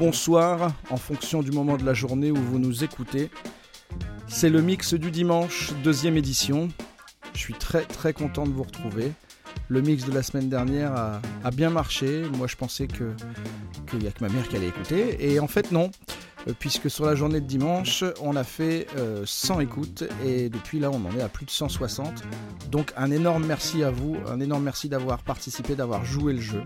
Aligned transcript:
bonsoir 0.00 0.72
en 0.88 0.96
fonction 0.96 1.42
du 1.42 1.50
moment 1.50 1.76
de 1.76 1.84
la 1.84 1.92
journée 1.92 2.30
où 2.30 2.36
vous 2.36 2.58
nous 2.58 2.84
écoutez. 2.84 3.30
C'est 4.28 4.48
le 4.48 4.62
mix 4.62 4.94
du 4.94 5.10
dimanche, 5.10 5.74
deuxième 5.84 6.16
édition. 6.16 6.70
Je 7.34 7.38
suis 7.38 7.52
très 7.52 7.82
très 7.82 8.14
content 8.14 8.46
de 8.46 8.50
vous 8.50 8.62
retrouver. 8.62 9.12
Le 9.68 9.82
mix 9.82 10.06
de 10.06 10.12
la 10.12 10.22
semaine 10.22 10.48
dernière 10.48 10.94
a, 10.94 11.50
bien 11.50 11.68
marché. 11.68 12.22
Moi 12.38 12.46
je 12.46 12.56
pensais 12.56 12.86
qu'il 12.86 13.98
n'y 13.98 14.06
a 14.06 14.10
que 14.10 14.24
ma 14.24 14.30
mère 14.30 14.48
qui 14.48 14.56
allait 14.56 14.68
écouter. 14.68 15.18
Et 15.20 15.38
en 15.38 15.48
fait 15.48 15.70
non. 15.70 15.90
Euh, 16.48 16.54
puisque 16.58 16.88
sur 16.88 17.04
la 17.04 17.14
journée 17.14 17.42
de 17.42 17.46
dimanche, 17.46 18.02
on 18.22 18.36
a 18.36 18.44
fait 18.44 18.86
100 19.26 19.58
euh, 19.58 19.60
écoutes 19.60 20.04
et 20.24 20.48
depuis 20.48 20.80
là, 20.80 20.90
on 20.90 21.04
en 21.04 21.14
est 21.14 21.20
à 21.20 21.28
plus 21.28 21.44
de 21.44 21.50
160. 21.50 22.22
Donc 22.70 22.94
un 22.96 23.10
énorme 23.10 23.44
merci 23.44 23.84
à 23.84 23.90
vous, 23.90 24.16
un 24.26 24.40
énorme 24.40 24.64
merci 24.64 24.88
d'avoir 24.88 25.22
participé, 25.22 25.74
d'avoir 25.74 26.06
joué 26.06 26.32
le 26.32 26.40
jeu. 26.40 26.62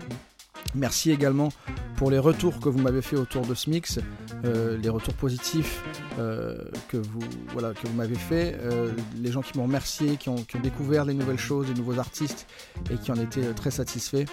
Merci 0.75 1.11
également 1.11 1.49
pour 1.95 2.11
les 2.11 2.19
retours 2.19 2.59
que 2.59 2.67
vous 2.67 2.79
m'avez 2.79 3.01
fait 3.01 3.15
autour 3.15 3.45
de 3.45 3.53
ce 3.53 3.69
mix, 3.69 3.99
euh, 4.43 4.77
les 4.77 4.89
retours 4.89 5.13
positifs 5.13 5.81
euh, 6.19 6.57
que 6.89 6.97
vous, 6.97 7.23
voilà, 7.53 7.71
vous 7.83 7.93
m'avez 7.93 8.15
fait, 8.15 8.57
euh, 8.59 8.91
les 9.17 9.31
gens 9.31 9.41
qui 9.41 9.57
m'ont 9.57 9.63
remercié, 9.63 10.17
qui 10.17 10.27
ont, 10.27 10.35
découvert 10.61 11.05
les 11.05 11.13
nouvelles 11.13 11.39
choses, 11.39 11.67
les 11.67 11.73
nouveaux 11.73 11.99
artistes 11.99 12.47
et 12.91 12.97
qui 12.97 13.11
en 13.11 13.15
étaient 13.15 13.53
très 13.53 13.71
satisfaits. 13.71 14.25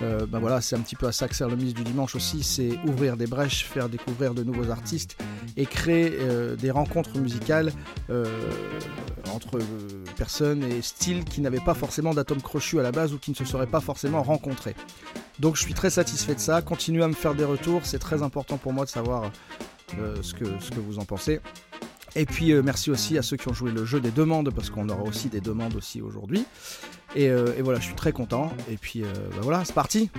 ben 0.00 0.38
voilà, 0.38 0.60
c'est 0.60 0.76
un 0.76 0.80
petit 0.80 0.96
peu 0.96 1.06
à 1.06 1.12
ça 1.12 1.28
que 1.28 1.34
sert 1.34 1.48
le 1.48 1.56
mix 1.56 1.74
du 1.74 1.84
dimanche 1.84 2.14
aussi, 2.14 2.42
c'est 2.42 2.78
ouvrir 2.86 3.16
des 3.16 3.26
brèches, 3.26 3.64
faire 3.64 3.88
découvrir 3.88 4.34
de 4.34 4.42
nouveaux 4.42 4.70
artistes 4.70 5.16
et 5.56 5.66
créer 5.66 6.12
des 6.58 6.70
rencontres 6.70 7.18
musicales 7.18 7.72
entre 9.32 9.58
personnes 10.16 10.62
et 10.64 10.82
styles 10.82 11.24
qui 11.24 11.40
n'avaient 11.40 11.60
pas 11.60 11.74
forcément 11.74 12.14
d'atomes 12.14 12.42
crochus 12.42 12.78
à 12.78 12.82
la 12.82 12.92
base 12.92 13.12
ou 13.12 13.18
qui 13.18 13.30
ne 13.30 13.36
se 13.36 13.44
seraient 13.44 13.66
pas 13.66 13.80
forcément 13.80 14.22
rencontrés. 14.22 14.74
Donc 15.38 15.56
je 15.56 15.62
suis 15.62 15.74
très 15.74 15.90
satisfait 15.90 16.34
de 16.34 16.40
ça. 16.40 16.62
Continuez 16.62 17.02
à 17.02 17.08
me 17.08 17.14
faire 17.14 17.34
des 17.34 17.44
retours, 17.44 17.82
c'est 17.84 17.98
très 17.98 18.22
important 18.22 18.56
pour 18.56 18.72
moi 18.72 18.84
de 18.84 18.90
savoir 18.90 19.30
euh, 19.98 20.16
ce, 20.22 20.34
que, 20.34 20.44
vous 20.80 20.98
en 20.98 21.04
pensez. 21.04 21.40
Et 22.14 22.24
puis 22.24 22.52
euh, 22.52 22.62
merci 22.62 22.90
aussi 22.90 23.18
à 23.18 23.22
ceux 23.22 23.36
qui 23.36 23.48
ont 23.48 23.52
joué 23.52 23.70
le 23.70 23.84
jeu 23.84 24.00
des 24.00 24.10
demandes, 24.10 24.50
parce 24.54 24.70
qu'on 24.70 24.88
aura 24.88 25.02
aussi 25.02 25.28
des 25.28 25.40
demandes 25.40 25.74
aussi 25.76 26.00
aujourd'hui. 26.00 26.44
Et, 27.14 27.28
euh, 27.28 27.52
voilà, 27.60 27.78
je 27.78 27.84
suis 27.84 27.94
très 27.94 28.12
content. 28.12 28.52
Et 28.70 28.76
puis 28.76 29.02
bah 29.02 29.40
voilà, 29.42 29.64
c'est 29.64 29.74
parti. 29.74 30.10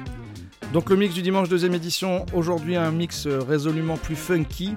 Donc 0.74 0.90
le 0.90 0.96
mix 0.96 1.14
du 1.14 1.22
dimanche 1.22 1.50
deuxième 1.50 1.74
édition, 1.74 2.26
aujourd'hui 2.34 2.76
un 2.76 2.92
mix 2.92 3.28
résolument 3.28 3.98
plus 3.98 4.16
funky. 4.16 4.76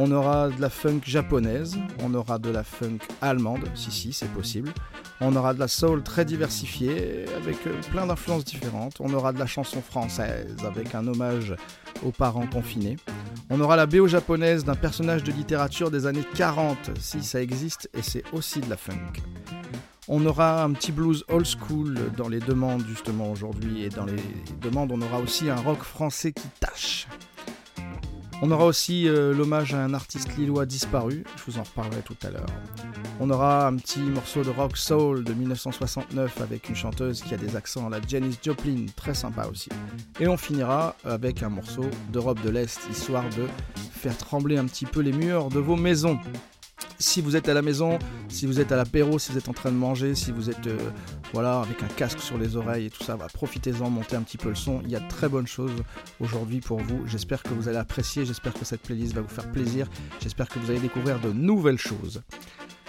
On 0.00 0.12
aura 0.12 0.48
de 0.48 0.60
la 0.60 0.70
funk 0.70 1.00
japonaise, 1.04 1.76
on 2.04 2.14
aura 2.14 2.38
de 2.38 2.50
la 2.50 2.62
funk 2.62 2.98
allemande, 3.20 3.68
si 3.74 3.90
si 3.90 4.12
c'est 4.12 4.32
possible. 4.32 4.72
On 5.20 5.34
aura 5.34 5.54
de 5.54 5.58
la 5.58 5.66
soul 5.66 6.04
très 6.04 6.24
diversifiée, 6.24 7.24
avec 7.36 7.66
euh, 7.66 7.72
plein 7.90 8.06
d'influences 8.06 8.44
différentes. 8.44 9.00
On 9.00 9.12
aura 9.12 9.32
de 9.32 9.40
la 9.40 9.46
chanson 9.46 9.82
française, 9.82 10.54
avec 10.64 10.94
un 10.94 11.04
hommage 11.08 11.52
aux 12.04 12.12
parents 12.12 12.46
confinés. 12.46 12.96
On 13.50 13.60
aura 13.60 13.74
la 13.74 13.86
BO 13.86 14.06
japonaise 14.06 14.62
d'un 14.64 14.76
personnage 14.76 15.24
de 15.24 15.32
littérature 15.32 15.90
des 15.90 16.06
années 16.06 16.26
40, 16.36 16.92
si 17.00 17.24
ça 17.24 17.42
existe, 17.42 17.90
et 17.92 18.02
c'est 18.02 18.22
aussi 18.32 18.60
de 18.60 18.70
la 18.70 18.76
funk. 18.76 18.94
On 20.06 20.24
aura 20.26 20.62
un 20.62 20.74
petit 20.74 20.92
blues 20.92 21.24
old 21.28 21.44
school 21.44 21.98
dans 22.16 22.28
les 22.28 22.38
demandes 22.38 22.84
justement 22.86 23.32
aujourd'hui, 23.32 23.82
et 23.82 23.88
dans 23.88 24.06
les 24.06 24.22
demandes 24.60 24.92
on 24.92 25.02
aura 25.02 25.18
aussi 25.18 25.50
un 25.50 25.56
rock 25.56 25.82
français 25.82 26.30
qui 26.30 26.46
tâche. 26.60 27.08
On 28.40 28.52
aura 28.52 28.66
aussi 28.66 29.08
euh, 29.08 29.34
l'hommage 29.34 29.74
à 29.74 29.82
un 29.82 29.94
artiste 29.94 30.36
lillois 30.36 30.64
disparu, 30.64 31.24
je 31.36 31.50
vous 31.50 31.58
en 31.58 31.64
reparlerai 31.64 32.02
tout 32.02 32.16
à 32.22 32.30
l'heure. 32.30 32.46
On 33.18 33.30
aura 33.30 33.66
un 33.66 33.74
petit 33.76 33.98
morceau 33.98 34.44
de 34.44 34.50
rock 34.50 34.76
soul 34.76 35.24
de 35.24 35.34
1969 35.34 36.40
avec 36.40 36.68
une 36.68 36.76
chanteuse 36.76 37.20
qui 37.20 37.34
a 37.34 37.36
des 37.36 37.56
accents 37.56 37.88
à 37.88 37.90
la 37.90 37.98
Janis 38.06 38.38
Joplin, 38.40 38.86
très 38.94 39.14
sympa 39.14 39.46
aussi. 39.50 39.70
Et 40.20 40.28
on 40.28 40.36
finira 40.36 40.94
avec 41.04 41.42
un 41.42 41.48
morceau 41.48 41.84
d'Europe 42.12 42.40
de 42.42 42.50
l'Est, 42.50 42.78
histoire 42.88 43.24
de 43.30 43.48
faire 43.90 44.16
trembler 44.16 44.56
un 44.56 44.66
petit 44.66 44.86
peu 44.86 45.00
les 45.00 45.12
murs 45.12 45.48
de 45.48 45.58
vos 45.58 45.76
maisons 45.76 46.20
si 46.98 47.20
vous 47.20 47.36
êtes 47.36 47.48
à 47.48 47.54
la 47.54 47.62
maison, 47.62 47.98
si 48.28 48.46
vous 48.46 48.60
êtes 48.60 48.72
à 48.72 48.76
l'apéro, 48.76 49.18
si 49.18 49.32
vous 49.32 49.38
êtes 49.38 49.48
en 49.48 49.52
train 49.52 49.70
de 49.70 49.76
manger, 49.76 50.14
si 50.14 50.32
vous 50.32 50.50
êtes 50.50 50.66
euh, 50.66 50.76
voilà 51.32 51.60
avec 51.60 51.82
un 51.82 51.88
casque 51.88 52.20
sur 52.20 52.38
les 52.38 52.56
oreilles 52.56 52.86
et 52.86 52.90
tout 52.90 53.04
ça, 53.04 53.16
bah, 53.16 53.28
profitez-en, 53.32 53.90
montez 53.90 54.16
un 54.16 54.22
petit 54.22 54.38
peu 54.38 54.48
le 54.48 54.54
son. 54.54 54.80
Il 54.84 54.90
y 54.90 54.96
a 54.96 55.00
de 55.00 55.08
très 55.08 55.28
bonnes 55.28 55.46
choses 55.46 55.72
aujourd'hui 56.20 56.60
pour 56.60 56.80
vous. 56.80 57.06
J'espère 57.06 57.42
que 57.42 57.50
vous 57.50 57.68
allez 57.68 57.78
apprécier, 57.78 58.24
j'espère 58.24 58.52
que 58.52 58.64
cette 58.64 58.82
playlist 58.82 59.14
va 59.14 59.20
vous 59.20 59.28
faire 59.28 59.50
plaisir, 59.50 59.88
j'espère 60.20 60.48
que 60.48 60.58
vous 60.58 60.70
allez 60.70 60.80
découvrir 60.80 61.20
de 61.20 61.32
nouvelles 61.32 61.78
choses. 61.78 62.22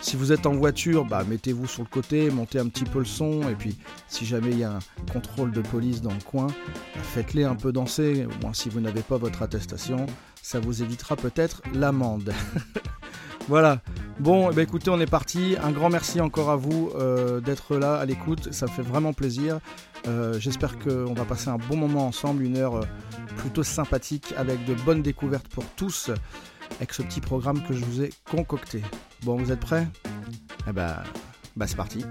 Si 0.02 0.16
vous 0.16 0.32
êtes 0.32 0.46
en 0.46 0.54
voiture, 0.54 1.04
bah, 1.04 1.24
mettez-vous 1.28 1.68
sur 1.68 1.84
le 1.84 1.90
côté, 1.90 2.32
montez 2.32 2.58
un 2.58 2.68
petit 2.68 2.86
peu 2.86 3.00
le 3.00 3.06
son, 3.06 3.48
et 3.50 3.56
puis 3.56 3.78
si 4.08 4.26
jamais 4.26 4.52
il 4.52 4.60
y 4.60 4.64
a 4.64 4.78
un 4.78 5.12
contrôle 5.12 5.52
de 5.52 5.62
police 5.62 6.02
dans 6.02 6.14
le 6.14 6.22
coin, 6.22 6.48
bah, 6.48 7.02
faites-les 7.04 7.44
un 7.44 7.56
peu 7.56 7.74
danser, 7.74 8.26
au 8.26 8.42
moins 8.42 8.54
si 8.54 8.70
vous 8.70 8.80
n'avez 8.80 9.02
pas 9.02 9.18
votre 9.18 9.42
attestation, 9.42 10.06
ça 10.42 10.60
vous 10.60 10.82
évitera 10.82 11.18
peut-être 11.18 11.62
l'amende. 11.74 12.34
Voilà. 13.50 13.82
Bon, 14.20 14.52
eh 14.52 14.54
ben, 14.54 14.62
écoutez, 14.62 14.92
on 14.92 15.00
est 15.00 15.10
parti. 15.10 15.56
Un 15.60 15.72
grand 15.72 15.90
merci 15.90 16.22
encore 16.22 16.52
à 16.52 16.56
vous 16.56 16.92
euh, 16.96 17.42
d'être 17.42 17.78
là 17.78 17.96
à 17.96 18.06
l'écoute. 18.06 18.54
Ça 18.54 18.68
me 18.68 18.72
fait 18.72 18.84
vraiment 18.84 19.12
plaisir. 19.12 19.58
Euh, 20.08 20.40
j'espère 20.40 20.78
qu'on 20.78 21.16
va 21.16 21.26
passer 21.26 21.50
un 21.50 21.58
bon 21.58 21.76
moment 21.76 22.06
ensemble, 22.06 22.44
une 22.44 22.58
heure 22.58 22.76
euh, 22.76 22.86
plutôt 23.38 23.64
sympathique 23.64 24.36
avec 24.38 24.64
de 24.66 24.76
bonnes 24.76 25.02
découvertes 25.02 25.48
pour 25.48 25.66
tous, 25.76 26.12
avec 26.78 26.94
ce 26.94 27.02
petit 27.02 27.22
programme 27.22 27.64
que 27.64 27.74
je 27.74 27.84
vous 27.84 28.04
ai 28.04 28.12
concocté. 28.30 28.84
Bon, 29.24 29.36
vous 29.36 29.52
êtes 29.52 29.62
prêts? 29.62 29.88
Eh 30.70 30.72
ben, 30.72 30.98
bah 31.56 31.66
c'est 31.66 31.76
parti. 31.76 32.06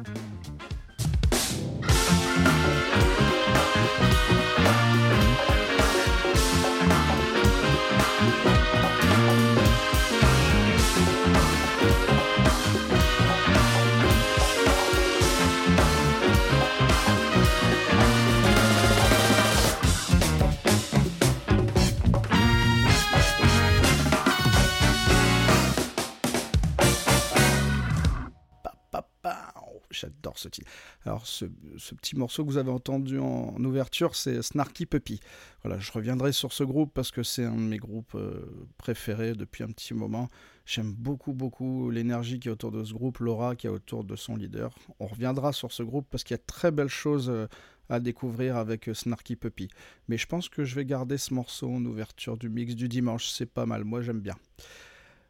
J'adore 30.01 30.39
ce 30.39 30.49
titre. 30.49 30.71
Alors, 31.05 31.27
ce, 31.27 31.47
petit 31.97 32.17
morceau 32.17 32.45
que 32.45 32.51
vous 32.51 32.59
avez 32.59 32.71
entendu 32.71 33.19
en, 33.19 33.55
ouverture, 33.65 34.15
c'est 34.15 34.43
Snarky 34.43 34.87
Puppy. 34.87 35.21
Voilà, 35.65 35.79
je 35.79 35.91
reviendrai 35.93 36.33
sur 36.33 36.53
ce 36.53 36.65
groupe 36.65 36.93
parce 36.95 37.11
que 37.11 37.23
c'est 37.23 37.45
un 37.45 37.55
de 37.55 37.61
mes 37.61 37.79
groupes 37.79 38.15
euh, 38.15 38.45
préférés 38.77 39.33
depuis 39.35 39.65
un 39.65 39.69
petit 39.69 39.95
moment. 39.95 40.29
J'aime 40.67 40.93
beaucoup, 40.93 41.33
beaucoup 41.33 41.91
l'énergie 41.91 42.39
qui 42.39 42.49
est 42.49 42.53
autour 42.53 42.71
de 42.71 42.85
ce 42.85 42.93
groupe, 42.93 43.19
l'aura 43.19 43.57
qui 43.57 43.67
est 43.67 43.71
autour 43.71 44.05
de 44.05 44.17
son 44.17 44.37
leader. 44.37 44.75
On 45.01 45.07
reviendra 45.07 45.53
sur 45.53 45.73
ce 45.73 45.83
groupe 45.83 46.07
parce 46.11 46.25
qu'il 46.25 46.35
y 46.35 46.41
a 46.41 46.43
très 46.47 46.71
belles 46.71 46.89
choses 46.89 47.31
euh, 47.31 47.47
à 47.89 48.01
découvrir 48.01 48.57
avec 48.57 48.89
euh, 48.89 48.95
Snarky 48.95 49.37
Puppy. 49.37 49.69
Mais 50.09 50.19
je 50.19 50.27
pense 50.27 50.49
que 50.49 50.65
je 50.65 50.75
vais 50.75 50.85
garder 50.85 51.19
ce 51.19 51.35
morceau 51.35 51.71
en 51.71 51.85
ouverture 51.85 52.37
du 52.37 52.49
mix 52.49 52.75
du 52.75 52.89
dimanche. 52.89 53.31
C'est 53.31 53.47
pas 53.47 53.67
mal, 53.67 53.85
moi 53.85 54.03
j'aime 54.03 54.21
bien. 54.21 54.37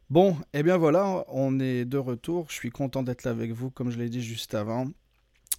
Bon, 0.09 0.31
et 0.53 0.59
eh 0.59 0.63
bien 0.63 0.77
voilà, 0.77 1.23
on 1.27 1.59
est 1.59 1.85
de 1.85 1.97
retour. 1.99 2.47
Je 2.49 2.55
suis 2.55 2.71
content 2.71 3.03
d'être 3.03 3.25
là 3.25 3.31
avec 3.31 3.51
vous, 3.51 3.69
comme 3.69 3.91
je 3.91 3.99
l'ai 3.99 4.09
dit 4.09 4.23
juste 4.23 4.55
avant. 4.55 4.87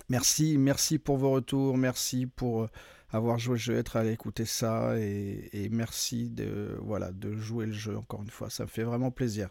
Merci, 0.08 0.58
merci 0.58 0.99
pour 0.99 1.19
vos 1.19 1.31
retours, 1.31 1.79
merci 1.79 2.26
pour 2.26 2.62
euh, 2.62 2.69
avoir 3.12 3.38
joué 3.38 3.52
le 3.52 3.58
jeu, 3.61 3.76
être 3.76 3.94
allé 3.94 4.11
écouter 4.11 4.44
ça, 4.44 4.99
et, 4.99 5.69
merci 5.70 6.31
de, 6.31 6.76
voilà, 6.82 7.12
de 7.12 7.37
jouer 7.37 7.67
le 7.67 7.73
jeu 7.73 7.97
encore 7.97 8.23
une 8.23 8.31
fois. 8.31 8.50
Ça 8.50 8.64
me 8.64 8.69
fait 8.69 8.82
vraiment 8.82 9.12
plaisir. 9.12 9.50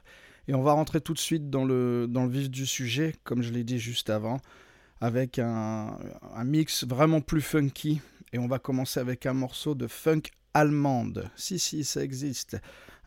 Et 0.50 0.54
on 0.54 0.64
va 0.64 0.74
rentrer 0.74 1.00
tout 1.00 1.14
de 1.14 1.20
suite 1.20 1.50
dans 1.50 1.64
le, 1.64 2.06
dans 2.10 2.26
le 2.26 2.30
vif 2.30 2.50
du 2.50 2.66
sujet, 2.66 3.16
comme 3.24 3.42
je 3.42 3.54
l'ai 3.54 3.64
dit 3.64 3.80
juste 3.80 4.10
avant, 4.10 4.42
avec 5.00 5.40
un, 5.40 5.98
un 6.34 6.44
mix 6.44 6.84
vraiment 6.84 7.22
plus 7.22 7.42
funky. 7.42 8.02
Et 8.34 8.38
on 8.38 8.48
va 8.48 8.60
commencer 8.60 9.00
avec 9.00 9.26
un 9.26 9.34
morceau 9.34 9.76
de 9.76 9.88
funk 9.88 10.24
allemande. 10.54 11.30
Si, 11.38 11.58
si, 11.58 11.86
ça 11.86 12.04
existe 12.04 12.58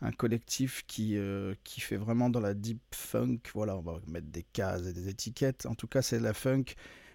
un 0.01 0.11
collectif 0.11 0.83
qui, 0.87 1.17
euh, 1.17 1.55
qui 1.63 1.81
fait 1.81 1.97
vraiment 1.97 2.29
dans 2.29 2.39
la 2.39 2.53
deep 2.53 2.81
funk. 2.93 3.39
Voilà, 3.53 3.77
on 3.77 3.81
va 3.81 3.99
mettre 4.07 4.27
des 4.27 4.43
cases 4.43 4.87
et 4.87 4.93
des 4.93 5.09
étiquettes. 5.09 5.65
En 5.65 5.75
tout 5.75 5.87
cas, 5.87 6.01
c'est 6.01 6.19
la 6.19 6.33
funk 6.33 6.65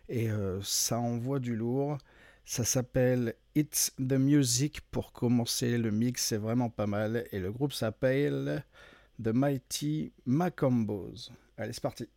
et 0.08 0.30
euh, 0.30 0.60
ça 0.62 0.98
envoie 0.98 1.38
du 1.38 1.56
lourd. 1.56 1.98
Ça 2.44 2.64
s'appelle 2.64 3.34
It's 3.54 3.92
the 3.98 4.14
Music 4.14 4.80
pour 4.90 5.12
commencer 5.12 5.76
le 5.76 5.90
mix, 5.90 6.24
c'est 6.24 6.38
vraiment 6.38 6.70
pas 6.70 6.86
mal. 6.86 7.26
Et 7.32 7.38
le 7.40 7.52
groupe 7.52 7.74
s'appelle 7.74 8.64
The 9.22 9.28
Mighty 9.28 10.12
Macombos. 10.24 11.30
Allez, 11.58 11.72
c'est 11.74 11.82
parti. 11.82 12.08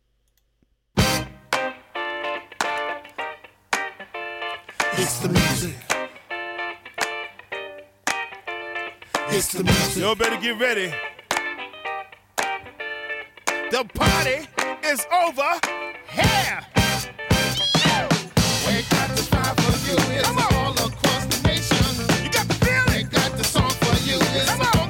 It's 9.34 9.50
the 9.50 9.64
music. 9.64 10.02
Y'all 10.02 10.14
better 10.14 10.36
get 10.36 10.60
ready. 10.60 10.92
The 13.70 13.82
party 13.94 14.46
is 14.84 15.06
over 15.10 15.58
here. 16.06 16.60
We 18.66 18.82
got 18.90 19.08
the 19.08 19.16
spot 19.16 19.58
for 19.58 19.72
you. 19.88 19.96
It's 20.18 20.28
all 20.28 20.72
across 20.72 21.24
the 21.24 21.48
nation. 21.48 22.22
You 22.22 22.30
got 22.30 22.46
the 22.46 22.54
feeling. 22.60 23.04
We 23.04 23.04
got 23.04 23.32
the 23.38 23.44
song 23.44 23.70
for 23.70 23.96
you. 24.04 24.18
It's 24.20 24.50
Come 24.50 24.82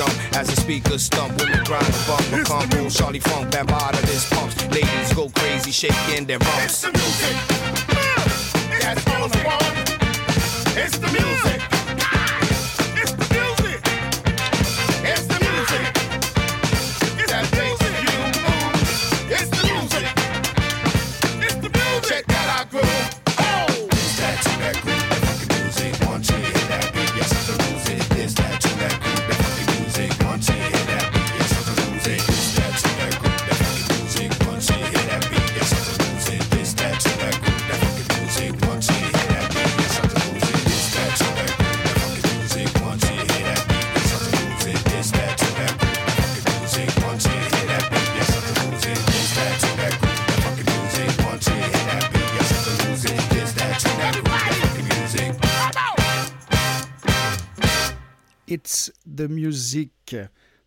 on. 0.00 0.44
speakers 0.46 1.04
stump, 1.04 1.38
women 1.38 1.62
grind 1.64 1.86
the 1.86 2.04
bump, 2.06 2.32
my 2.32 2.42
combo, 2.42 2.88
Charlie 2.88 3.20
Funk, 3.20 3.50
bambada, 3.50 4.00
this 4.02 4.28
pumps. 4.30 4.56
Ladies 4.70 5.12
go 5.14 5.28
crazy, 5.30 5.70
shaking 5.70 6.26
their 6.26 6.38
rumps. 6.38 6.64
It's 6.64 6.80
the 6.82 6.92
music. 6.92 7.39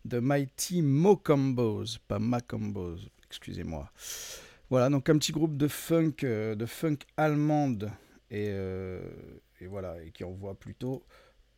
De 0.05 0.19
Mighty 0.19 0.81
Mocombos, 0.81 1.97
pas 2.07 2.19
Macombos, 2.19 2.97
excusez-moi. 3.27 3.91
Voilà, 4.69 4.89
donc 4.89 5.09
un 5.09 5.17
petit 5.17 5.31
groupe 5.31 5.57
de 5.57 5.67
funk, 5.67 6.23
euh, 6.23 6.55
de 6.55 6.65
funk 6.65 6.97
allemande 7.17 7.91
et, 8.29 8.47
euh, 8.49 9.01
voilà, 9.61 9.95
qui 10.13 10.23
envoie 10.23 10.55
plutôt 10.55 11.03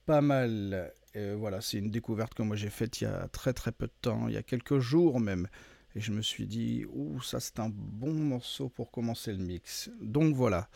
pas 0.06 0.22
mal. 0.22 0.94
Voilà, 1.38 1.62
c'est 1.62 1.78
une 1.78 1.92
découverte 1.92 2.34
que 2.34 2.44
moi 2.44 2.58
j'ai 2.58 2.70
faite 2.70 3.00
il 3.00 3.06
y 3.06 3.08
a 3.08 3.30
très 3.30 3.54
très 3.54 3.72
peu 3.72 3.88
de 3.88 3.94
temps, 4.02 4.28
il 4.28 4.34
y 4.34 4.38
a 4.38 4.44
quelques 4.44 4.80
jours 4.80 5.22
même. 5.22 5.48
Et 5.96 6.02
je 6.02 6.12
me 6.12 6.22
suis 6.22 6.46
dit, 6.46 6.86
ouh, 6.92 7.22
ça 7.22 7.40
c'est 7.40 7.58
un 7.60 7.70
bon 7.70 8.14
morceau 8.14 8.68
pour 8.68 8.92
commencer 8.92 9.32
le 9.32 9.38
mix. 9.38 9.90
Donc 10.02 10.36
voilà. 10.36 10.68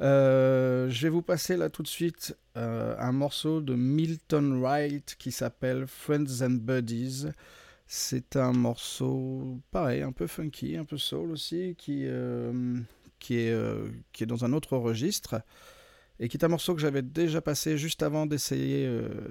Euh, 0.00 0.88
je 0.88 1.02
vais 1.02 1.08
vous 1.10 1.22
passer 1.22 1.56
là 1.56 1.68
tout 1.68 1.82
de 1.82 1.88
suite 1.88 2.36
euh, 2.56 2.96
un 2.98 3.12
morceau 3.12 3.60
de 3.60 3.74
Milton 3.74 4.60
Wright 4.60 5.16
qui 5.18 5.30
s'appelle 5.30 5.86
Friends 5.86 6.42
and 6.42 6.58
Buddies. 6.62 7.26
C'est 7.86 8.36
un 8.36 8.52
morceau 8.52 9.58
pareil, 9.70 10.02
un 10.02 10.12
peu 10.12 10.26
funky, 10.26 10.76
un 10.76 10.84
peu 10.84 10.96
soul 10.96 11.32
aussi, 11.32 11.74
qui, 11.76 12.04
euh, 12.06 12.78
qui, 13.18 13.36
est, 13.36 13.54
qui 14.12 14.22
est 14.22 14.26
dans 14.26 14.44
un 14.44 14.52
autre 14.52 14.76
registre 14.76 15.42
et 16.20 16.28
qui 16.28 16.36
est 16.36 16.44
un 16.44 16.48
morceau 16.48 16.74
que 16.74 16.80
j'avais 16.80 17.02
déjà 17.02 17.40
passé 17.40 17.76
juste 17.76 18.02
avant 18.02 18.26
d'essayer 18.26 18.86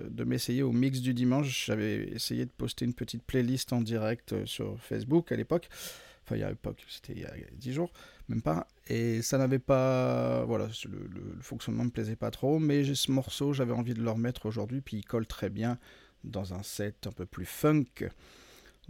de 0.09 0.23
m'essayer 0.23 0.61
au 0.61 0.73
mix 0.73 0.99
du 0.99 1.13
dimanche. 1.13 1.67
J'avais 1.67 2.09
essayé 2.09 2.45
de 2.45 2.51
poster 2.51 2.83
une 2.83 2.93
petite 2.93 3.23
playlist 3.23 3.71
en 3.71 3.81
direct 3.81 4.45
sur 4.45 4.77
Facebook 4.79 5.31
à 5.31 5.35
l'époque. 5.37 5.69
Enfin, 6.25 6.35
il 6.35 6.41
y 6.41 6.43
a 6.43 6.49
l'époque, 6.49 6.85
c'était 6.89 7.13
il 7.13 7.21
y 7.21 7.25
a 7.25 7.33
10 7.53 7.73
jours 7.73 7.91
même 8.29 8.41
pas. 8.41 8.67
Et 8.89 9.21
ça 9.21 9.37
n'avait 9.37 9.59
pas. 9.59 10.43
Voilà, 10.45 10.67
le, 10.89 11.41
fonctionnement 11.41 11.83
ne 11.83 11.87
me 11.89 11.93
plaisait 11.93 12.15
pas 12.15 12.31
trop, 12.31 12.57
mais 12.57 12.83
j'ai 12.83 12.95
ce 12.95 13.11
morceau, 13.11 13.53
j'avais 13.53 13.73
envie 13.73 13.93
de 13.93 14.01
le 14.01 14.09
remettre 14.09 14.47
aujourd'hui, 14.47 14.81
puis 14.81 14.97
il 14.97 15.05
colle 15.05 15.27
très 15.27 15.49
bien 15.49 15.77
dans 16.23 16.53
un 16.53 16.63
set 16.63 17.05
un 17.05 17.11
peu 17.11 17.27
plus 17.27 17.45
funk. 17.45 17.85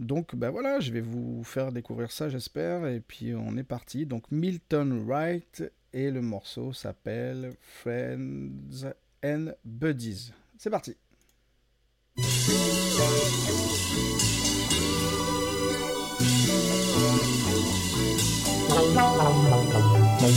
Donc 0.00 0.34
ben 0.34 0.48
voilà, 0.48 0.80
je 0.80 0.90
vais 0.92 1.02
vous 1.02 1.44
faire 1.44 1.70
découvrir 1.70 2.10
ça, 2.10 2.30
j'espère. 2.30 2.86
Et 2.86 3.00
puis 3.00 3.34
on 3.34 3.58
est 3.58 3.62
parti. 3.62 4.06
Donc 4.06 4.24
Milton 4.30 5.04
Wright 5.04 5.62
et 5.92 6.10
le 6.10 6.22
morceau 6.22 6.72
s'appelle 6.72 7.52
Friends 7.60 8.92
and 9.22 9.48
Buddies. 9.64 10.32
C'est 10.56 10.70
parti. 10.70 10.96
Let 20.20 20.28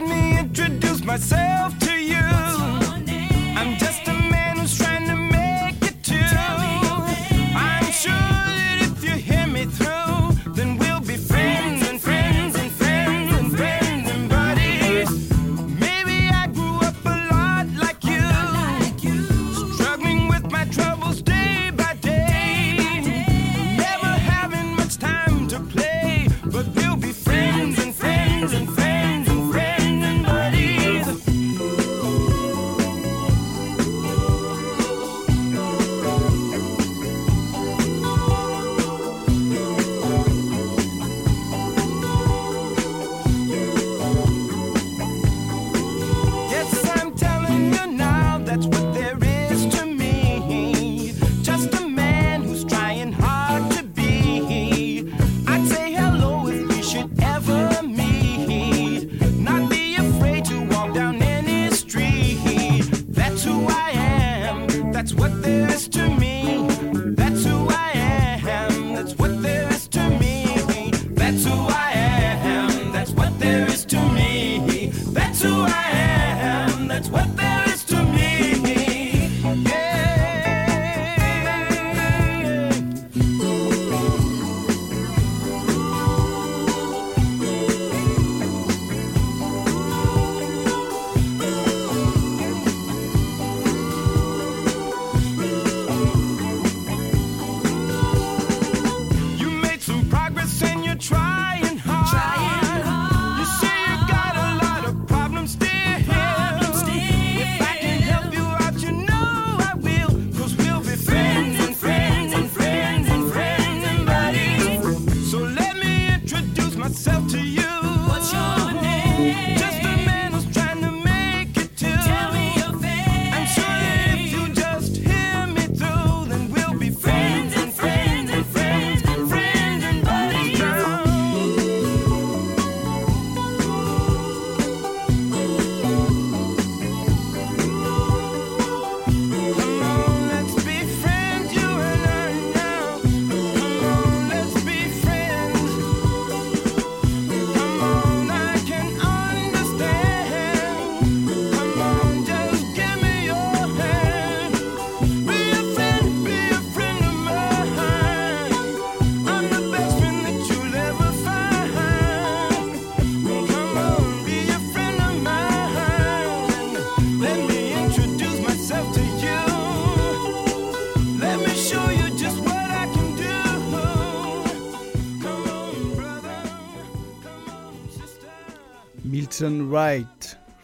me 0.00 0.40
introduce 0.40 1.04
myself 1.04 1.78
to 1.78 1.92
you. 1.92 2.37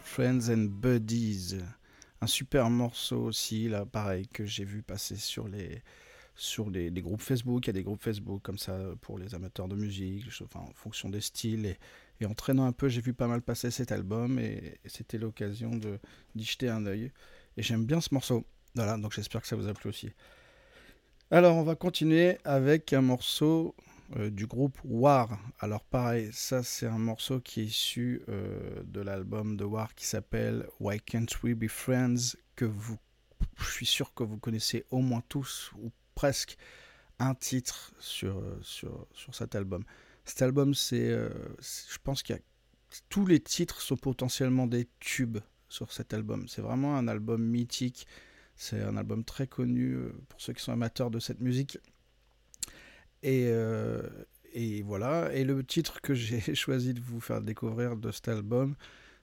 Friends 0.03 0.51
and 0.51 0.67
Buddies. 0.69 1.55
Un 2.21 2.27
super 2.27 2.69
morceau 2.69 3.23
aussi, 3.23 3.67
là, 3.67 3.83
pareil, 3.83 4.27
que 4.27 4.45
j'ai 4.45 4.65
vu 4.65 4.83
passer 4.83 5.15
sur 5.15 5.47
les 5.47 5.81
sur 6.35 6.69
les, 6.69 6.91
groupes 6.91 7.21
Facebook. 7.21 7.65
Il 7.65 7.69
y 7.69 7.69
a 7.71 7.73
des 7.73 7.83
groupes 7.83 8.03
Facebook 8.03 8.43
comme 8.43 8.59
ça 8.59 8.77
pour 9.01 9.17
les 9.17 9.33
amateurs 9.33 9.67
de 9.67 9.75
musique, 9.75 10.25
en 10.53 10.71
fonction 10.75 11.09
des 11.09 11.21
styles. 11.21 11.75
Et, 12.19 12.25
en 12.25 12.35
traînant 12.35 12.65
un 12.67 12.71
peu, 12.71 12.87
j'ai 12.87 13.01
vu 13.01 13.15
pas 13.15 13.27
mal 13.27 13.41
passer 13.41 13.71
cet 13.71 13.91
album 13.91 14.37
et, 14.37 14.79
c'était 14.85 15.17
l'occasion 15.17 15.71
d'y 16.35 16.43
jeter 16.43 16.69
un 16.69 16.85
œil. 16.85 17.11
Et 17.57 17.63
j'aime 17.63 17.85
bien 17.85 18.01
ce 18.01 18.13
morceau. 18.13 18.45
Voilà, 18.75 18.95
donc 18.95 19.13
j'espère 19.13 19.41
que 19.41 19.47
ça 19.47 19.55
vous 19.55 19.67
a 19.67 19.73
plu 19.73 19.89
aussi. 19.89 20.11
Alors, 21.31 21.55
on 21.55 21.63
va 21.63 21.75
continuer 21.75 22.37
avec 22.43 22.93
un 22.93 23.01
morceau 23.01 23.73
euh, 24.15 24.29
du 24.29 24.45
groupe 24.45 24.77
War. 24.83 25.39
Alors 25.59 25.83
pareil, 25.83 26.29
ça 26.31 26.61
c'est 26.61 26.85
un 26.85 26.99
morceau 26.99 27.39
qui 27.39 27.61
est 27.61 27.65
issu 27.65 28.21
euh, 28.29 28.83
de 28.85 29.01
l'album 29.01 29.57
de 29.57 29.63
War 29.63 29.95
qui 29.95 30.05
s'appelle 30.05 30.67
Why 30.79 30.99
Can't 30.99 31.25
We 31.41 31.55
Be 31.55 31.67
Friends 31.67 32.37
que 32.55 32.65
vous, 32.65 32.99
je 33.57 33.65
suis 33.65 33.85
sûr 33.87 34.13
que 34.13 34.23
vous 34.23 34.37
connaissez 34.37 34.85
au 34.91 34.99
moins 34.99 35.23
tous 35.27 35.71
ou 35.79 35.91
presque 36.13 36.55
un 37.17 37.33
titre 37.33 37.93
sur, 37.99 38.37
euh, 38.37 38.59
sur, 38.61 39.07
sur 39.13 39.33
cet 39.33 39.55
album. 39.55 39.83
Cet 40.23 40.43
album, 40.43 40.75
c'est, 40.75 41.09
je 41.09 41.97
pense 42.03 42.23
qu'il 42.23 42.35
y 42.35 42.39
a 42.39 42.41
tous 43.09 43.25
les 43.25 43.39
titres 43.39 43.81
sont 43.81 43.97
potentiellement 43.97 44.65
des 44.65 44.87
tubes 44.99 45.37
sur 45.69 45.91
cet 45.91 46.13
album. 46.13 46.47
C'est 46.47 46.61
vraiment 46.61 46.95
un 46.95 47.07
album 47.07 47.43
mythique. 47.43 48.07
C'est 48.55 48.81
un 48.81 48.97
album 48.97 49.23
très 49.23 49.45
connu 49.45 49.97
pour 50.29 50.41
ceux 50.41 50.53
qui 50.53 50.63
sont 50.63 50.71
amateurs 50.71 51.11
de 51.11 51.19
cette 51.19 51.41
musique. 51.41 51.77
Et, 53.23 53.45
euh, 53.47 54.01
et 54.53 54.81
voilà. 54.83 55.33
Et 55.33 55.43
le 55.43 55.63
titre 55.63 56.01
que 56.01 56.13
j'ai 56.13 56.39
choisi 56.55 56.93
de 56.93 57.01
vous 57.01 57.19
faire 57.19 57.41
découvrir 57.41 57.95
de 57.97 58.11
cet 58.11 58.27
album, 58.27 58.75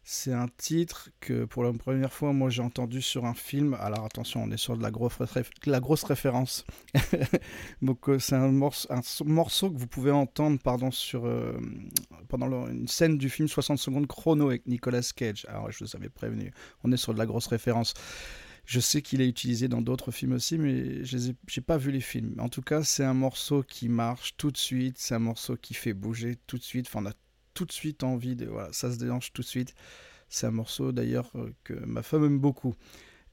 c'est 0.05 0.33
un 0.33 0.49
titre 0.49 1.11
que 1.21 1.45
pour 1.45 1.63
la 1.63 1.73
première 1.73 2.13
fois, 2.13 2.33
moi 2.33 2.51
j'ai 2.51 2.63
entendu 2.63 3.01
sur 3.01 3.25
un 3.25 3.35
film. 3.35 3.75
Alors 3.75 4.05
attention, 4.05 4.43
on 4.43 4.51
est 4.51 4.57
sur 4.57 4.77
de 4.77 4.83
la 4.83 4.91
grosse, 4.91 6.03
référence. 6.03 6.65
Donc 7.83 8.09
euh, 8.09 8.19
c'est 8.19 8.35
un 8.35 8.51
morceau, 8.51 9.71
que 9.71 9.79
vous 9.79 9.87
pouvez 9.87 10.11
entendre 10.11 10.59
euh, 11.15 11.53
pendant 12.29 12.67
une 12.69 12.89
scène 12.89 13.17
du 13.17 13.31
film 13.31 13.47
60 13.47 13.79
secondes 13.79 14.09
chrono 14.09 14.49
avec 14.49 14.67
Nicolas 14.67 15.09
Cage. 15.15 15.47
Alors 15.49 15.71
je 15.71 15.85
vous 15.85 15.97
avais 15.97 16.09
prévenu, 16.09 16.53
on 16.83 16.91
est 16.91 16.97
sur 16.97 17.15
de 17.15 17.19
la 17.19 17.27
grosse 17.27 17.47
référence. 17.47 17.95
Je 18.65 18.79
sais 18.79 19.03
qu'il 19.03 19.21
est 19.21 19.29
utilisé 19.29 19.69
dans 19.69 19.83
d'autres 19.83 20.13
films 20.13 20.33
aussi, 20.33 20.57
mais 20.57 21.05
je 21.05 21.17
n'ai 21.17 21.63
pas 21.67 21.77
vu 21.77 21.91
les 21.91 22.01
films. 22.01 22.35
En 22.39 22.49
tout 22.49 22.63
cas, 22.63 22.85
c'est 22.85 23.05
un 23.05 23.15
morceau 23.15 23.63
qui 23.63 23.89
marche 23.89 24.37
tout 24.37 24.51
de 24.51 24.57
suite, 24.57 24.99
c'est 24.99 25.15
un 25.15 25.21
morceau 25.21 25.57
qui 25.57 25.75
fait 25.75 25.95
bouger 25.95 26.37
tout 26.47 26.59
de 26.59 26.63
suite. 26.63 26.87
Enfin, 26.87 27.03
on 27.03 27.07
a 27.07 27.15
tout 27.55 27.65
de 27.65 27.73
suite 27.73 28.03
envie 28.05 28.37
de. 28.37 28.47
Voilà, 28.47 28.73
ça 28.73 28.93
se 28.93 28.99
déhanche 28.99 29.33
tout 29.33 29.43
de 29.43 29.47
suite. 29.47 29.75
C'est 30.29 30.47
un 30.47 30.53
morceau 30.53 30.93
d'ailleurs 30.93 31.31
euh, 31.35 31.53
que 31.65 31.75
ma 31.75 32.03
femme 32.03 32.25
aime 32.25 32.39
beaucoup. 32.39 32.75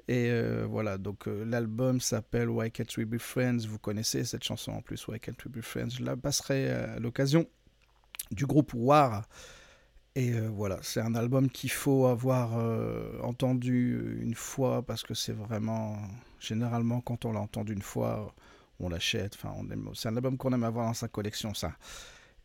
Et 0.08 0.32
euh, 0.32 0.66
voilà, 0.68 0.98
donc 0.98 1.28
euh, 1.28 1.46
l'album 1.46 2.02
s'appelle 2.02 2.50
Why 2.50 2.72
Can't 2.72 2.98
We 2.98 3.06
Be 3.06 3.20
Friends? 3.20 3.60
Vous 3.68 3.78
connaissez 3.78 4.26
cette 4.26 4.44
chanson 4.44 4.72
en 4.72 4.82
plus, 4.82 5.08
Why 5.08 5.20
Can't 5.20 5.36
We 5.46 5.56
Be 5.56 5.62
Friends? 5.62 5.92
Je 6.00 6.04
la 6.04 6.18
passerai 6.18 6.72
à 6.72 7.00
l'occasion 7.00 7.48
du 8.32 8.46
groupe 8.48 8.74
War. 8.74 9.30
Et 10.20 10.34
euh, 10.34 10.50
voilà, 10.50 10.80
c'est 10.82 11.00
un 11.02 11.16
album 11.16 11.50
qu'il 11.50 11.72
faut 11.72 12.06
avoir 12.08 12.58
euh, 12.58 13.20
entendu 13.22 14.18
une 14.22 14.36
fois 14.36 14.82
parce 14.82 15.04
que 15.04 15.14
c'est 15.14 15.32
vraiment. 15.34 15.98
Généralement, 16.40 17.00
quand 17.02 17.26
on 17.26 17.32
l'a 17.34 17.40
entendu 17.40 17.74
une 17.74 17.82
fois, 17.82 18.34
on 18.80 18.90
l'achète. 18.90 19.36
Enfin, 19.36 19.54
aime- 19.72 19.90
c'est 19.96 20.10
un 20.10 20.18
album 20.18 20.38
qu'on 20.38 20.52
aime 20.54 20.64
avoir 20.64 20.88
dans 20.88 20.94
sa 20.94 21.08
collection, 21.08 21.54
ça. 21.54 21.74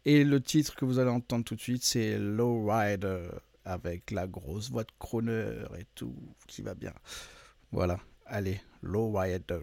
Et 0.05 0.25
le 0.25 0.41
titre 0.41 0.77
que 0.77 0.85
vous 0.85 0.99
allez 0.99 1.11
entendre 1.11 1.45
tout 1.45 1.57
de 1.57 1.61
suite, 1.61 1.85
c'est 1.85 2.19
Low 2.19 2.67
Rider 2.67 3.29
avec 3.65 4.11
la 4.13 4.27
grosse 4.27 4.71
voix 4.71 4.85
de 4.85 4.93
Croner 4.99 5.47
et 5.79 5.87
tout 5.95 6.15
qui 6.47 6.63
va 6.63 6.75
bien. 6.75 6.93
Voilà, 7.73 7.99
allez, 8.27 8.61
Low 8.83 9.13
Rider. 9.13 9.61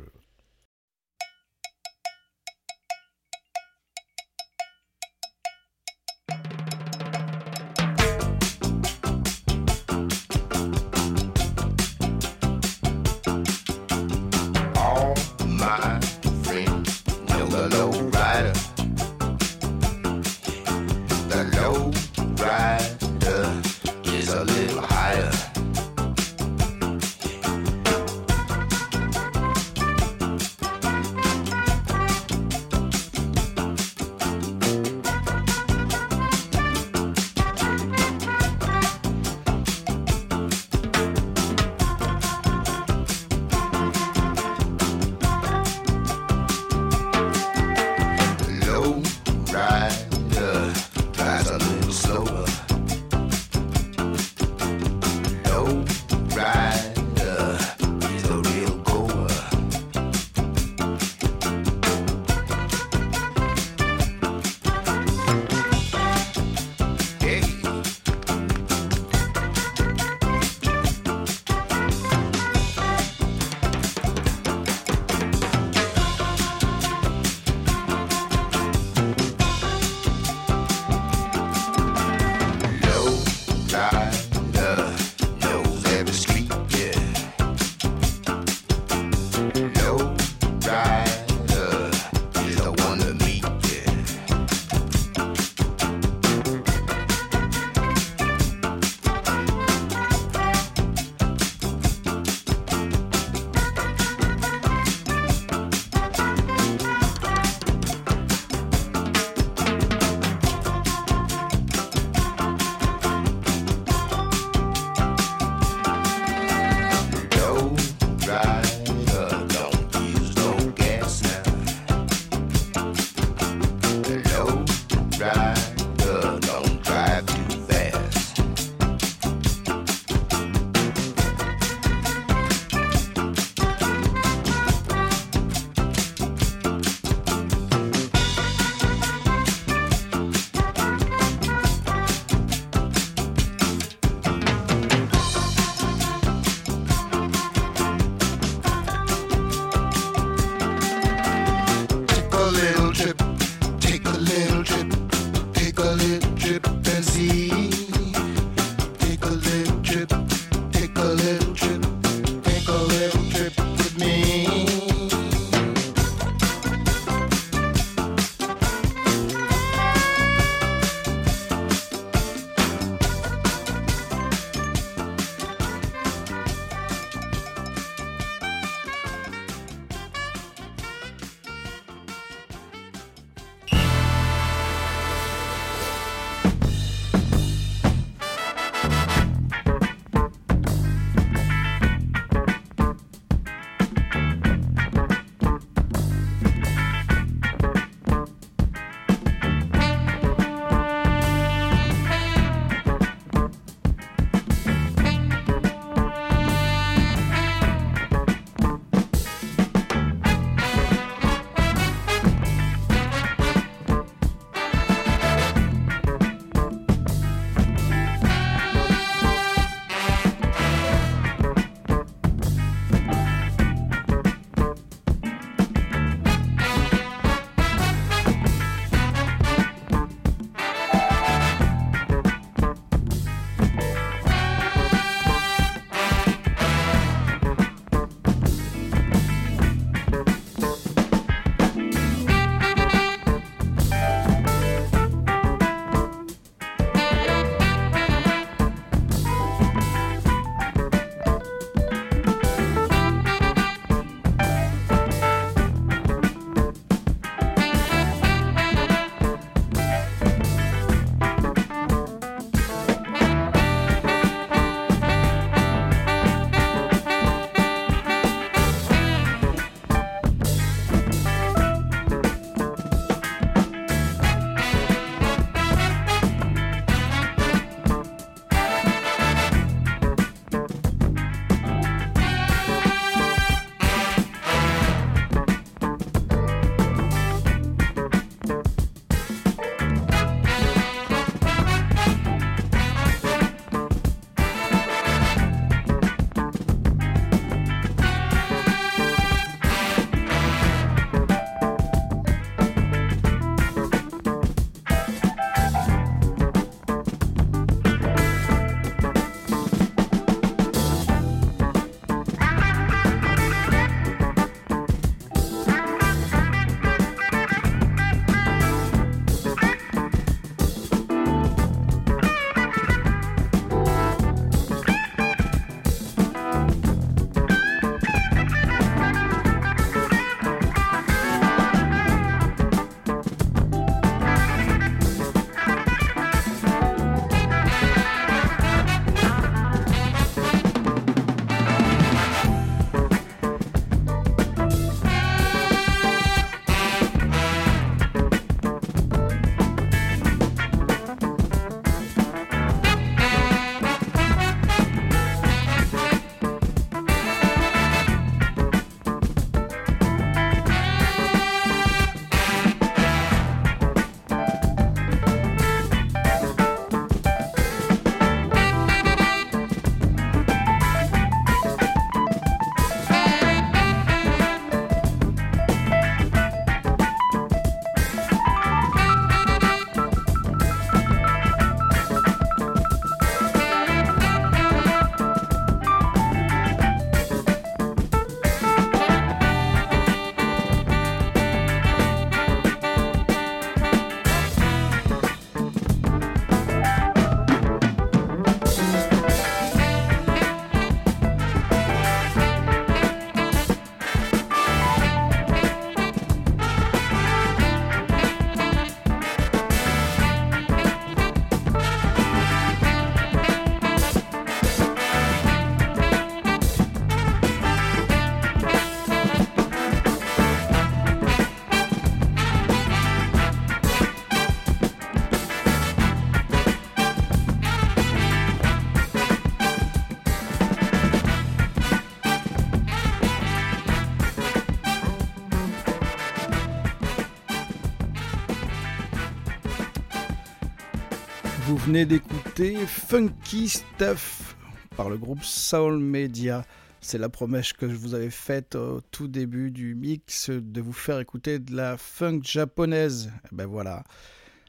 Venez 441.91 442.05
d'écouter 442.05 442.77
Funky 442.87 443.67
Stuff 443.67 444.55
par 444.95 445.09
le 445.09 445.17
groupe 445.17 445.43
Soul 445.43 445.99
Media. 445.99 446.63
C'est 447.01 447.17
la 447.17 447.27
promesse 447.27 447.73
que 447.73 447.89
je 447.89 447.95
vous 447.95 448.13
avais 448.13 448.29
faite 448.29 448.75
au 448.75 449.01
tout 449.01 449.27
début 449.27 449.71
du 449.71 449.93
mix 449.93 450.49
de 450.49 450.79
vous 450.79 450.93
faire 450.93 451.19
écouter 451.19 451.59
de 451.59 451.75
la 451.75 451.97
funk 451.97 452.43
japonaise. 452.43 453.29
Eh 453.51 453.55
ben 453.57 453.65
voilà, 453.65 454.05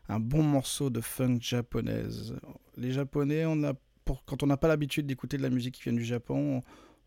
un 0.09 0.19
bon 0.19 0.43
morceau 0.43 0.91
de 0.91 1.01
funk 1.01 1.39
japonaise. 1.41 2.35
Les 2.77 2.91
Japonais, 2.91 3.45
quand 4.27 4.43
on 4.43 4.47
n'a 4.49 4.57
pas 4.57 4.67
l'habitude 4.67 5.07
d'écouter 5.07 5.37
de 5.37 5.43
la 5.43 5.51
musique 5.51 5.77
qui 5.77 5.85
vient 5.85 5.93
du 5.93 6.05
Japon, 6.05 6.61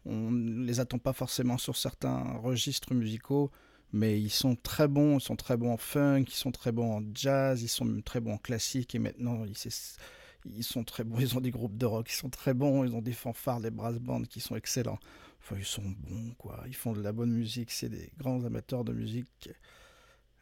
on 0.06 0.32
ne 0.32 0.66
les 0.66 0.80
attend 0.80 0.98
pas 0.98 1.12
forcément 1.12 1.58
sur 1.58 1.76
certains 1.76 2.24
registres 2.38 2.94
musicaux 2.94 3.52
mais 3.94 4.20
ils 4.20 4.32
sont 4.32 4.56
très 4.56 4.88
bons, 4.88 5.20
ils 5.20 5.22
sont 5.24 5.36
très 5.36 5.58
bons 5.58 5.72
en 5.72 5.78
funk, 5.78 6.26
ils 6.28 6.34
sont 6.34 6.52
très 6.52 6.72
bons 6.72 6.98
en 6.98 7.02
jazz, 7.14 7.64
ils 7.64 7.68
sont 7.68 7.86
même 7.86 8.04
très 8.04 8.20
bons 8.20 8.34
en 8.34 8.38
classique, 8.38 8.96
et 8.96 9.00
maintenant 9.00 9.44
ils, 9.46 10.64
sont 10.64 10.84
très 10.84 11.04
bons, 11.04 11.18
ils 11.20 11.38
ont 11.38 11.42
des 11.42 11.52
groupes 11.52 11.78
de 11.78 11.86
rock, 11.86 12.10
ils 12.10 12.16
sont 12.16 12.30
très 12.30 12.54
bons, 12.54 12.84
ils 12.84 12.94
ont 12.96 13.02
des 13.02 13.14
fanfares, 13.14 13.62
des 13.62 13.72
brass 13.72 13.98
bands 14.00 14.24
qui 14.24 14.40
sont 14.40 14.56
excellents. 14.56 15.00
Enfin, 15.40 15.58
ils 15.60 15.66
sont 15.66 15.84
bons, 15.84 16.34
quoi. 16.40 16.64
Ils 16.68 16.76
font 16.76 16.94
de 16.94 17.02
la 17.02 17.12
bonne 17.12 17.32
musique, 17.32 17.70
c'est 17.72 17.90
des 17.90 18.12
grands 18.18 18.44
amateurs 18.46 18.84
de 18.84 18.94
musique. 18.94 19.50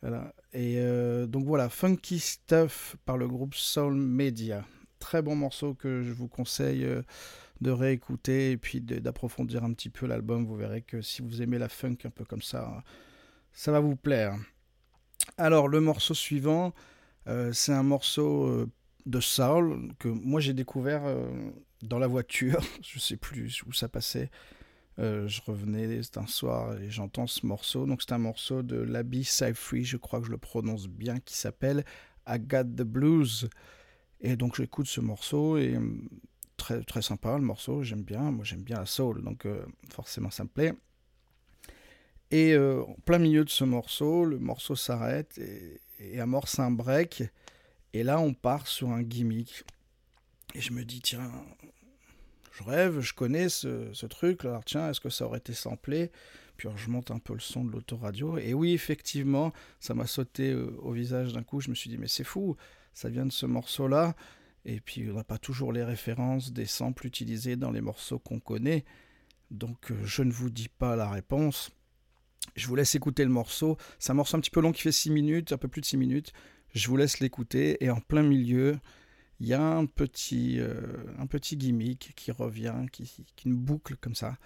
Voilà. 0.01 0.34
Et 0.51 0.75
euh, 0.77 1.27
donc 1.27 1.45
voilà, 1.45 1.69
Funky 1.69 2.19
Stuff 2.19 2.95
par 3.06 3.17
le 3.17 3.27
groupe 3.27 3.56
Soul 3.56 3.95
Media. 3.95 4.65
Très 4.99 5.21
bon 5.21 5.36
morceau 5.36 5.73
que 5.73 6.03
je 6.03 6.12
vous 6.12 6.27
conseille 6.27 6.86
euh, 6.86 7.01
de 7.62 7.71
réécouter 7.71 8.51
et 8.51 8.58
puis 8.58 8.82
d'approfondir 8.82 9.63
un 9.63 9.73
petit 9.73 9.89
peu 9.89 10.06
l'album. 10.06 10.45
Vous 10.45 10.56
verrez 10.56 10.82
que 10.82 11.01
si 11.01 11.21
vous 11.21 11.41
aimez 11.41 11.58
la 11.58 11.69
funk 11.69 11.97
un 12.06 12.10
peu 12.10 12.25
comme 12.25 12.41
ça, 12.41 12.84
ça 13.53 13.71
va 13.71 13.79
vous 13.79 13.95
plaire. 13.95 14.35
Alors 15.37 15.67
le 15.67 15.79
morceau 15.79 16.13
suivant, 16.13 16.73
euh, 17.27 17.53
c'est 17.53 17.71
un 17.71 17.83
morceau 17.83 18.45
euh, 18.47 18.69
de 19.05 19.19
soul 19.19 19.93
que 19.99 20.07
moi 20.07 20.41
j'ai 20.41 20.53
découvert 20.53 21.05
euh, 21.05 21.51
dans 21.81 21.99
la 21.99 22.07
voiture, 22.07 22.61
je 22.81 22.99
sais 22.99 23.17
plus 23.17 23.63
où 23.65 23.73
ça 23.73 23.87
passait. 23.87 24.29
je 24.97 25.41
revenais 25.45 26.01
un 26.15 26.27
soir 26.27 26.79
et 26.79 26.89
j'entends 26.89 27.27
ce 27.27 27.45
morceau. 27.45 27.85
Donc 27.85 28.01
c'est 28.01 28.13
un 28.13 28.19
morceau 28.19 28.63
de 28.63 28.77
l'Abbey 28.77 29.23
Free, 29.23 29.85
je 29.85 29.97
crois 29.97 30.19
que 30.19 30.27
je 30.27 30.31
le 30.31 30.37
prononce 30.37 30.87
bien, 30.87 31.19
qui 31.19 31.35
s'appelle 31.35 31.85
I 32.27 32.39
Got 32.39 32.63
the 32.63 32.83
Blues. 32.83 33.49
Et 34.21 34.35
donc 34.35 34.55
j'écoute 34.55 34.87
ce 34.87 35.01
morceau 35.01 35.57
et 35.57 35.77
très 36.57 36.81
très 36.83 37.01
sympa 37.01 37.37
le 37.37 37.43
morceau, 37.43 37.83
j'aime 37.83 38.03
bien. 38.03 38.31
Moi 38.31 38.45
j'aime 38.45 38.63
bien 38.63 38.79
la 38.79 38.85
soul, 38.85 39.23
donc 39.23 39.47
forcément 39.89 40.29
ça 40.29 40.43
me 40.43 40.49
plaît. 40.49 40.73
Et 42.33 42.53
euh, 42.53 42.81
en 42.81 42.95
plein 43.05 43.19
milieu 43.19 43.45
de 43.45 43.49
ce 43.51 43.63
morceau, 43.63 44.25
le 44.25 44.39
morceau 44.39 44.75
s'arrête 44.75 45.39
et, 45.99 46.19
amorce 46.19 46.57
un 46.57 46.71
break. 46.71 47.25
Et 47.93 48.01
là, 48.01 48.19
on 48.19 48.33
part 48.33 48.65
sur 48.65 48.89
un 48.89 49.03
gimmick. 49.03 49.63
Et 50.55 50.59
je 50.59 50.73
me 50.73 50.83
dis, 50.83 50.99
tiens, 50.99 51.31
je 52.51 52.63
rêve, 52.63 53.01
je 53.01 53.13
connais 53.13 53.49
ce, 53.49 54.05
truc. 54.07 54.45
Alors, 54.45 54.65
tiens, 54.65 54.89
est-ce 54.89 54.99
que 54.99 55.11
ça 55.11 55.25
aurait 55.27 55.37
été 55.37 55.53
samplé? 55.53 56.09
Puis 56.57 56.67
je 56.75 56.89
monte 56.89 57.11
un 57.11 57.19
peu 57.19 57.33
le 57.33 57.39
son 57.39 57.65
de 57.65 57.71
l'autoradio. 57.71 58.39
Et 58.39 58.55
oui, 58.55 58.73
effectivement, 58.73 59.53
ça 59.79 59.93
m'a 59.93 60.07
sauté 60.07 60.49
euh, 60.49 60.75
au 60.81 60.91
visage 60.91 61.33
d'un 61.33 61.43
coup. 61.43 61.61
Je 61.61 61.69
me 61.69 61.75
suis 61.75 61.91
dit, 61.91 61.99
mais 61.99 62.07
c'est 62.07 62.23
fou, 62.23 62.57
ça 62.95 63.09
vient 63.09 63.27
de 63.27 63.31
ce 63.31 63.45
morceau-là. 63.45 64.15
Et 64.65 64.79
puis, 64.79 65.07
on 65.11 65.13
n'a 65.13 65.23
pas 65.23 65.37
toujours 65.37 65.71
les 65.71 65.83
références 65.83 66.51
des 66.51 66.65
samples 66.65 67.05
utilisés 67.05 67.57
dans 67.57 67.69
les 67.69 67.81
morceaux 67.81 68.17
qu'on 68.17 68.39
connaît. 68.39 68.85
Donc, 69.51 69.91
euh, 69.91 70.03
je 70.03 70.23
ne 70.23 70.31
vous 70.31 70.49
dis 70.49 70.69
pas 70.69 70.95
la 70.95 71.11
réponse. 71.11 71.69
Je 72.56 72.67
vous 72.67 72.75
laisse 72.75 72.95
écouter 72.95 73.23
le 73.23 73.29
morceau. 73.29 73.77
C'est 73.99 74.12
un 74.12 74.15
morceau 74.15 74.38
un 74.38 74.39
petit 74.39 74.51
peu 74.51 74.62
long 74.62 74.71
qui 74.71 74.82
fait 74.82 74.91
6 74.91 75.12
minutes, 75.12 75.51
un 75.53 75.58
peu 75.58 75.67
plus 75.67 75.82
de 75.82 75.86
6 75.86 75.97
minutes. 75.97 76.34
Je 76.73 76.88
vous 76.88 76.97
laisse 76.97 77.19
l'écouter 77.19 77.84
et 77.84 77.89
en 77.89 77.99
plein 77.99 78.23
milieu, 78.23 78.79
il 79.39 79.47
y 79.47 79.53
a 79.53 79.62
un 79.62 79.86
petit, 79.86 80.60
euh, 80.60 80.73
un 81.19 81.27
petit 81.27 81.58
gimmick 81.58 82.13
qui 82.15 82.32
revient, 82.32 82.86
qui, 82.91 83.25
qui, 83.36 83.47
une 83.47 83.56
boucle 83.56 83.95
comme 83.97 84.15
ça. 84.15 84.38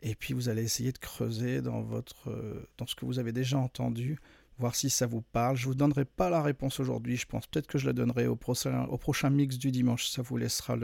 Et 0.00 0.14
puis 0.14 0.34
vous 0.34 0.48
allez 0.48 0.62
essayer 0.62 0.90
de 0.92 0.98
creuser 0.98 1.62
dans, 1.62 1.82
votre, 1.82 2.30
euh, 2.30 2.68
dans 2.78 2.86
ce 2.86 2.94
que 2.96 3.04
vous 3.04 3.18
avez 3.18 3.32
déjà 3.32 3.58
entendu, 3.58 4.18
voir 4.58 4.74
si 4.74 4.90
ça 4.90 5.06
vous 5.06 5.22
parle. 5.22 5.56
Je 5.56 5.64
ne 5.64 5.68
vous 5.68 5.74
donnerai 5.74 6.04
pas 6.04 6.30
la 6.30 6.42
réponse 6.42 6.80
aujourd'hui, 6.80 7.16
je 7.16 7.26
pense 7.26 7.46
peut-être 7.46 7.68
que 7.68 7.78
je 7.78 7.86
la 7.86 7.92
donnerai 7.92 8.26
au 8.26 8.36
prochain, 8.36 9.30
mix 9.30 9.58
du 9.58 9.70
dimanche. 9.70 10.08
Ça 10.08 10.22
vous 10.22 10.36
laissera 10.36 10.76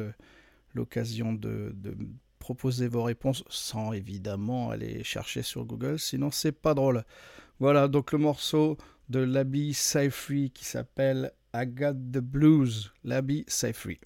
l'occasion 0.74 1.32
de, 1.32 1.72
de 1.74 1.96
proposer 2.38 2.88
vos 2.88 3.02
réponses 3.02 3.44
sans 3.48 3.92
évidemment 3.92 4.70
aller 4.70 5.02
chercher 5.04 5.42
sur 5.42 5.64
Google, 5.64 5.98
sinon 5.98 6.30
c'est 6.30 6.52
pas 6.52 6.74
drôle. 6.74 7.04
Voilà 7.58 7.88
donc 7.88 8.12
le 8.12 8.18
morceau 8.18 8.76
de 9.08 9.20
l'Abbey 9.20 9.72
Free 9.72 10.50
qui 10.50 10.64
s'appelle 10.64 11.32
I 11.54 11.66
Got 11.66 11.94
the 12.12 12.18
Blues, 12.18 12.92
l'Abbey 13.04 13.44
Free. 13.48 13.98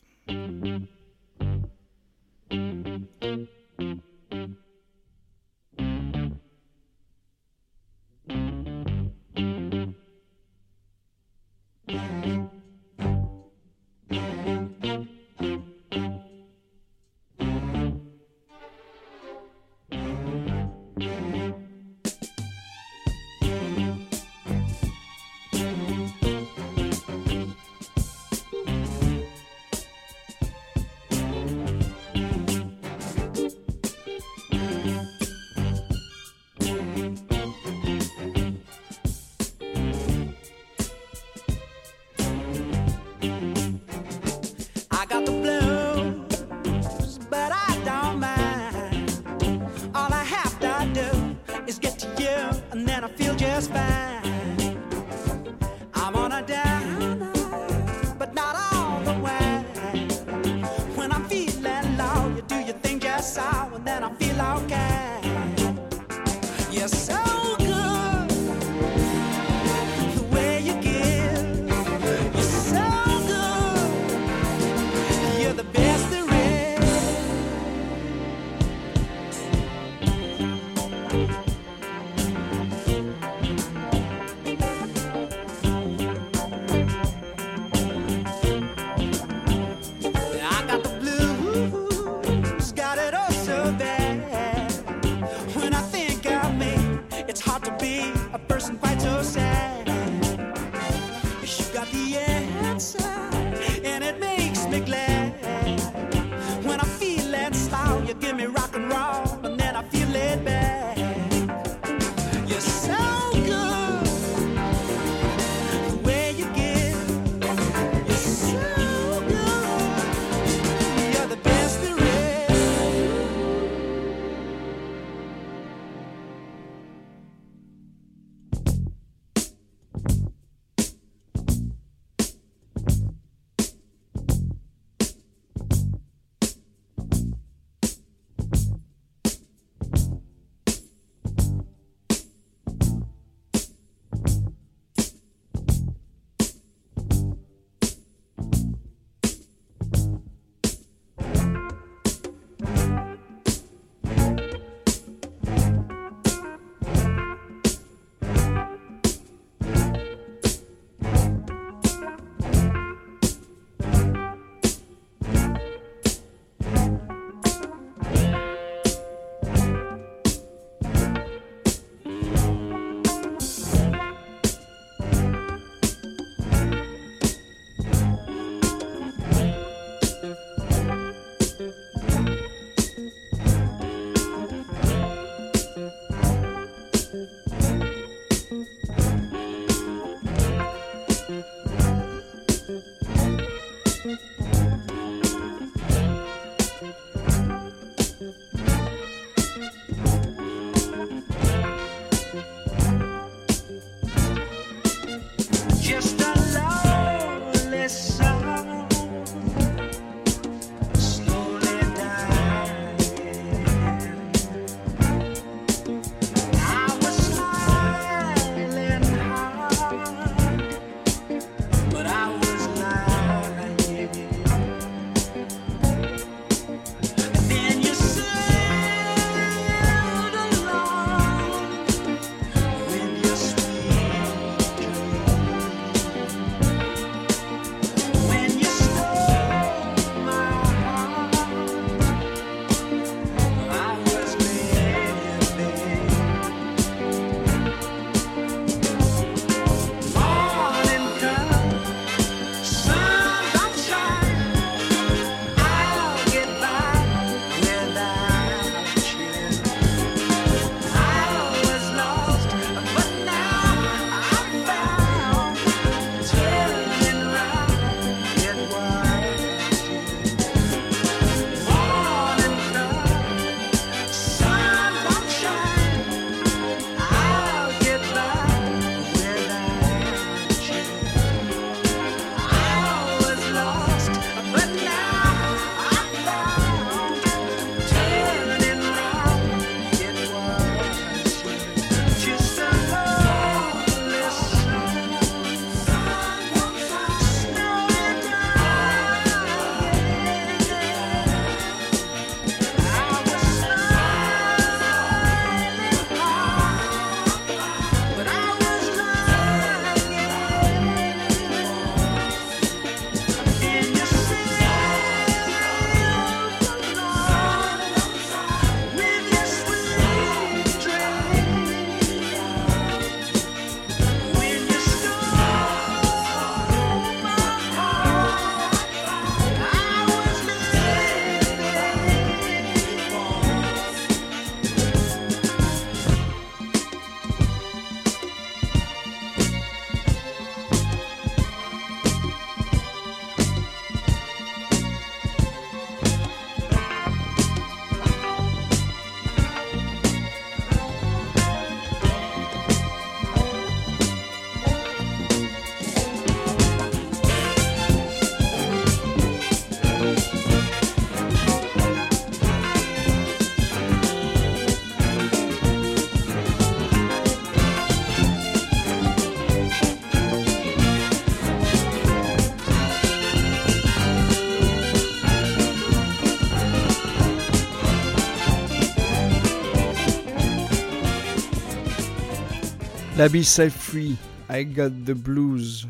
La 383.18 383.26
I 383.26 384.64
Got 384.64 384.90
the 385.04 385.12
Blues. 385.12 385.86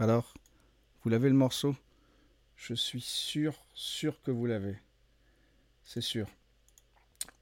Alors, 0.00 0.34
vous 1.02 1.08
l'avez 1.08 1.28
le 1.28 1.34
morceau? 1.36 1.76
Je 2.56 2.74
suis 2.74 3.00
sûr, 3.00 3.54
sûr 3.74 4.20
que 4.22 4.32
vous 4.32 4.44
l'avez. 4.46 4.74
C'est 5.84 6.00
sûr. 6.00 6.26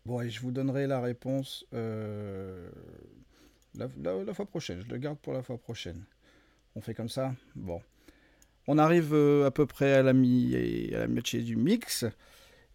Bon, 0.04 0.20
et 0.20 0.28
je 0.28 0.38
vous 0.40 0.50
donnerai 0.50 0.86
la 0.86 1.00
réponse 1.00 1.64
euh, 1.72 2.68
la, 3.74 3.88
fois 4.34 4.44
prochaine. 4.44 4.82
Je 4.82 4.92
le 4.92 4.98
garde 4.98 5.18
pour 5.18 5.32
la 5.32 5.42
fois 5.42 5.56
prochaine. 5.56 6.04
On 6.74 6.82
fait 6.82 6.92
comme 6.92 7.08
ça? 7.08 7.34
Bon. 7.56 7.80
On 8.66 8.76
arrive 8.76 9.14
euh, 9.14 9.46
à 9.46 9.50
peu 9.50 9.64
près 9.64 9.94
à 9.94 10.02
la, 10.02 10.12
mi 10.12 10.54
à 10.94 11.06
la 11.06 11.22
du 11.22 11.56
mix. 11.56 12.04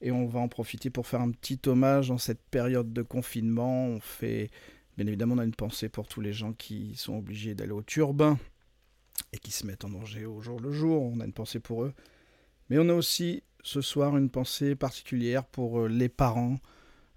Et 0.01 0.11
on 0.11 0.25
va 0.25 0.39
en 0.39 0.47
profiter 0.47 0.89
pour 0.89 1.05
faire 1.05 1.21
un 1.21 1.29
petit 1.29 1.59
hommage 1.67 2.09
en 2.09 2.17
cette 2.17 2.41
période 2.49 2.93
de 2.93 3.03
confinement. 3.03 3.85
On 3.85 3.99
fait 3.99 4.49
Bien 4.97 5.07
évidemment, 5.07 5.35
on 5.35 5.39
a 5.39 5.43
une 5.43 5.55
pensée 5.55 5.89
pour 5.89 6.07
tous 6.07 6.21
les 6.21 6.33
gens 6.33 6.53
qui 6.53 6.95
sont 6.95 7.17
obligés 7.17 7.55
d'aller 7.55 7.71
au 7.71 7.83
turbin 7.83 8.37
et 9.31 9.37
qui 9.37 9.51
se 9.51 9.65
mettent 9.65 9.85
en 9.85 9.89
danger 9.89 10.25
au 10.25 10.41
jour 10.41 10.59
le 10.59 10.71
jour. 10.71 11.01
On 11.03 11.19
a 11.19 11.25
une 11.25 11.33
pensée 11.33 11.59
pour 11.59 11.83
eux. 11.83 11.93
Mais 12.69 12.77
on 12.79 12.89
a 12.89 12.93
aussi 12.93 13.43
ce 13.63 13.81
soir 13.81 14.17
une 14.17 14.29
pensée 14.29 14.75
particulière 14.75 15.45
pour 15.45 15.81
euh, 15.81 15.87
les 15.87 16.09
parents 16.09 16.57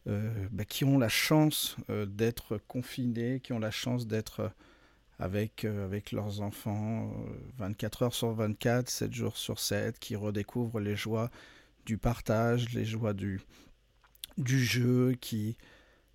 euh, 0.06 0.48
bah, 0.50 0.64
qui 0.64 0.84
ont 0.84 0.98
la 0.98 1.08
chance 1.08 1.76
euh, 1.90 2.06
d'être 2.06 2.58
confinés, 2.68 3.40
qui 3.40 3.52
ont 3.52 3.58
la 3.58 3.70
chance 3.70 4.06
d'être 4.06 4.52
avec, 5.20 5.66
leurs 6.12 6.40
enfants 6.40 7.12
euh, 7.28 7.34
24 7.58 8.02
heures 8.02 8.14
sur 8.14 8.32
24, 8.32 8.88
7 8.88 9.12
jours 9.12 9.36
sur 9.36 9.58
7, 9.58 9.98
qui 9.98 10.16
redécouvrent 10.16 10.80
les 10.80 10.96
joies 10.96 11.30
du 11.84 11.98
partage, 11.98 12.72
les 12.72 12.86
joies 12.86 13.12
du, 13.12 13.40
du 14.38 14.64
jeu, 14.64 15.14
qui, 15.20 15.58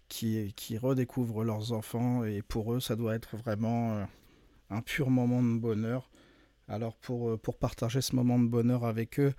qui, 0.08 0.78
redécouvrent 0.78 1.44
leurs 1.44 1.72
enfants 1.72 2.24
et 2.24 2.42
pour 2.42 2.74
eux 2.74 2.80
ça 2.80 2.96
doit 2.96 3.16
être 3.16 3.38
vraiment 3.38 3.96
euh, 3.96 4.06
un 4.70 4.82
pur 4.82 5.10
moment 5.10 5.42
de 5.44 5.58
bonheur. 5.60 6.10
Alors 6.68 6.96
pour, 6.96 7.30
euh, 7.30 7.38
pour 7.38 7.58
partager 7.58 8.02
ce 8.02 8.16
moment 8.16 8.40
de 8.40 8.48
bonheur 8.48 8.86
avec 8.86 9.20
eux, 9.20 9.34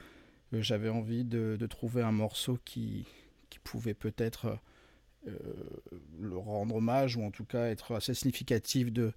euh, 0.52 0.62
j'avais 0.62 0.88
envie 0.88 1.24
de, 1.24 1.58
trouver 1.68 2.02
un 2.02 2.12
morceau 2.12 2.58
qui, 2.64 3.06
pouvait 3.64 3.94
peut-être 3.94 4.60
euh, 5.26 5.32
le 6.20 6.36
rendre 6.36 6.76
hommage 6.76 7.16
ou 7.16 7.24
en 7.24 7.32
tout 7.32 7.44
cas 7.44 7.66
être 7.66 7.96
assez 7.96 8.14
significatif 8.14 8.92
de, 8.92 9.12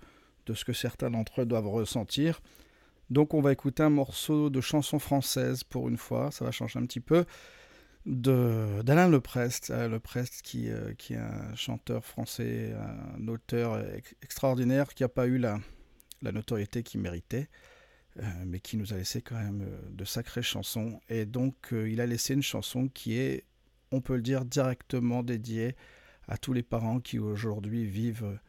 ce 0.51 0.65
que 0.65 0.73
certains 0.73 1.11
d'entre 1.11 1.41
eux 1.41 1.45
doivent 1.45 1.67
ressentir. 1.67 2.41
Donc 3.11 3.35
on 3.35 3.41
va 3.41 3.51
écouter 3.51 3.83
un 3.83 3.91
morceau 3.91 4.49
de 4.49 4.59
chanson 4.59 4.97
française 4.97 5.63
pour 5.63 5.87
une 5.87 5.97
fois, 5.97 6.31
ça 6.31 6.45
va 6.45 6.51
changer 6.51 6.79
un 6.79 6.85
petit 6.85 6.99
peu 6.99 7.25
d'Alain 8.09 9.07
Leprest, 9.07 9.69
Leprest 9.69 10.41
qui, 10.41 10.69
euh, 10.69 10.93
qui 10.95 11.13
est 11.13 11.17
un 11.17 11.55
chanteur 11.55 12.03
français, 12.03 12.73
un 12.73 13.27
auteur 13.27 13.79
ex- 13.93 14.15
extraordinaire 14.23 14.93
qui 14.95 15.03
n'a 15.03 15.09
pas 15.09 15.27
eu 15.27 15.37
la, 15.37 15.59
notoriété 16.23 16.81
qu'il 16.81 17.01
méritait, 17.01 17.49
euh, 18.17 18.23
mais 18.45 18.59
qui 18.59 18.77
nous 18.77 18.93
a 18.93 18.97
laissé 18.97 19.21
quand 19.21 19.35
même 19.35 19.61
euh, 19.61 19.79
de 19.91 20.05
sacrées 20.05 20.41
chansons. 20.41 20.99
Et 21.07 21.25
donc 21.25 21.71
euh, 21.71 21.87
il 21.89 22.01
a 22.01 22.07
laissé 22.07 22.33
une 22.33 22.41
chanson 22.41 22.87
qui 22.87 23.15
est, 23.15 23.45
on 23.91 24.01
peut 24.01 24.15
le 24.15 24.23
dire, 24.23 24.43
directement 24.43 25.21
dédiée 25.21 25.75
à 26.27 26.37
tous 26.37 26.53
les 26.53 26.63
parents 26.63 26.99
qui 26.99 27.19
aujourd'hui 27.19 27.85
vivent 27.85 28.39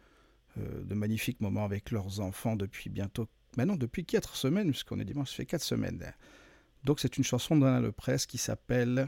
euh, 0.58 0.82
de 0.82 0.94
magnifiques 0.94 1.40
moments 1.42 1.64
avec 1.66 1.90
leurs 1.90 2.20
enfants 2.20 2.56
depuis 2.56 2.88
bientôt, 2.88 3.28
maintenant 3.58 3.76
depuis 3.76 4.06
4 4.06 4.36
semaines, 4.36 4.70
puisqu'on 4.70 4.98
est 5.00 5.04
dimanche, 5.04 5.30
ça 5.30 5.36
fait 5.36 5.46
4 5.46 5.62
semaines. 5.62 6.02
Donc 6.84 6.98
c'est 6.98 7.18
une 7.18 7.24
chanson 7.24 7.56
d'Alain 7.56 7.80
Lepresse 7.82 8.24
qui 8.24 8.38
s'appelle 8.38 9.06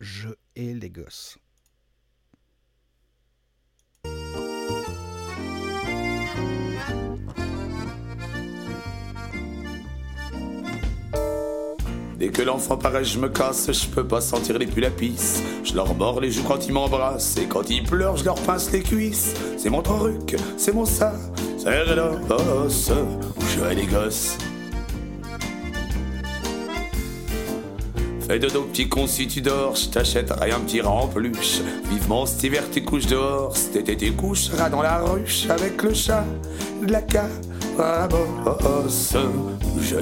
Je 0.00 0.28
hais 0.56 0.74
les 0.74 0.90
gosses. 0.90 1.38
Dès 12.18 12.28
que 12.30 12.42
l'enfant 12.42 12.76
paraît, 12.76 13.04
je 13.04 13.18
me 13.18 13.28
casse, 13.28 13.70
je 13.70 13.88
peux 13.88 14.06
pas 14.06 14.20
sentir 14.20 14.58
les 14.58 14.66
pisse. 14.90 15.42
Je 15.62 15.74
leur 15.74 15.94
mords 15.94 16.20
les 16.20 16.30
joues 16.30 16.44
quand 16.44 16.66
ils 16.66 16.72
m'embrassent, 16.72 17.36
et 17.36 17.46
quand 17.46 17.68
ils 17.70 17.82
pleurent, 17.84 18.16
je 18.16 18.24
leur 18.24 18.40
pince 18.42 18.72
les 18.72 18.82
cuisses. 18.82 19.34
C'est 19.58 19.70
mon 19.70 19.82
truc, 19.82 20.36
c'est 20.56 20.72
mon 20.72 20.86
ça, 20.86 21.14
c'est 21.58 21.70
l'os, 21.94 22.90
je 22.90 23.64
hais 23.64 23.74
les 23.74 23.86
gosses. 23.86 24.38
Fais 28.26 28.38
de 28.38 28.48
dos, 28.48 28.62
petit 28.62 28.88
con, 28.88 29.06
si 29.06 29.28
tu 29.28 29.42
dors, 29.42 29.76
je 29.76 29.90
t'achèterai 29.90 30.50
un 30.50 30.60
petit 30.60 30.80
rempluche. 30.80 31.60
Vivement 31.90 32.24
cet 32.24 32.42
hiver, 32.42 32.62
tu 32.72 32.82
couches 32.82 33.06
dehors, 33.06 33.54
cet 33.54 33.76
été, 33.76 33.96
tu 33.96 34.12
coucheras 34.12 34.70
dans 34.70 34.80
la 34.80 35.00
ruche 35.00 35.46
avec 35.50 35.82
le 35.82 35.92
chat 35.92 36.24
de 36.82 36.90
la 36.90 37.02
carabosse. 37.02 39.14
Je. 39.78 39.96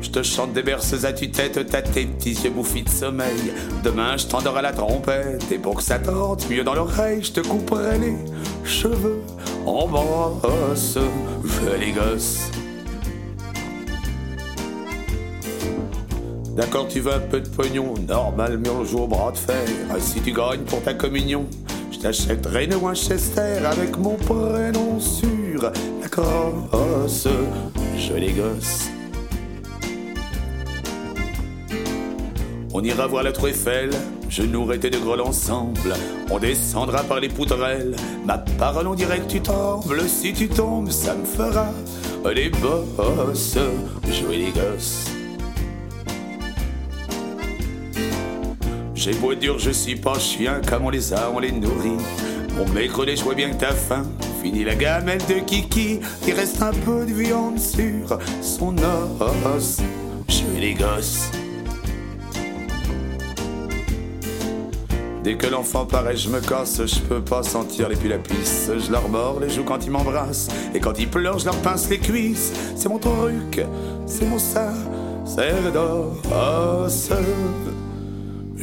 Je 0.00 0.10
te 0.10 0.22
chante 0.22 0.52
des 0.52 0.62
berceuses 0.62 1.04
à 1.04 1.12
tue-tête, 1.12 1.66
t'as 1.68 1.82
tes 1.82 2.04
petits 2.04 2.34
yeux 2.34 2.50
bouffis 2.50 2.84
de 2.84 2.88
sommeil. 2.88 3.52
Demain, 3.82 4.16
je 4.16 4.26
t'endors 4.26 4.58
à 4.58 4.62
la 4.62 4.72
trompette, 4.72 5.50
et 5.50 5.58
pour 5.58 5.74
que 5.74 5.82
ça 5.82 5.98
tente 5.98 6.48
mieux 6.48 6.62
dans 6.62 6.74
l'oreille, 6.74 7.24
je 7.24 7.32
te 7.32 7.40
couperai 7.40 7.98
les 7.98 8.16
cheveux 8.64 9.22
en 9.66 9.88
brosse. 9.88 10.98
Je 11.44 11.80
les 11.80 11.90
gosses. 11.90 12.48
D'accord, 16.56 16.86
tu 16.86 17.00
veux 17.00 17.14
un 17.14 17.18
peu 17.20 17.40
de 17.40 17.48
pognon, 17.48 17.94
normal, 18.06 18.58
mais 18.58 18.68
on 18.68 18.84
joue 18.84 18.98
au 18.98 19.06
bras 19.06 19.32
de 19.32 19.38
fer. 19.38 19.64
Ah, 19.90 19.94
Si 19.98 20.20
tu 20.20 20.32
gagnes 20.32 20.60
pour 20.66 20.82
ta 20.82 20.92
communion, 20.92 21.46
je 21.90 21.98
t'achèterai 21.98 22.64
une 22.66 22.74
Winchester 22.74 23.64
avec 23.64 23.96
mon 23.96 24.16
prénom 24.16 25.00
sur 25.00 25.62
la 25.62 26.08
crosse. 26.08 27.28
Je 27.96 28.14
les 28.14 28.32
gosses. 28.32 28.90
On 32.74 32.82
ira 32.82 33.06
voir 33.06 33.22
la 33.22 33.32
tour 33.32 33.48
Eiffel, 33.48 33.90
je 34.28 34.42
nourrai 34.42 34.78
tes 34.78 34.90
deux 34.90 35.00
grolles 35.00 35.20
ensemble. 35.20 35.94
On 36.30 36.38
descendra 36.38 37.02
par 37.02 37.20
les 37.20 37.28
poutrelles, 37.28 37.94
ma 38.26 38.38
parole 38.38 38.86
on 38.88 38.94
dirait 38.94 39.20
que 39.20 39.30
tu 39.30 39.40
trembles. 39.40 40.02
Si 40.08 40.32
tu 40.32 40.48
tombes, 40.48 40.90
ça 40.90 41.14
me 41.14 41.24
fera 41.24 41.66
les 42.34 42.50
bosses. 42.50 43.58
Jouer 44.10 44.36
les 44.36 44.50
gosses. 44.52 45.11
J'ai 49.04 49.14
beau 49.14 49.34
dur, 49.34 49.58
je 49.58 49.72
suis 49.72 49.96
pas 49.96 50.16
chien, 50.16 50.60
comme 50.68 50.84
on 50.84 50.90
les 50.90 51.12
a, 51.12 51.28
on 51.34 51.40
les 51.40 51.50
nourrit. 51.50 51.98
Mon 52.56 52.68
mercredi, 52.68 53.16
je 53.16 53.24
vois 53.24 53.34
bien 53.34 53.50
que 53.50 53.56
t'as 53.56 53.72
faim. 53.72 54.04
Fini 54.40 54.62
la 54.62 54.76
gamelle 54.76 55.18
de 55.28 55.40
Kiki, 55.44 55.98
il 56.24 56.32
reste 56.34 56.62
un 56.62 56.70
peu 56.70 57.04
de 57.04 57.12
viande 57.12 57.58
sur 57.58 58.20
son 58.40 58.76
os. 59.56 59.80
Je 60.28 60.60
les 60.60 60.74
gosses. 60.74 61.32
Dès 65.24 65.34
que 65.34 65.48
l'enfant 65.48 65.84
paraît, 65.84 66.16
je 66.16 66.28
me 66.28 66.38
casse, 66.38 66.86
je 66.86 67.00
peux 67.00 67.22
pas 67.22 67.42
sentir 67.42 67.88
les 67.88 67.96
pisse. 67.96 68.70
Je 68.86 68.92
leur 68.92 69.08
mords 69.08 69.40
les 69.40 69.50
joues 69.50 69.64
quand 69.64 69.84
ils 69.84 69.90
m'embrassent, 69.90 70.46
et 70.76 70.78
quand 70.78 70.96
ils 71.00 71.10
pleurent, 71.10 71.40
je 71.40 71.46
leur 71.46 71.56
pince 71.56 71.90
les 71.90 71.98
cuisses. 71.98 72.52
C'est 72.76 72.88
mon 72.88 73.00
truc, 73.00 73.66
c'est 74.06 74.26
mon 74.26 74.38
ça, 74.38 74.72
c'est 75.24 75.72
dos. 75.72 76.12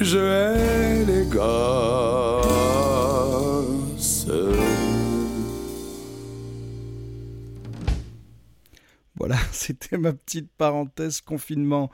Je 0.01 0.17
hais 0.17 1.03
les 1.03 1.25
gosses. 1.25 2.49
Voilà, 9.15 9.35
c'était 9.51 9.97
ma 9.97 10.13
petite 10.13 10.49
parenthèse 10.57 11.19
confinement. 11.19 11.91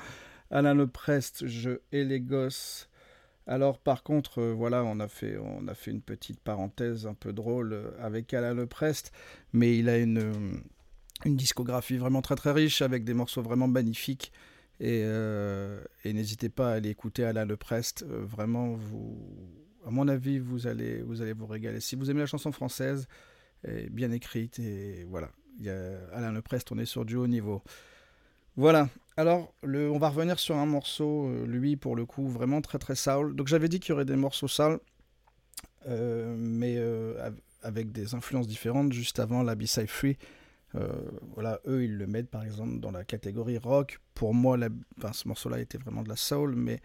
Alain 0.51 0.75
Leprest, 0.75 1.47
je 1.47 1.79
hais 1.91 2.03
les 2.03 2.21
gosses. 2.21 2.89
Alors 3.47 3.79
par 3.79 4.03
contre, 4.03 4.39
euh, 4.39 4.53
voilà, 4.53 4.83
on 4.83 4.99
a, 4.99 5.07
fait, 5.07 5.39
une 5.87 6.01
petite 6.01 6.39
parenthèse 6.39 7.07
un 7.07 7.15
peu 7.15 7.33
drôle 7.33 7.73
euh, 7.73 7.89
avec 7.99 8.35
Alain 8.35 8.53
Leprest, 8.53 9.11
mais 9.51 9.79
il 9.79 9.89
a 9.89 9.97
une, 9.97 10.19
euh, 10.19 10.57
une 11.25 11.35
discographie 11.35 11.97
vraiment 11.97 12.21
très 12.21 12.35
très 12.35 12.51
riche 12.51 12.83
avec 12.83 13.03
des 13.03 13.15
morceaux 13.15 13.41
vraiment 13.41 13.67
magnifiques. 13.67 14.31
Et, 14.79 15.01
euh, 15.05 15.81
et 16.03 16.13
n'hésitez 16.13 16.49
pas 16.49 16.71
à 16.71 16.73
aller 16.75 16.89
écouter 16.89 17.23
Alain 17.23 17.45
Leprest. 17.45 18.03
euh, 18.03 18.25
vraiment, 18.25 18.77
à 19.85 19.91
mon 19.91 20.07
avis, 20.07 20.39
vous 20.39 20.67
allez, 20.67 21.01
vous 21.01 21.45
régaler. 21.47 21.79
Si 21.79 21.95
vous 21.95 22.09
aimez 22.11 22.19
la 22.19 22.25
chanson 22.25 22.51
française, 22.51 23.07
bien 23.89 24.11
écrite 24.11 24.59
voilà. 25.07 25.31
Il 25.57 25.65
y 25.65 25.69
a 25.69 25.97
Alain 26.11 26.33
Leprest, 26.33 26.71
on 26.71 26.77
est 26.77 26.85
sur 26.85 27.05
du 27.05 27.15
haut 27.15 27.27
niveau. 27.27 27.63
Voilà. 28.57 28.89
Alors, 29.17 29.53
on 29.63 29.97
va 29.97 30.09
revenir 30.09 30.39
sur 30.39 30.55
un 30.55 30.65
morceau, 30.65 31.27
euh, 31.29 31.45
lui, 31.45 31.77
pour 31.77 31.95
le 31.95 32.05
coup, 32.05 32.27
vraiment 32.27 32.61
très 32.61 32.77
très 32.77 32.95
soul. 32.95 33.35
Donc, 33.35 33.47
j'avais 33.47 33.69
dit 33.69 33.79
qu'il 33.79 33.91
y 33.91 33.93
aurait 33.93 34.05
des 34.05 34.17
morceaux 34.17 34.49
soul, 34.49 34.79
euh, 35.87 36.35
mais 36.37 36.77
av- 36.77 37.39
avec 37.61 37.91
des 37.91 38.13
influences 38.13 38.47
différentes. 38.47 38.91
Juste 38.91 39.19
avant, 39.19 39.43
la 39.43 39.55
B-Side 39.55 39.87
Free, 39.89 40.17
voilà, 41.33 41.59
eux, 41.67 41.83
ils 41.83 41.95
le 41.97 42.07
mettent 42.07 42.29
par 42.29 42.43
exemple 42.43 42.79
dans 42.79 42.91
la 42.91 43.03
catégorie 43.03 43.57
rock. 43.57 43.99
Pour 44.13 44.33
moi, 44.33 44.57
la- 44.57 44.69
ce 45.13 45.27
morceau-là 45.27 45.59
était 45.59 45.77
vraiment 45.77 46.03
de 46.03 46.09
la 46.09 46.15
soul, 46.15 46.55
mais 46.55 46.81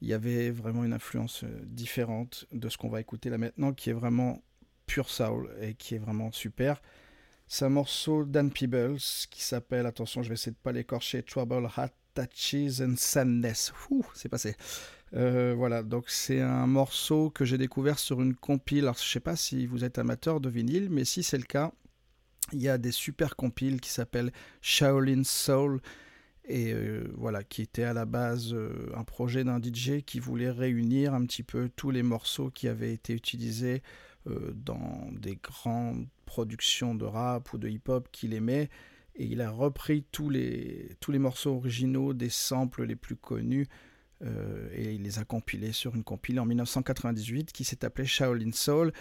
il 0.00 0.08
y 0.08 0.12
avait 0.12 0.50
vraiment 0.50 0.84
une 0.84 0.92
influence 0.92 1.44
euh, 1.44 1.48
différente 1.64 2.46
de 2.52 2.68
ce 2.68 2.76
qu'on 2.76 2.88
va 2.88 3.00
écouter 3.00 3.30
là 3.30 3.38
maintenant, 3.38 3.72
qui 3.72 3.90
est 3.90 3.94
vraiment 3.94 4.42
pure 4.86 5.08
soul 5.10 5.50
et 5.60 5.74
qui 5.74 5.94
est 5.94 5.98
vraiment 5.98 6.30
super. 6.32 6.82
C'est 7.48 7.64
un 7.64 7.70
morceau 7.70 8.24
d'Anne 8.24 8.50
Peebles 8.50 8.98
qui 9.30 9.42
s'appelle, 9.42 9.86
attention, 9.86 10.22
je 10.22 10.28
vais 10.28 10.34
essayer 10.34 10.52
de 10.52 10.56
pas 10.62 10.72
l'écorcher, 10.72 11.22
Trouble, 11.22 11.68
Hat, 11.76 11.90
Touches 12.14 12.80
and 12.80 12.94
Sadness. 12.96 13.72
Ouh, 13.90 14.04
c'est 14.14 14.28
passé. 14.28 14.56
Euh, 15.14 15.54
voilà, 15.56 15.82
donc 15.82 16.10
c'est 16.10 16.40
un 16.40 16.66
morceau 16.66 17.30
que 17.30 17.44
j'ai 17.44 17.58
découvert 17.58 17.98
sur 17.98 18.20
une 18.20 18.34
compile. 18.34 18.84
Alors, 18.84 18.96
je 18.98 19.08
sais 19.08 19.20
pas 19.20 19.36
si 19.36 19.66
vous 19.66 19.84
êtes 19.84 19.98
amateur 19.98 20.40
de 20.40 20.48
vinyle, 20.48 20.88
mais 20.90 21.04
si 21.04 21.22
c'est 21.22 21.38
le 21.38 21.44
cas, 21.44 21.72
il 22.52 22.62
y 22.62 22.68
a 22.68 22.78
des 22.78 22.92
super 22.92 23.36
compiles 23.36 23.80
qui 23.80 23.90
s'appellent 23.90 24.32
Shaolin 24.60 25.24
Soul 25.24 25.80
et 26.48 26.72
euh, 26.72 27.12
voilà, 27.16 27.42
qui 27.42 27.62
était 27.62 27.82
à 27.82 27.92
la 27.92 28.04
base 28.04 28.54
euh, 28.54 28.90
un 28.94 29.04
projet 29.04 29.42
d'un 29.42 29.60
DJ 29.60 30.02
qui 30.04 30.20
voulait 30.20 30.50
réunir 30.50 31.12
un 31.12 31.26
petit 31.26 31.42
peu 31.42 31.68
tous 31.74 31.90
les 31.90 32.04
morceaux 32.04 32.50
qui 32.50 32.68
avaient 32.68 32.92
été 32.92 33.12
utilisés 33.12 33.82
euh, 34.28 34.52
dans 34.54 35.08
des 35.12 35.36
grandes 35.36 36.06
productions 36.24 36.94
de 36.94 37.04
rap 37.04 37.52
ou 37.52 37.58
de 37.58 37.68
hip-hop 37.68 38.08
qu'il 38.12 38.32
aimait. 38.32 38.70
Et 39.16 39.24
il 39.24 39.40
a 39.40 39.50
repris 39.50 40.04
tous 40.12 40.30
les, 40.30 40.90
tous 41.00 41.10
les 41.10 41.18
morceaux 41.18 41.56
originaux 41.56 42.14
des 42.14 42.28
samples 42.28 42.84
les 42.84 42.96
plus 42.96 43.16
connus 43.16 43.66
et 44.72 44.94
il 44.94 45.02
les 45.02 45.18
a 45.18 45.24
compilés 45.24 45.72
sur 45.72 45.94
une 45.94 46.02
compile 46.02 46.40
en 46.40 46.46
1998 46.46 47.52
qui 47.52 47.64
s'est 47.64 47.84
appelée 47.84 48.06
Shaolin 48.06 48.52
Soul 48.52 48.92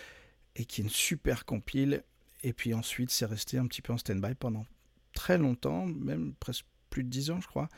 et 0.58 0.66
qui 0.66 0.82
est 0.82 0.84
une 0.84 0.90
super 0.90 1.46
compile. 1.46 2.04
Et 2.46 2.54
puis 2.54 2.76
ensuite, 2.76 3.10
c'est 3.10 3.26
resté 3.26 3.58
un 3.58 3.66
petit 3.66 3.82
peu 3.82 3.92
en 3.92 3.98
stand-by 3.98 4.36
pendant 4.36 4.68
très 5.16 5.40
longtemps, 5.40 5.88
même 5.88 6.36
presque 6.40 6.64
plus 6.92 7.04
de 7.04 7.10
10 7.10 7.32
ans, 7.32 7.42
je 7.42 7.48
crois, 7.48 7.70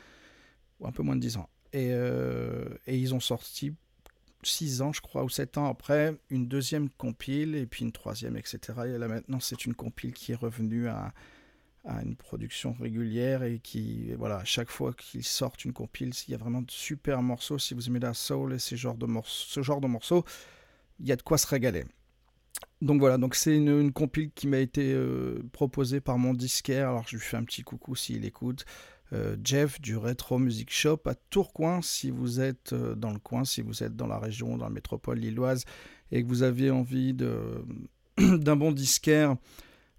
ou 0.81 0.87
un 0.87 0.91
peu 0.91 1.03
moins 1.03 1.15
de 1.15 1.21
10 1.21 1.37
ans. 1.37 1.49
Et, 1.71 1.91
euh, 1.91 2.67
et 2.85 2.97
ils 2.97 3.15
ont 3.15 3.21
sorti 3.21 3.73
6 4.43 4.81
ans, 4.81 4.91
je 4.91 4.99
crois, 4.99 5.23
ou 5.23 5.29
7 5.29 5.57
ans 5.57 5.67
après, 5.67 6.17
une 6.29 6.49
deuxième 6.49 6.89
compile, 6.89 7.55
et 7.55 7.65
puis 7.65 7.85
une 7.85 7.93
troisième, 7.93 8.35
etc. 8.35 8.59
Et 8.87 8.97
là 8.97 9.07
maintenant, 9.07 9.39
c'est 9.39 9.63
une 9.65 9.73
compile 9.73 10.11
qui 10.11 10.33
est 10.33 10.35
revenue 10.35 10.89
à, 10.89 11.13
une 12.03 12.17
production 12.17 12.73
régulière 12.73 13.43
et 13.43 13.59
qui, 13.59 14.11
voilà, 14.15 14.39
à 14.39 14.43
chaque 14.43 14.69
fois 14.69 14.91
qu'ils 14.91 15.23
sortent 15.23 15.63
une 15.63 15.71
compile, 15.71 16.11
il 16.27 16.31
y 16.31 16.33
a 16.33 16.37
vraiment 16.37 16.61
de 16.61 16.69
super 16.69 17.21
morceaux. 17.21 17.57
Si 17.57 17.73
vous 17.73 17.87
aimez 17.87 18.01
la 18.01 18.13
soul 18.13 18.51
et 18.51 18.59
ces 18.59 18.75
genres 18.75 18.97
de 18.97 19.07
ce 19.23 19.63
genre 19.63 19.79
de 19.79 19.87
morceaux, 19.87 20.25
il 20.99 21.07
y 21.07 21.13
a 21.13 21.15
de 21.15 21.21
quoi 21.21 21.37
se 21.37 21.47
régaler. 21.47 21.85
Donc 22.81 22.99
voilà, 22.99 23.17
donc 23.17 23.33
c'est 23.33 23.55
une, 23.55 23.69
une 23.69 23.91
compile 23.91 24.29
qui 24.35 24.47
m'a 24.47 24.59
été 24.59 24.93
euh, 24.93 25.41
proposée 25.51 25.99
par 25.99 26.17
mon 26.17 26.33
disquaire. 26.33 26.89
Alors 26.89 27.05
je 27.07 27.15
lui 27.15 27.23
fais 27.23 27.37
un 27.37 27.43
petit 27.43 27.63
coucou 27.63 27.95
s'il 27.95 28.25
écoute. 28.25 28.65
Euh, 29.13 29.37
Jeff 29.43 29.79
du 29.79 29.95
Retro 29.95 30.37
Music 30.37 30.69
Shop 30.69 30.99
à 31.05 31.15
Tourcoing, 31.15 31.81
si 31.81 32.11
vous 32.11 32.41
êtes 32.41 32.73
euh, 32.73 32.93
dans 32.93 33.11
le 33.11 33.19
coin, 33.19 33.45
si 33.45 33.61
vous 33.61 33.81
êtes 33.83 33.95
dans 33.95 34.07
la 34.07 34.19
région, 34.19 34.57
dans 34.57 34.65
la 34.65 34.71
métropole 34.71 35.17
lilloise 35.17 35.63
et 36.11 36.21
que 36.21 36.27
vous 36.27 36.43
aviez 36.43 36.71
envie 36.71 37.13
d'un 38.17 38.55
bon 38.55 38.71
disquaire, 38.71 39.37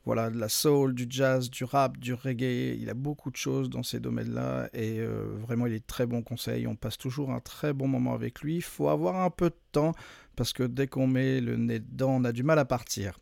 Voilà, 0.08 0.30
de 0.30 0.38
la 0.38 0.48
soul, 0.48 0.94
du 0.94 1.04
jazz, 1.06 1.50
du 1.50 1.64
rap, 1.64 1.98
du 1.98 2.14
reggae. 2.14 2.78
Il 2.80 2.88
a 2.88 2.94
beaucoup 2.94 3.30
de 3.30 3.36
choses 3.36 3.68
dans 3.68 3.82
ces 3.82 4.00
domaines-là 4.00 4.70
et 4.72 5.00
euh, 5.00 5.36
vraiment, 5.42 5.66
il 5.66 5.74
est 5.74 5.86
très 5.86 6.06
bon 6.06 6.22
conseil. 6.22 6.66
On 6.66 6.76
passe 6.76 6.96
toujours 6.96 7.30
un 7.30 7.40
très 7.40 7.74
bon 7.74 7.88
moment 7.88 8.14
avec 8.14 8.40
lui. 8.40 8.56
Il 8.56 8.62
faut 8.62 8.88
avoir 8.88 9.20
un 9.20 9.28
peu 9.28 9.50
de 9.50 9.58
temps 9.70 9.92
parce 10.34 10.54
que 10.54 10.62
dès 10.62 10.86
qu'on 10.86 11.06
met 11.06 11.42
le 11.42 11.58
nez 11.58 11.80
dedans, 11.80 12.12
on 12.12 12.24
a 12.24 12.32
du 12.32 12.42
mal 12.42 12.58
à 12.58 12.64
partir. 12.64 13.18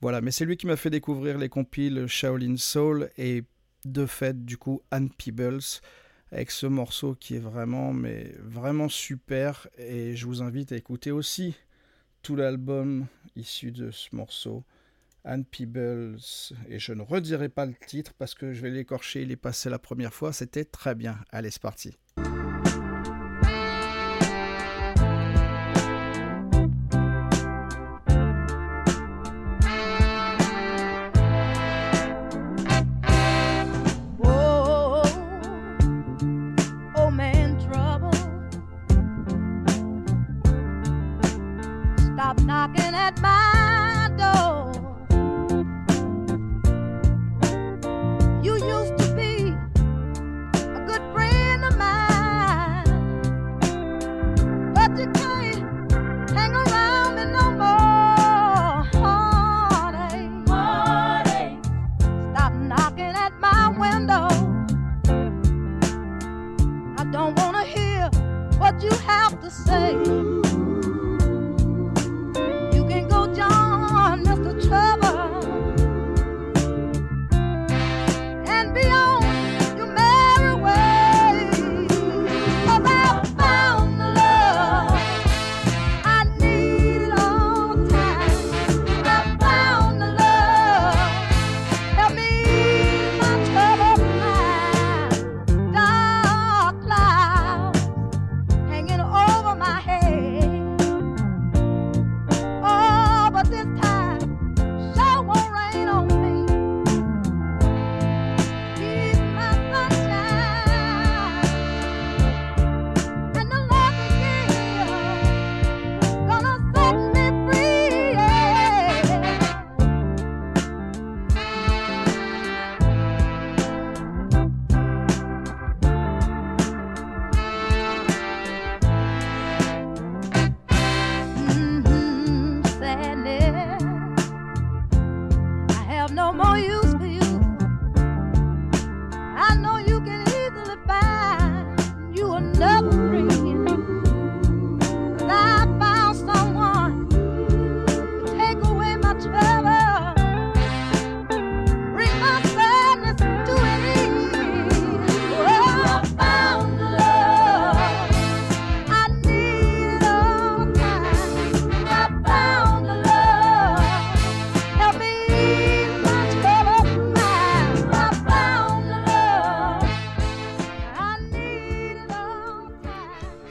Voilà, 0.00 0.20
mais 0.20 0.32
c'est 0.32 0.44
lui 0.44 0.56
qui 0.56 0.66
m'a 0.66 0.74
fait 0.74 0.90
découvrir 0.90 1.38
les 1.38 1.48
compiles 1.48 2.08
Shaolin 2.08 2.56
Soul 2.56 3.10
et 3.16 3.44
de 3.84 4.04
fait, 4.04 4.44
du 4.44 4.56
coup, 4.56 4.82
Anne 4.90 5.10
Peebles 5.10 5.60
avec 6.32 6.50
ce 6.50 6.66
morceau 6.66 7.14
qui 7.14 7.36
est 7.36 7.38
vraiment, 7.38 7.92
mais 7.92 8.34
vraiment 8.42 8.88
super. 8.88 9.68
Et 9.78 10.16
je 10.16 10.26
vous 10.26 10.42
invite 10.42 10.72
à 10.72 10.76
écouter 10.76 11.12
aussi 11.12 11.54
tout 12.22 12.34
l'album 12.34 13.06
issu 13.36 13.70
de 13.70 13.92
ce 13.92 14.08
morceau. 14.16 14.64
Anne 15.24 15.44
Peebles, 15.44 16.18
et 16.68 16.78
je 16.78 16.92
ne 16.92 17.02
redirai 17.02 17.48
pas 17.48 17.66
le 17.66 17.74
titre 17.86 18.12
parce 18.18 18.34
que 18.34 18.52
je 18.52 18.62
vais 18.62 18.70
l'écorcher, 18.70 19.22
il 19.22 19.30
est 19.30 19.36
passé 19.36 19.70
la 19.70 19.78
première 19.78 20.12
fois, 20.12 20.32
c'était 20.32 20.64
très 20.64 20.94
bien. 20.94 21.18
Allez, 21.30 21.50
c'est 21.50 21.62
parti. 21.62 21.96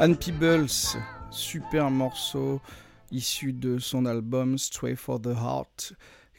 Anne 0.04 0.18
Peebles, 0.18 0.68
super 1.32 1.90
morceau 1.90 2.60
issu 3.10 3.54
de 3.54 3.78
son 3.78 4.06
album 4.06 4.58
Stray 4.58 4.98
for 4.98 5.22
the 5.22 5.28
Heart, 5.28 5.94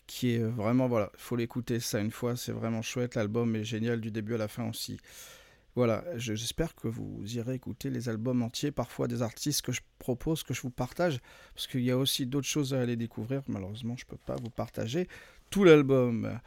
qui 0.06 0.34
est 0.34 0.42
vraiment, 0.42 0.86
voilà, 0.86 1.10
faut 1.16 1.34
l'écouter 1.34 1.80
ça 1.80 1.98
une 2.00 2.10
fois, 2.10 2.36
c'est 2.36 2.52
vraiment 2.52 2.82
chouette, 2.82 3.14
l'album 3.14 3.56
est 3.56 3.64
génial 3.64 4.02
du 4.02 4.10
début 4.10 4.34
à 4.34 4.36
la 4.36 4.48
fin 4.48 4.68
aussi. 4.68 4.98
Voilà, 5.76 6.04
je- 6.16 6.34
j'espère 6.34 6.74
que 6.74 6.88
vous 6.88 7.22
irez 7.24 7.54
écouter 7.54 7.88
les 7.88 8.10
albums 8.10 8.42
entiers, 8.42 8.70
parfois 8.70 9.08
des 9.08 9.22
artistes 9.22 9.62
que 9.62 9.72
je 9.72 9.80
propose, 9.98 10.42
que 10.42 10.52
je 10.52 10.60
vous 10.60 10.68
partage, 10.68 11.20
parce 11.54 11.66
qu'il 11.66 11.84
y 11.84 11.90
a 11.90 11.96
aussi 11.96 12.26
d'autres 12.26 12.46
choses 12.46 12.74
à 12.74 12.82
aller 12.82 12.96
découvrir, 12.96 13.40
malheureusement 13.48 13.96
je 13.96 14.04
peux 14.04 14.18
pas 14.26 14.36
vous 14.36 14.50
partager 14.50 15.08
tout 15.48 15.64
l'album. 15.64 16.38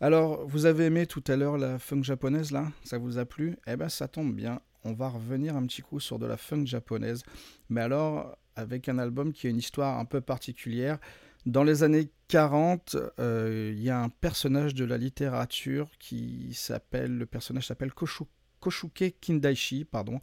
Alors, 0.00 0.44
vous 0.48 0.66
avez 0.66 0.86
aimé 0.86 1.06
tout 1.06 1.22
à 1.28 1.36
l'heure 1.36 1.56
la 1.56 1.78
funk 1.78 2.02
japonaise 2.02 2.50
là? 2.50 2.72
Ça 2.82 2.98
vous 2.98 3.18
a 3.18 3.24
plu? 3.24 3.56
Eh 3.68 3.76
ben 3.76 3.88
ça 3.88 4.08
tombe 4.08 4.34
bien, 4.34 4.60
on 4.84 4.92
va 4.92 5.08
revenir 5.08 5.56
un 5.56 5.66
petit 5.66 5.82
coup 5.82 6.00
sur 6.00 6.18
de 6.18 6.26
la 6.26 6.36
funk 6.36 6.66
japonaise, 6.66 7.22
mais 7.68 7.80
alors 7.80 8.36
avec 8.56 8.88
un 8.88 8.98
album 8.98 9.32
qui 9.32 9.46
a 9.46 9.50
une 9.50 9.58
histoire 9.58 9.98
un 9.98 10.04
peu 10.04 10.20
particulière. 10.20 10.98
Dans 11.46 11.64
les 11.64 11.82
années 11.82 12.10
40, 12.28 12.96
euh, 13.18 13.72
il 13.74 13.82
y 13.82 13.90
a 13.90 14.00
un 14.00 14.08
personnage 14.08 14.74
de 14.74 14.84
la 14.84 14.96
littérature 14.96 15.90
qui 15.98 16.54
s'appelle, 16.54 17.18
le 17.18 17.26
personnage 17.26 17.66
s'appelle 17.66 17.90
Koshu- 17.90 18.26
Koshuke 18.60 19.16
Kindaishi, 19.20 19.84
pardon. 19.84 20.20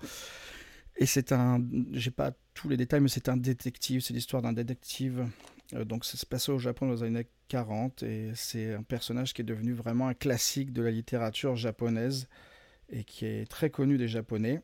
Et 0.98 1.06
c'est 1.06 1.32
un, 1.32 1.62
j'ai 1.94 2.12
pas 2.12 2.32
tous 2.54 2.70
les 2.70 2.78
détails, 2.78 3.02
mais 3.02 3.10
c'est 3.10 3.30
un 3.30 3.38
détective, 3.38 4.02
c'est 4.02 4.14
l'histoire 4.14 4.42
d'un 4.42 4.54
détective. 4.54 5.28
Euh, 5.74 5.86
donc 5.86 6.06
ça 6.06 6.18
se 6.18 6.26
passait 6.26 6.52
au 6.52 6.60
Japon 6.60 6.88
dans 6.88 6.94
les 6.94 7.04
années 7.04 7.28
40 7.48 8.04
et 8.04 8.32
c'est 8.36 8.74
un 8.74 8.84
personnage 8.84 9.34
qui 9.34 9.42
est 9.42 9.46
devenu 9.46 9.74
vraiment 9.74 10.08
un 10.08 10.14
classique 10.14 10.74
de 10.74 10.82
la 10.82 10.92
littérature 10.92 11.56
japonaise 11.56 12.28
et 12.92 13.04
qui 13.04 13.26
est 13.26 13.50
très 13.50 13.70
connu 13.70 13.98
des 13.98 14.08
Japonais. 14.08 14.62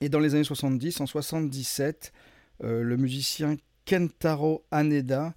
Et 0.00 0.08
dans 0.08 0.20
les 0.20 0.34
années 0.34 0.44
70, 0.44 1.00
en 1.00 1.06
77, 1.06 2.12
euh, 2.64 2.82
le 2.82 2.96
musicien 2.96 3.56
Kentaro 3.86 4.64
Haneda 4.70 5.34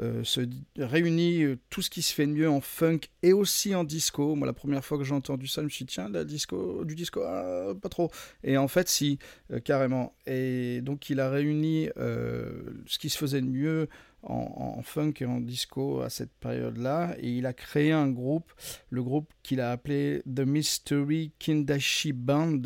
euh, 0.00 0.24
se 0.24 0.40
réunit 0.76 1.44
euh, 1.44 1.56
tout 1.70 1.80
ce 1.80 1.88
qui 1.88 2.02
se 2.02 2.12
fait 2.12 2.26
de 2.26 2.32
mieux 2.32 2.48
en 2.48 2.60
funk 2.60 3.00
et 3.22 3.32
aussi 3.32 3.74
en 3.74 3.84
disco. 3.84 4.34
Moi, 4.34 4.46
la 4.46 4.52
première 4.52 4.84
fois 4.84 4.98
que 4.98 5.04
j'ai 5.04 5.14
entendu 5.14 5.46
ça, 5.46 5.62
je 5.62 5.66
me 5.66 5.70
suis 5.70 5.84
dit, 5.84 5.94
tiens, 5.94 6.08
la 6.08 6.24
disco, 6.24 6.84
du 6.84 6.94
disco, 6.94 7.22
ah, 7.22 7.72
pas 7.80 7.88
trop. 7.88 8.10
Et 8.42 8.56
en 8.56 8.68
fait, 8.68 8.88
si, 8.88 9.18
carrément. 9.64 10.14
Et 10.26 10.80
donc, 10.82 11.10
il 11.10 11.20
a 11.20 11.30
réuni 11.30 11.88
ce 11.96 12.98
qui 12.98 13.08
se 13.08 13.18
faisait 13.18 13.40
de 13.40 13.46
mieux 13.46 13.88
en, 14.26 14.82
funk 14.82 15.14
et 15.20 15.26
en 15.26 15.40
disco 15.40 16.00
à 16.00 16.10
cette 16.10 16.32
période-là. 16.34 17.14
Et 17.20 17.30
il 17.30 17.46
a 17.46 17.52
créé 17.52 17.92
un 17.92 18.08
groupe, 18.08 18.52
le 18.90 19.02
groupe 19.02 19.32
qu'il 19.42 19.60
a 19.60 19.70
appelé 19.70 20.22
The 20.22 20.40
Mystery 20.40 21.32
Kindashi 21.38 22.12
Band. 22.12 22.62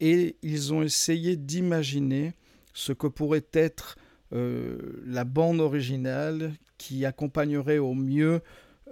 Et 0.00 0.36
ils 0.42 0.74
ont 0.74 0.82
essayé 0.82 1.36
d'imaginer 1.36 2.34
ce 2.74 2.92
que 2.92 3.06
pourrait 3.06 3.46
être 3.52 3.96
euh, 4.32 5.02
la 5.06 5.24
bande 5.24 5.60
originale 5.60 6.52
qui 6.78 7.04
accompagnerait 7.04 7.78
au 7.78 7.94
mieux 7.94 8.42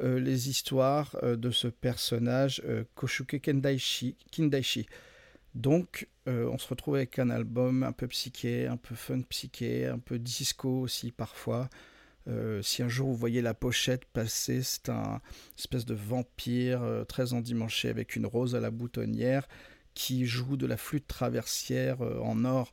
euh, 0.01 0.18
les 0.18 0.49
histoires 0.49 1.16
euh, 1.22 1.37
de 1.37 1.51
ce 1.51 1.68
personnage 1.68 2.62
Koshuke 2.95 3.41
Kindaishi. 3.41 4.87
Donc, 5.55 6.09
euh, 6.26 6.48
on 6.48 6.59
se 6.59 6.68
retrouve 6.68 6.96
avec 6.96 7.18
un 7.18 7.30
album 7.30 7.82
un 7.82 7.92
peu 7.92 8.09
psyché, 8.09 8.66
un 8.66 8.76
peu 8.76 8.94
funk 8.94 9.22
psyché, 9.28 9.86
un 9.86 9.98
peu 9.98 10.18
disco 10.18 10.80
aussi 10.80 11.12
parfois. 11.12 11.68
Euh, 12.26 12.62
si 12.62 12.82
un 12.82 12.88
jour 12.88 13.09
vous 13.09 13.16
voyez 13.16 13.42
la 13.42 13.55
pochette 13.55 14.05
passer, 14.07 14.62
c'est 14.62 14.88
un 14.88 15.20
espèce 15.59 15.84
de 15.84 15.94
vampire 15.94 16.82
euh, 16.82 17.05
très 17.05 17.34
endimanché 17.34 17.88
avec 17.88 18.16
une 18.16 18.26
rose 18.26 18.55
à 18.57 18.61
la 18.61 18.70
boutonnière 18.70 19.46
qui 19.94 20.26
joue 20.26 20.57
de 20.57 20.66
la 20.66 20.76
flûte 20.76 21.07
traversière 21.07 22.00
en 22.00 22.44
or. 22.44 22.72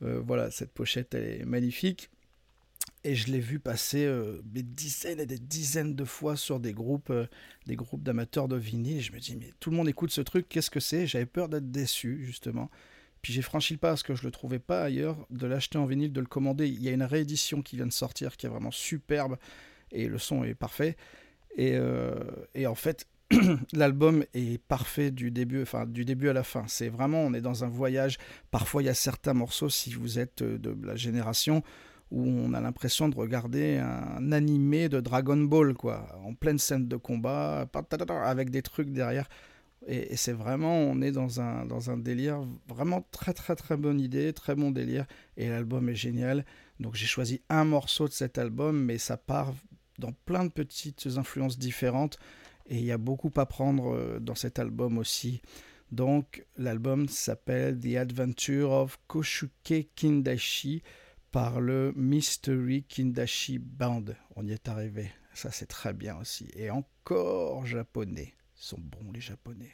Voilà, 0.00 0.50
cette 0.50 0.72
pochette 0.72 1.14
elle 1.14 1.24
est 1.24 1.44
magnifique. 1.44 2.10
Et 3.02 3.14
je 3.14 3.32
l'ai 3.32 3.40
vu 3.40 3.58
passer 3.58 4.04
euh, 4.04 4.42
des 4.44 4.62
dizaines 4.62 5.20
et 5.20 5.26
des 5.26 5.38
dizaines 5.38 5.94
de 5.94 6.04
fois 6.04 6.36
sur 6.36 6.60
des 6.60 6.74
groupes, 6.74 7.10
euh, 7.10 7.26
des 7.66 7.76
groupes 7.76 8.02
d'amateurs 8.02 8.46
de 8.46 8.56
vinyle. 8.56 9.00
Je 9.00 9.12
me 9.12 9.18
dis, 9.18 9.36
mais 9.36 9.52
tout 9.58 9.70
le 9.70 9.76
monde 9.76 9.88
écoute 9.88 10.10
ce 10.10 10.20
truc, 10.20 10.48
qu'est-ce 10.48 10.70
que 10.70 10.80
c'est? 10.80 11.06
J'avais 11.06 11.26
peur 11.26 11.48
d'être 11.48 11.70
déçu, 11.70 12.22
justement. 12.24 12.70
Puis 13.22 13.32
j'ai 13.32 13.42
franchi 13.42 13.74
le 13.74 13.78
pas 13.78 13.88
parce 13.88 14.02
que 14.02 14.14
je 14.14 14.24
le 14.24 14.30
trouvais 14.30 14.58
pas 14.58 14.84
ailleurs, 14.84 15.26
de 15.30 15.46
l'acheter 15.46 15.78
en 15.78 15.86
vinyle, 15.86 16.12
de 16.12 16.20
le 16.20 16.26
commander. 16.26 16.68
Il 16.68 16.82
y 16.82 16.88
a 16.88 16.92
une 16.92 17.02
réédition 17.02 17.62
qui 17.62 17.76
vient 17.76 17.86
de 17.86 17.92
sortir 17.92 18.36
qui 18.36 18.46
est 18.46 18.48
vraiment 18.48 18.70
superbe 18.70 19.38
et 19.92 20.06
le 20.06 20.18
son 20.18 20.44
est 20.44 20.54
parfait. 20.54 20.96
Et, 21.56 21.72
euh, 21.74 22.14
et 22.54 22.66
en 22.66 22.74
fait, 22.74 23.06
l'album 23.72 24.24
est 24.34 24.62
parfait 24.62 25.10
du 25.10 25.30
début, 25.30 25.62
enfin 25.62 25.86
du 25.86 26.04
début 26.04 26.28
à 26.28 26.32
la 26.32 26.42
fin. 26.42 26.64
C'est 26.68 26.88
vraiment, 26.88 27.22
on 27.22 27.34
est 27.34 27.40
dans 27.40 27.64
un 27.64 27.68
voyage. 27.68 28.18
Parfois, 28.50 28.82
il 28.82 28.86
y 28.86 28.90
a 28.90 28.94
certains 28.94 29.34
morceaux, 29.34 29.68
si 29.68 29.92
vous 29.92 30.18
êtes 30.18 30.42
euh, 30.42 30.58
de 30.58 30.76
la 30.86 30.96
génération, 30.96 31.62
où 32.10 32.26
on 32.26 32.54
a 32.54 32.60
l'impression 32.60 33.08
de 33.08 33.14
regarder 33.16 33.78
un 33.78 34.32
animé 34.32 34.88
de 34.88 35.00
Dragon 35.00 35.36
Ball, 35.36 35.74
quoi, 35.74 36.06
en 36.24 36.34
pleine 36.34 36.58
scène 36.58 36.88
de 36.88 36.96
combat, 36.96 37.68
avec 38.24 38.50
des 38.50 38.62
trucs 38.62 38.90
derrière. 38.90 39.28
Et, 39.86 40.16
c'est 40.16 40.32
vraiment, 40.32 40.76
on 40.76 41.00
est 41.00 41.12
dans 41.12 41.40
un, 41.40 41.64
dans 41.64 41.90
un 41.90 41.96
délire, 41.96 42.44
vraiment 42.68 43.06
très 43.12 43.32
très 43.32 43.56
très 43.56 43.76
bonne 43.76 44.00
idée, 44.00 44.32
très 44.32 44.54
bon 44.54 44.70
délire. 44.70 45.06
Et 45.36 45.48
l'album 45.48 45.88
est 45.88 45.94
génial. 45.94 46.44
Donc 46.80 46.94
j'ai 46.94 47.06
choisi 47.06 47.42
un 47.48 47.64
morceau 47.64 48.08
de 48.08 48.12
cet 48.12 48.38
album, 48.38 48.84
mais 48.84 48.98
ça 48.98 49.16
part 49.16 49.52
dans 49.98 50.12
plein 50.24 50.44
de 50.44 50.50
petites 50.50 51.06
influences 51.16 51.58
différentes. 51.58 52.18
Et 52.68 52.78
il 52.78 52.84
y 52.84 52.92
a 52.92 52.98
beaucoup 52.98 53.32
à 53.36 53.46
prendre 53.46 53.94
euh, 53.94 54.18
dans 54.20 54.34
cet 54.34 54.58
album 54.58 54.98
aussi. 54.98 55.40
Donc 55.92 56.44
l'album 56.56 57.08
s'appelle 57.08 57.78
The 57.78 57.96
Adventure 57.96 58.70
of 58.70 58.98
Koshuke 59.08 59.88
Kindashi 59.96 60.82
par 61.30 61.60
le 61.60 61.92
Mystery 61.96 62.84
Kindashi 62.84 63.58
Band. 63.58 64.04
On 64.36 64.46
y 64.46 64.52
est 64.52 64.68
arrivé. 64.68 65.12
Ça 65.34 65.50
c'est 65.50 65.66
très 65.66 65.92
bien 65.92 66.16
aussi. 66.18 66.48
Et 66.54 66.70
encore 66.70 67.66
japonais. 67.66 68.34
Ils 68.56 68.64
sont 68.64 68.80
bons 68.80 69.12
les 69.12 69.20
japonais. 69.20 69.72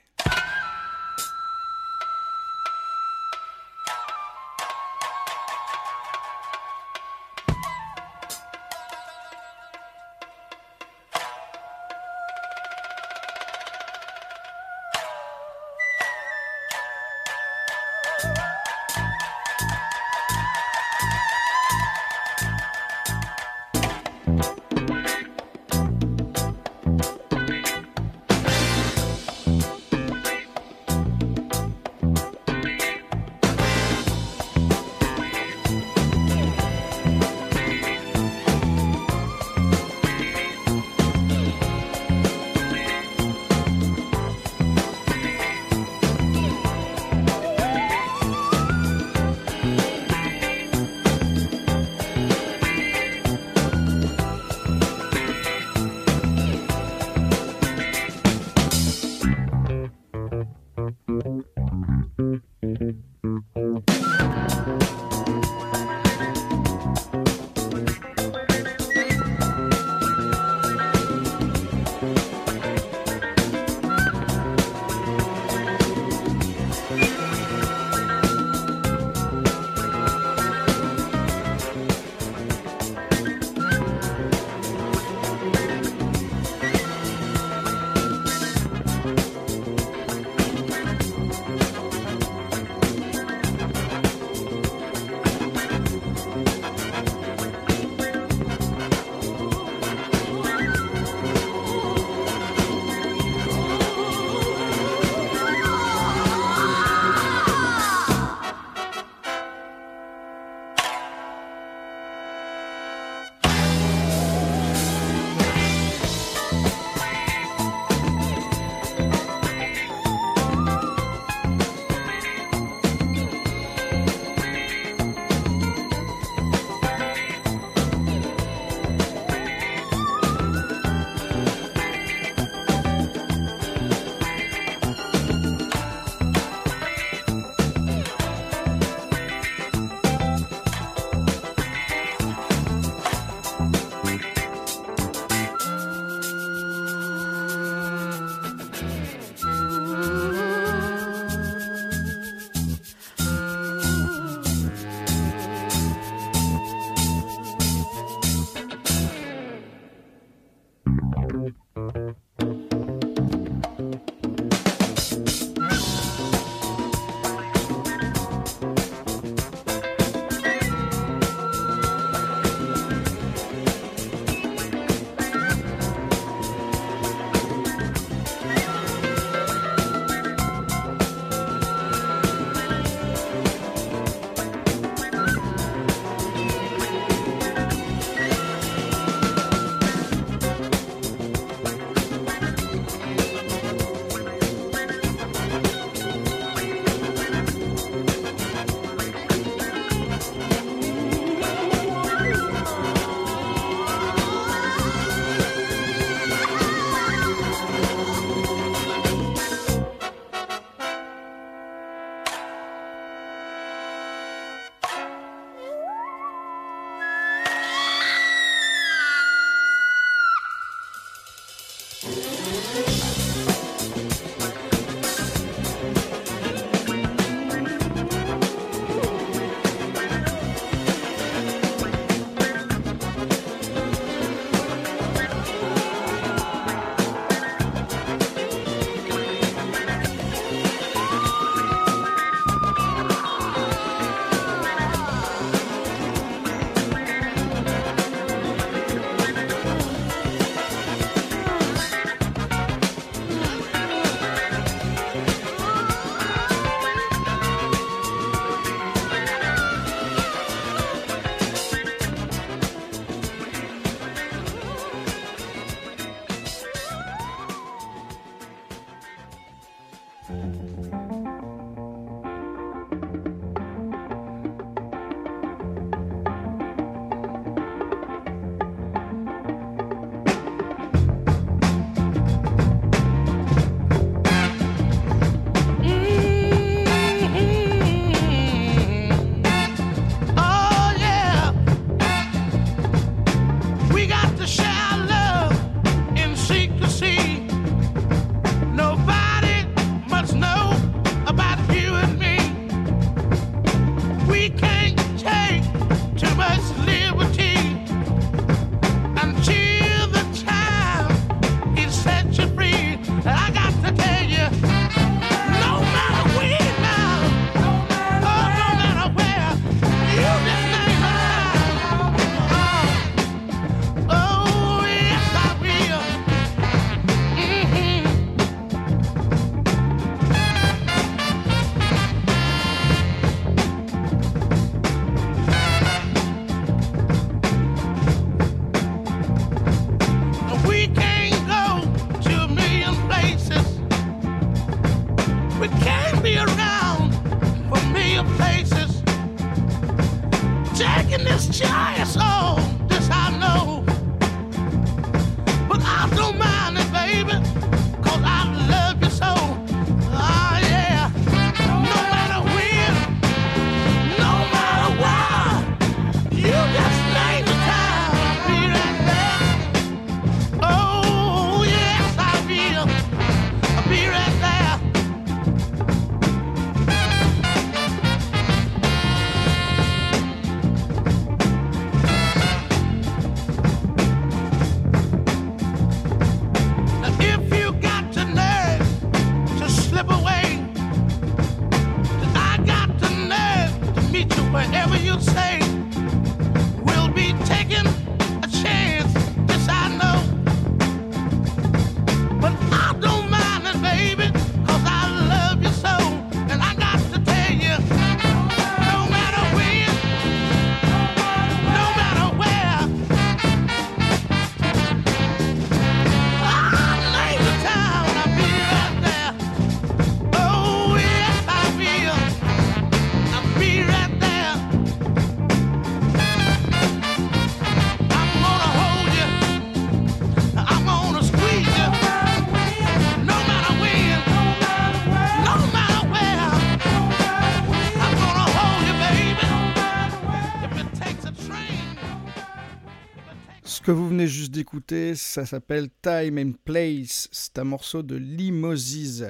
D'écouter, 444.57 445.14
ça 445.14 445.44
s'appelle 445.44 445.88
Time 446.00 446.38
and 446.38 446.52
Place. 446.64 447.28
C'est 447.30 447.59
un 447.59 447.64
morceau 447.64 448.02
de 448.02 448.16
Limosis 448.16 449.22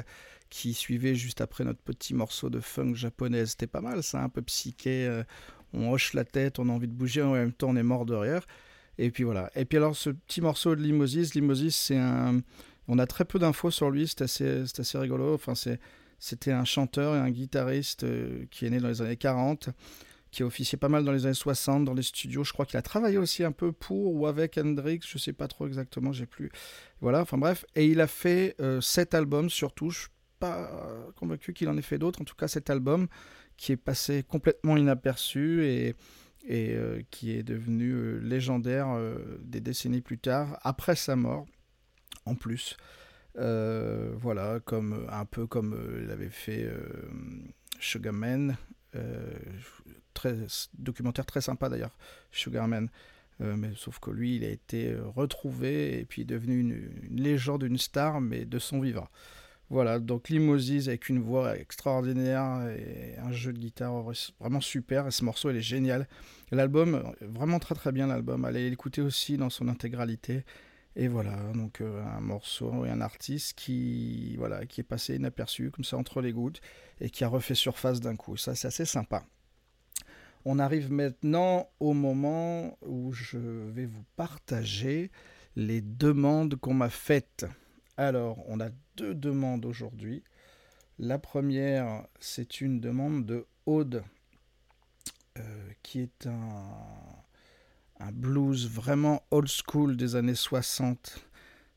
qui 0.50 0.72
suivait 0.72 1.16
juste 1.16 1.40
après 1.40 1.64
notre 1.64 1.80
petit 1.80 2.14
morceau 2.14 2.48
de 2.48 2.60
funk 2.60 2.94
japonaise. 2.94 3.50
C'était 3.50 3.66
pas 3.66 3.80
mal, 3.80 4.04
ça, 4.04 4.22
un 4.22 4.28
peu 4.28 4.40
psyché. 4.42 5.06
euh, 5.06 5.24
On 5.72 5.90
hoche 5.90 6.14
la 6.14 6.24
tête, 6.24 6.60
on 6.60 6.68
a 6.68 6.72
envie 6.72 6.86
de 6.86 6.92
bouger, 6.92 7.22
en 7.22 7.32
même 7.32 7.52
temps 7.52 7.70
on 7.70 7.76
est 7.76 7.82
mort 7.82 8.06
de 8.06 8.14
rire. 8.14 8.46
Et 8.98 9.10
puis 9.10 9.24
voilà. 9.24 9.50
Et 9.56 9.64
puis 9.64 9.78
alors 9.78 9.96
ce 9.96 10.10
petit 10.10 10.40
morceau 10.40 10.76
de 10.76 10.82
Limosis, 10.82 11.34
Limosis, 11.34 11.74
c'est 11.76 11.98
un. 11.98 12.40
On 12.86 12.98
a 13.00 13.06
très 13.08 13.24
peu 13.24 13.40
d'infos 13.40 13.72
sur 13.72 13.90
lui, 13.90 14.06
c'est 14.06 14.22
assez, 14.22 14.64
c'est 14.66 14.80
assez 14.80 14.96
rigolo. 14.96 15.34
Enfin, 15.34 15.54
c'était 16.20 16.52
un 16.52 16.64
chanteur 16.64 17.16
et 17.16 17.18
un 17.18 17.30
guitariste 17.30 18.04
euh, 18.04 18.44
qui 18.52 18.64
est 18.64 18.70
né 18.70 18.78
dans 18.78 18.88
les 18.88 19.02
années 19.02 19.16
40 19.16 19.70
qui 20.36 20.74
a 20.74 20.78
pas 20.78 20.88
mal 20.88 21.04
dans 21.04 21.12
les 21.12 21.24
années 21.24 21.34
60 21.34 21.84
dans 21.84 21.94
les 21.94 22.02
studios. 22.02 22.44
Je 22.44 22.52
crois 22.52 22.66
qu'il 22.66 22.76
a 22.76 22.82
travaillé 22.82 23.16
aussi 23.16 23.42
un 23.42 23.52
peu 23.52 23.72
pour 23.72 24.14
ou 24.14 24.26
avec 24.26 24.58
Hendrix, 24.58 25.00
je 25.06 25.16
sais 25.18 25.32
pas 25.32 25.48
trop 25.48 25.66
exactement, 25.66 26.12
j'ai 26.12 26.26
plus. 26.26 26.50
Voilà, 27.00 27.22
enfin 27.22 27.38
bref. 27.38 27.64
Et 27.74 27.86
il 27.86 28.00
a 28.00 28.06
fait 28.06 28.54
euh, 28.60 28.80
sept 28.80 29.14
albums 29.14 29.48
surtout. 29.48 29.90
Je 29.90 30.00
suis 30.00 30.08
pas 30.38 30.70
euh, 30.70 31.10
convaincu 31.16 31.54
qu'il 31.54 31.68
en 31.68 31.78
ait 31.78 31.82
fait 31.82 31.98
d'autres. 31.98 32.20
En 32.20 32.24
tout 32.24 32.34
cas, 32.34 32.48
cet 32.48 32.68
album 32.68 33.08
qui 33.56 33.72
est 33.72 33.78
passé 33.78 34.22
complètement 34.22 34.76
inaperçu 34.76 35.64
et, 35.64 35.94
et 36.46 36.74
euh, 36.74 37.00
qui 37.10 37.32
est 37.32 37.42
devenu 37.42 38.20
légendaire 38.20 38.88
des 39.40 39.60
décennies 39.60 40.02
plus 40.02 40.18
tard, 40.18 40.58
après 40.62 40.96
sa 40.96 41.16
mort, 41.16 41.46
en 42.26 42.34
plus. 42.34 42.76
Voilà, 43.34 44.60
comme 44.64 45.06
un 45.10 45.24
peu 45.24 45.46
comme 45.46 46.06
l'avait 46.06 46.28
fait 46.28 46.70
Sugarman. 47.80 48.56
Très, 50.16 50.34
documentaire 50.78 51.26
très 51.26 51.42
sympa 51.42 51.68
d'ailleurs, 51.68 51.94
Sugarman. 52.32 52.88
Euh, 53.42 53.54
mais 53.56 53.72
sauf 53.76 53.98
que 53.98 54.10
lui, 54.10 54.36
il 54.36 54.44
a 54.44 54.48
été 54.48 54.92
euh, 54.92 55.02
retrouvé 55.14 56.00
et 56.00 56.04
puis 56.06 56.24
devenu 56.24 56.60
une, 56.60 57.22
légende, 57.22 57.64
une 57.64 57.76
star, 57.76 58.20
mais 58.22 58.46
de 58.46 58.58
son 58.58 58.80
vivant. 58.80 59.08
Voilà, 59.68 59.98
donc 59.98 60.28
Limosis 60.28 60.88
avec 60.88 61.08
une 61.08 61.20
voix 61.20 61.58
extraordinaire 61.58 62.66
et 62.78 63.18
un 63.18 63.32
jeu 63.32 63.52
de 63.52 63.58
guitare 63.58 63.92
vraiment 64.40 64.60
super. 64.60 65.06
Et 65.06 65.10
ce 65.10 65.24
morceau, 65.24 65.50
il 65.50 65.56
est 65.56 65.60
génial. 65.60 66.08
L'album, 66.50 66.94
euh, 66.94 67.26
vraiment 67.26 67.58
très 67.58 67.74
très 67.74 67.92
bien 67.92 68.06
l'album. 68.06 68.44
Allez 68.46 68.70
l'écouter 68.70 69.02
aussi 69.02 69.36
dans 69.36 69.50
son 69.50 69.68
intégralité. 69.68 70.44
Et 70.98 71.08
voilà, 71.08 71.36
donc 71.52 71.82
un 71.82 72.20
morceau 72.20 72.86
et 72.86 72.88
un 72.88 73.02
artiste 73.02 73.52
qui, 73.58 74.34
voilà, 74.38 74.64
qui 74.64 74.80
est 74.80 74.84
passé 74.84 75.16
inaperçu 75.16 75.70
comme 75.70 75.84
ça 75.84 75.98
entre 75.98 76.22
les 76.22 76.32
gouttes 76.32 76.62
et 77.02 77.10
qui 77.10 77.22
a 77.22 77.28
refait 77.28 77.54
surface 77.54 78.00
d'un 78.00 78.16
coup. 78.16 78.38
Ça, 78.38 78.54
c'est 78.54 78.68
assez 78.68 78.86
sympa. 78.86 79.26
On 80.48 80.60
arrive 80.60 80.92
maintenant 80.92 81.68
au 81.80 81.92
moment 81.92 82.78
où 82.82 83.12
je 83.12 83.36
vais 83.36 83.86
vous 83.86 84.04
partager 84.14 85.10
les 85.56 85.80
demandes 85.80 86.54
qu'on 86.54 86.72
m'a 86.72 86.88
faites. 86.88 87.46
Alors, 87.96 88.38
on 88.46 88.60
a 88.60 88.68
deux 88.96 89.12
demandes 89.12 89.64
aujourd'hui. 89.64 90.22
La 91.00 91.18
première, 91.18 92.06
c'est 92.20 92.60
une 92.60 92.78
demande 92.78 93.26
de 93.26 93.44
Aude, 93.66 94.04
euh, 95.36 95.68
qui 95.82 95.98
est 95.98 96.28
un, 96.28 98.12
blues 98.12 98.68
vraiment 98.68 99.24
old 99.32 99.48
school 99.48 99.96
des 99.96 100.14
années 100.14 100.36
60, 100.36 101.26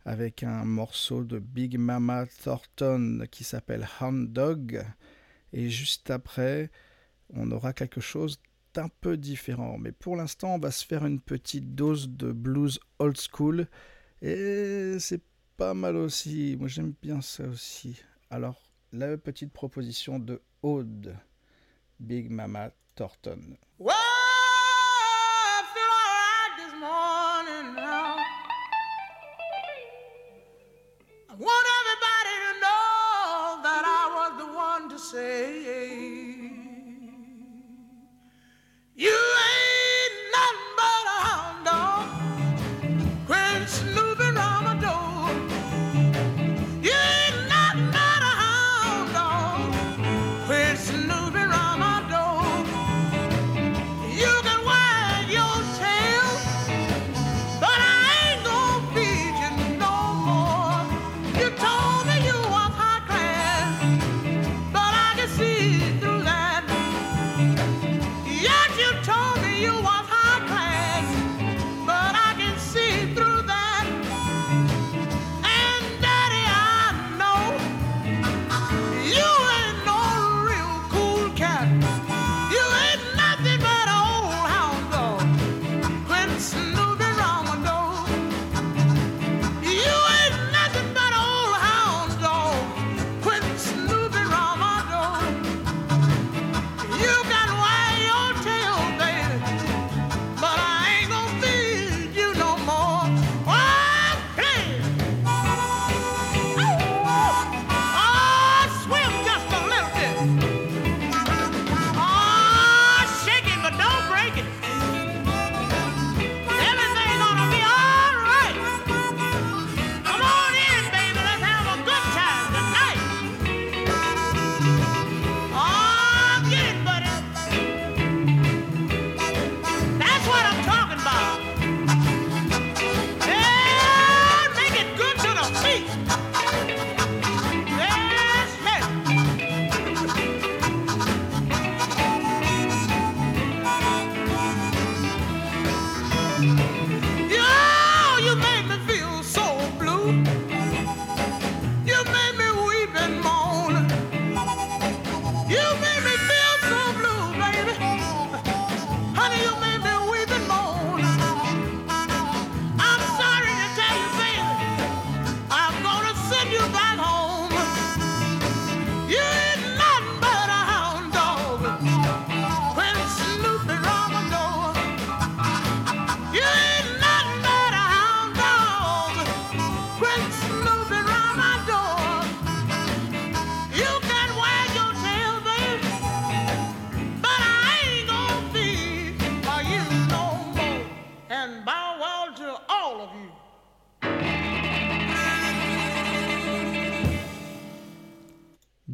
avec 0.05 0.43
un 0.43 0.63
morceau 0.63 1.23
de 1.23 1.39
Big 1.39 1.79
Mama 1.79 2.27
Thornton 2.43 3.25
qui 3.31 3.43
s'appelle 3.43 3.87
Hound 3.99 4.31
Dog. 4.31 4.85
Et 5.53 5.71
juste 5.71 6.11
après, 6.11 6.69
on 7.33 7.49
aura 7.49 7.73
quelque 7.73 7.99
chose 7.99 8.39
d'un 8.79 8.89
peu 9.01 9.17
différent. 9.17 9.77
Mais 9.77 9.91
pour 9.91 10.15
l'instant, 10.15 10.55
on 10.55 10.59
va 10.59 10.71
se 10.71 10.85
faire 10.85 11.05
une 11.05 11.19
petite 11.19 11.75
dose 11.75 12.09
de 12.09 12.31
blues 12.31 12.79
old 12.99 13.17
school. 13.17 13.67
Et 14.21 14.97
c'est 14.99 15.21
pas 15.57 15.73
mal 15.73 15.97
aussi. 15.97 16.55
Moi, 16.57 16.69
j'aime 16.69 16.93
bien 17.01 17.19
ça 17.19 17.43
aussi. 17.45 18.01
Alors, 18.29 18.71
la 18.93 19.17
petite 19.17 19.51
proposition 19.51 20.17
de 20.17 20.41
Aude, 20.63 21.13
Big 21.99 22.29
Mama 22.31 22.71
Thornton. 22.95 23.57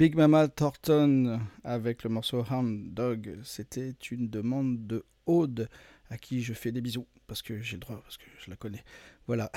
Big 0.05 0.15
Mama 0.15 0.47
Thornton 0.47 1.39
avec 1.63 2.03
le 2.03 2.11
morceau 2.11 2.45
Hound 2.51 2.93
Dog, 2.93 3.39
c'était 3.43 3.95
une 4.11 4.29
demande 4.29 4.85
de 4.85 5.03
Aude 5.25 5.67
à 6.11 6.19
qui 6.19 6.43
je 6.43 6.53
fais 6.53 6.71
des 6.71 6.79
bisous 6.79 7.07
parce 7.25 7.41
que 7.41 7.59
j'ai 7.59 7.77
le 7.77 7.79
droit, 7.79 7.99
parce 8.03 8.17
que 8.17 8.25
je 8.37 8.51
la 8.51 8.55
connais. 8.55 8.83
Voilà. 9.25 9.51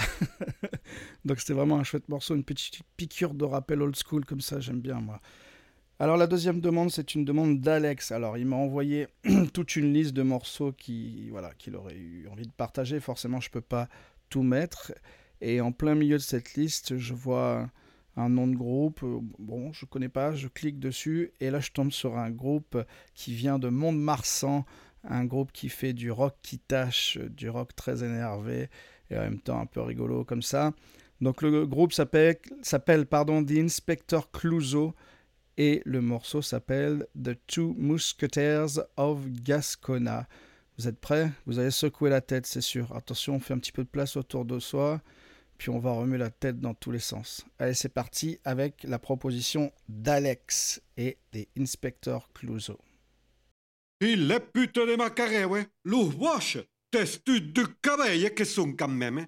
Donc 1.26 1.38
c'était 1.38 1.53
vraiment 1.53 1.78
un 1.78 1.84
chouette 1.84 2.09
morceau, 2.09 2.34
une 2.34 2.44
petite 2.44 2.80
piqûre 2.96 3.34
de 3.34 3.44
rappel 3.44 3.82
old 3.82 3.94
school 3.94 4.24
comme 4.24 4.40
ça, 4.40 4.59
j'aime 4.59 4.80
bien 4.80 5.03
moi. 5.03 5.20
Alors 5.99 6.16
la 6.16 6.26
deuxième 6.26 6.62
demande, 6.62 6.90
c'est 6.90 7.14
une 7.14 7.26
demande 7.26 7.61
d'Alex. 7.61 8.11
Alors 8.11 8.38
il 8.38 8.46
m'a 8.46 8.57
envoyé 8.57 9.07
toute 9.53 9.76
une 9.76 9.92
liste 9.92 10.14
de 10.14 10.22
morceaux 10.22 10.72
qui, 10.72 11.28
voilà, 11.28 11.53
qu'il 11.59 11.76
aurait 11.76 11.99
eu 11.99 12.26
envie 12.32 12.46
de 12.46 12.53
partager. 12.53 13.01
Forcément, 13.01 13.40
je 13.40 13.51
peux 13.51 13.61
pas 13.61 13.90
tout 14.30 14.42
mettre. 14.42 14.94
Et 15.42 15.61
en 15.61 15.72
plein 15.72 15.94
milieu 15.94 16.16
de 16.16 16.22
cette 16.22 16.55
liste, 16.55 16.96
je 16.96 17.12
vois 17.12 17.68
un 18.19 18.29
nom 18.29 18.47
de 18.47 18.57
groupe. 18.57 19.05
Bon, 19.39 19.73
je 19.73 19.87
connais 19.87 20.09
pas. 20.09 20.33
Je 20.33 20.49
clique 20.49 20.79
dessus 20.79 21.33
et 21.41 21.51
là, 21.51 21.61
je 21.61 21.71
tombe 21.71 21.93
sur 21.93 22.19
un 22.19 22.31
groupe 22.31 22.77
qui 23.14 23.35
vient 23.35 23.59
de 23.59 23.69
Mont-de-Marsan, 23.69 24.64
un 25.05 25.25
groupe 25.25 25.53
qui 25.53 25.69
fait 25.69 25.93
du 25.93 26.11
rock 26.11 26.35
qui 26.43 26.59
tâche, 26.59 27.19
du 27.19 27.49
rock 27.49 27.75
très 27.77 28.03
énervé 28.03 28.69
et 29.11 29.16
en 29.16 29.21
même 29.21 29.41
temps 29.41 29.61
un 29.61 29.66
peu 29.66 29.81
rigolo 29.81 30.25
comme 30.25 30.43
ça. 30.43 30.73
Donc 31.21 31.43
le 31.43 31.66
groupe 31.66 31.93
s'appelle, 31.93 32.37
s'appelle 32.62 33.07
pardon, 33.07 33.45
The 33.45 33.53
Inspector 33.53 34.31
Clouseau 34.31 34.95
et 35.57 35.83
le 35.85 36.01
morceau 36.01 36.43
s'appelle 36.43 37.07
The 37.21 37.37
Two 37.47 37.75
Musketeers 37.77 38.81
of 38.97 39.27
Gascona. 39.43 40.29
Vous 40.77 40.87
êtes 40.87 41.01
prêts? 41.01 41.31
Vous 41.47 41.59
allez 41.59 41.73
secouer 41.73 42.11
la 42.11 42.21
tête, 42.21 42.47
c'est 42.47 42.61
sûr. 42.61 42.95
Attention, 42.95 43.35
on 43.35 43.41
fait 43.41 43.55
un 43.55 43.59
petit 43.59 43.73
peu 43.73 43.83
de 43.83 43.89
place 43.89 44.16
autour 44.16 44.45
de 44.45 44.61
soi, 44.61 45.01
puis 45.59 45.71
on 45.71 45.81
va 45.81 45.93
remuer 45.93 46.19
la 46.19 46.31
tête 46.31 46.61
dans 46.61 46.73
tous 46.73 46.93
les 46.93 47.01
sens. 47.01 47.45
Allez, 47.59 47.75
c'est 47.75 47.89
parti 47.89 48.39
avec 48.45 48.85
la 48.85 48.99
proposition 48.99 49.73
d'Alex 49.89 50.81
et 50.97 51.19
des 51.33 51.49
Inspector 51.59 52.31
Clouseau. 52.33 52.79
Il 54.01 54.31
est 54.31 54.41
putain 54.41 54.87
de 54.87 55.45
ouais. 55.47 55.67
Los 55.85 56.13
wash, 56.13 56.59
testu 56.93 57.41
de 57.41 57.65
cabello 57.83 58.31
que 58.31 58.45
sont 58.45 58.73
quand 58.73 58.87
même. 58.87 59.27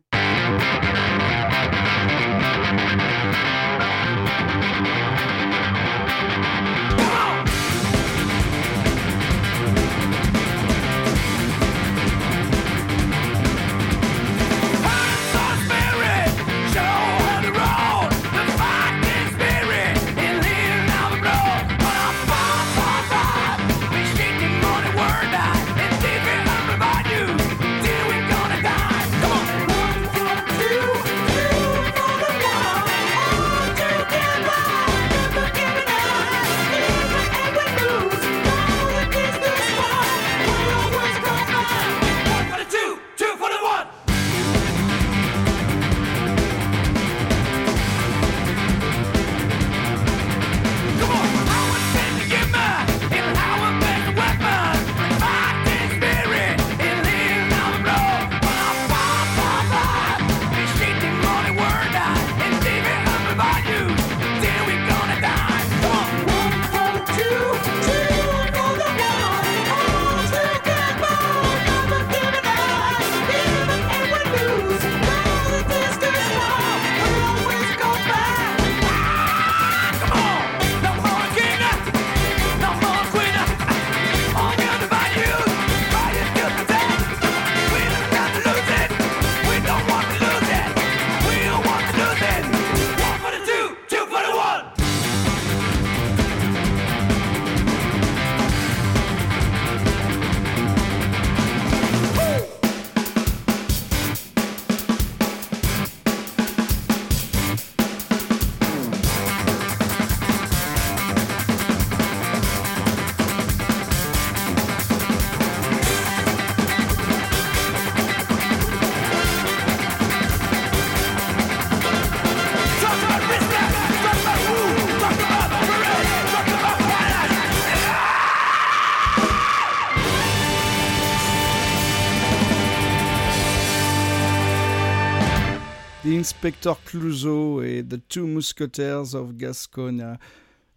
Inspector 136.20 136.78
Clouseau 136.84 137.62
et 137.62 137.82
The 137.82 137.96
Two 138.06 138.26
Musketeers 138.26 139.14
of 139.14 139.34
Gascogne. 139.36 140.18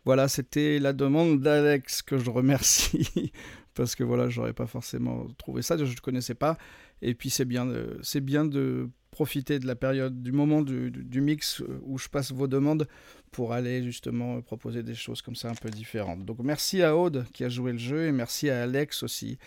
Voilà, 0.05 0.29
c'était 0.29 0.79
la 0.79 0.93
demande 0.93 1.41
d'Alex 1.41 2.01
que 2.01 2.17
je 2.17 2.29
remercie 2.29 3.33
parce 3.73 3.93
que 3.93 4.05
voilà, 4.05 4.29
j'aurais 4.29 4.53
pas 4.53 4.67
forcément 4.67 5.27
trouvé 5.37 5.61
ça, 5.61 5.75
je 5.75 5.83
ne 5.83 5.99
connaissais 5.99 6.33
pas. 6.33 6.57
Et 7.01 7.13
puis 7.13 7.29
c'est 7.29 7.43
bien, 7.43 7.67
c'est 8.01 8.21
bien 8.21 8.45
de 8.45 8.89
profiter 9.11 9.59
de 9.59 9.67
la 9.67 9.75
période, 9.75 10.23
du 10.23 10.31
moment 10.31 10.61
du, 10.61 11.19
mix 11.19 11.61
où 11.81 11.97
je 11.97 12.07
passe 12.07 12.31
vos 12.31 12.47
demandes 12.47 12.87
pour 13.31 13.51
aller 13.51 13.83
justement 13.83 14.41
proposer 14.41 14.81
des 14.81 14.95
choses 14.95 15.21
comme 15.21 15.35
ça 15.35 15.49
un 15.49 15.55
peu 15.55 15.69
différentes. 15.69 16.23
Donc 16.23 16.39
merci 16.39 16.81
à 16.81 16.95
Aude 16.95 17.25
qui 17.33 17.43
a 17.43 17.49
joué 17.49 17.73
le 17.73 17.79
jeu 17.79 18.05
et 18.05 18.13
merci 18.13 18.49
à 18.49 18.63
Alex 18.63 19.03
aussi. 19.03 19.37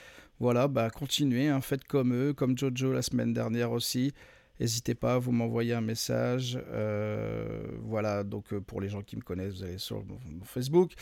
Voilà, 0.41 0.69
bah 0.69 0.91
continuez, 0.91 1.49
hein, 1.49 1.63
faites 1.63 1.85
comme 1.85 2.13
eux, 2.13 2.35
comme 2.35 2.59
Jojo 2.59 2.93
la 2.93 3.01
semaine 3.01 3.33
dernière 3.33 3.73
aussi. 3.73 4.13
N'hésitez 4.59 4.95
pas, 4.95 5.19
vous 5.19 5.33
m'envoyez 5.33 5.75
un 5.75 5.81
message. 5.81 6.59
euh, 6.69 7.63
voilà, 7.83 8.25
donc 8.25 8.53
euh, 8.53 8.61
pour 8.61 8.81
les 8.81 8.89
gens 8.89 9.03
qui 9.03 9.17
me 9.17 9.23
connaissent, 9.23 9.55
vous 9.55 9.65
allez 9.65 9.79
sur 9.79 10.05
mon, 10.05 10.19
Facebook. 10.45 10.93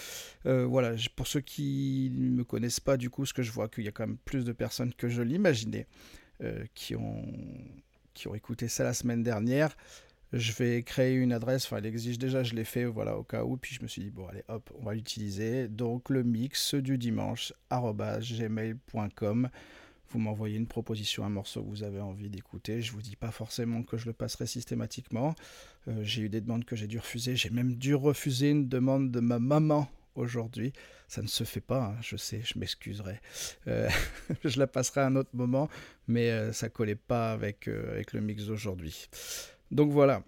Euh, 0.46 0.64
voilà, 0.66 0.94
pour 1.14 1.26
ceux 1.26 1.40
qui 1.40 2.10
ne 2.14 2.30
me 2.30 2.44
connaissent 2.44 2.80
pas, 2.80 2.96
du 2.96 3.10
coup, 3.10 3.26
ce 3.26 3.32
que 3.32 3.42
je 3.42 3.52
vois 3.52 3.68
qu'il 3.68 3.84
y 3.84 3.88
a 3.88 3.92
quand 3.92 4.06
même 4.06 4.18
plus 4.24 4.44
de 4.44 4.52
personnes 4.52 4.92
que 4.94 5.08
je 5.08 5.22
l'imaginais 5.22 5.86
qui, 6.74 6.94
ont, 6.96 7.24
qui 8.12 8.28
ont 8.28 8.34
écouté 8.34 8.68
ça 8.68 8.84
la 8.84 8.92
semaine 8.92 9.22
dernière. 9.22 9.74
Je 10.32 10.52
vais 10.52 10.82
créer 10.82 11.14
une 11.14 11.32
adresse, 11.32 11.64
enfin 11.64 11.76
elle 11.76 11.86
existe 11.86 12.20
déjà, 12.20 12.42
je 12.42 12.54
l'ai 12.54 12.64
fait 12.64 12.84
voilà, 12.86 13.16
au 13.16 13.22
cas 13.22 13.44
où, 13.44 13.56
puis 13.56 13.76
je 13.76 13.82
me 13.82 13.86
suis 13.86 14.02
dit, 14.02 14.10
bon 14.10 14.26
allez 14.26 14.42
hop, 14.48 14.68
on 14.80 14.84
va 14.84 14.92
l'utiliser. 14.92 15.68
Donc 15.68 16.10
le 16.10 16.24
mix 16.24 16.74
du 16.74 16.98
dimanche, 16.98 17.52
gmail.com. 17.70 19.48
Vous 20.14 20.20
m'envoyez 20.20 20.56
une 20.56 20.68
proposition, 20.68 21.24
un 21.24 21.28
morceau 21.28 21.60
que 21.60 21.68
vous 21.68 21.82
avez 21.82 21.98
envie 21.98 22.30
d'écouter. 22.30 22.80
Je 22.80 22.92
vous 22.92 23.02
dis 23.02 23.16
pas 23.16 23.32
forcément 23.32 23.82
que 23.82 23.96
je 23.96 24.06
le 24.06 24.12
passerai 24.12 24.46
systématiquement. 24.46 25.34
Euh, 25.88 26.04
j'ai 26.04 26.22
eu 26.22 26.28
des 26.28 26.40
demandes 26.40 26.64
que 26.64 26.76
j'ai 26.76 26.86
dû 26.86 27.00
refuser. 27.00 27.34
J'ai 27.34 27.50
même 27.50 27.74
dû 27.74 27.96
refuser 27.96 28.50
une 28.50 28.68
demande 28.68 29.10
de 29.10 29.18
ma 29.18 29.40
maman 29.40 29.88
aujourd'hui. 30.14 30.72
Ça 31.08 31.20
ne 31.20 31.26
se 31.26 31.42
fait 31.42 31.60
pas, 31.60 31.86
hein, 31.86 31.96
je 32.00 32.16
sais, 32.16 32.42
je 32.44 32.60
m'excuserai. 32.60 33.20
Euh, 33.66 33.90
je 34.44 34.56
la 34.60 34.68
passerai 34.68 35.00
à 35.00 35.06
un 35.06 35.16
autre 35.16 35.30
moment, 35.32 35.68
mais 36.06 36.30
euh, 36.30 36.52
ça 36.52 36.68
collait 36.68 36.94
pas 36.94 37.32
avec, 37.32 37.66
avec 37.66 38.12
le 38.12 38.20
mix 38.20 38.44
d'aujourd'hui. 38.44 39.08
Donc 39.72 39.90
voilà. 39.90 40.22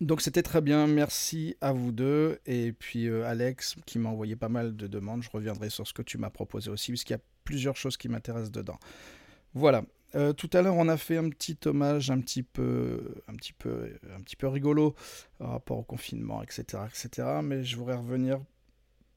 Donc 0.00 0.20
c'était 0.20 0.42
très 0.42 0.62
bien, 0.62 0.88
merci 0.88 1.54
à 1.60 1.72
vous 1.72 1.92
deux. 1.92 2.40
Et 2.44 2.72
puis 2.72 3.08
Alex 3.08 3.76
qui 3.86 4.00
m'a 4.00 4.08
envoyé 4.08 4.34
pas 4.34 4.48
mal 4.48 4.74
de 4.74 4.88
demandes, 4.88 5.22
je 5.22 5.30
reviendrai 5.30 5.70
sur 5.70 5.86
ce 5.86 5.92
que 5.92 6.02
tu 6.02 6.18
m'as 6.18 6.30
proposé 6.30 6.70
aussi, 6.70 6.90
puisqu'il 6.90 7.12
y 7.12 7.16
a 7.16 7.20
plusieurs 7.46 7.76
choses 7.76 7.96
qui 7.96 8.10
m'intéressent 8.10 8.52
dedans. 8.52 8.78
Voilà. 9.54 9.82
Euh, 10.14 10.32
tout 10.32 10.50
à 10.52 10.62
l'heure, 10.62 10.76
on 10.76 10.88
a 10.88 10.96
fait 10.96 11.16
un 11.16 11.28
petit 11.30 11.58
hommage 11.64 12.10
un 12.10 12.20
petit 12.20 12.42
peu, 12.42 13.14
un 13.28 13.34
petit 13.34 13.52
peu, 13.52 13.98
un 14.14 14.20
petit 14.20 14.36
peu 14.36 14.48
rigolo 14.48 14.94
par 15.38 15.50
rapport 15.50 15.78
au 15.78 15.82
confinement, 15.82 16.42
etc., 16.42 16.82
etc. 16.86 17.28
Mais 17.42 17.64
je 17.64 17.76
voudrais 17.76 17.96
revenir 17.96 18.40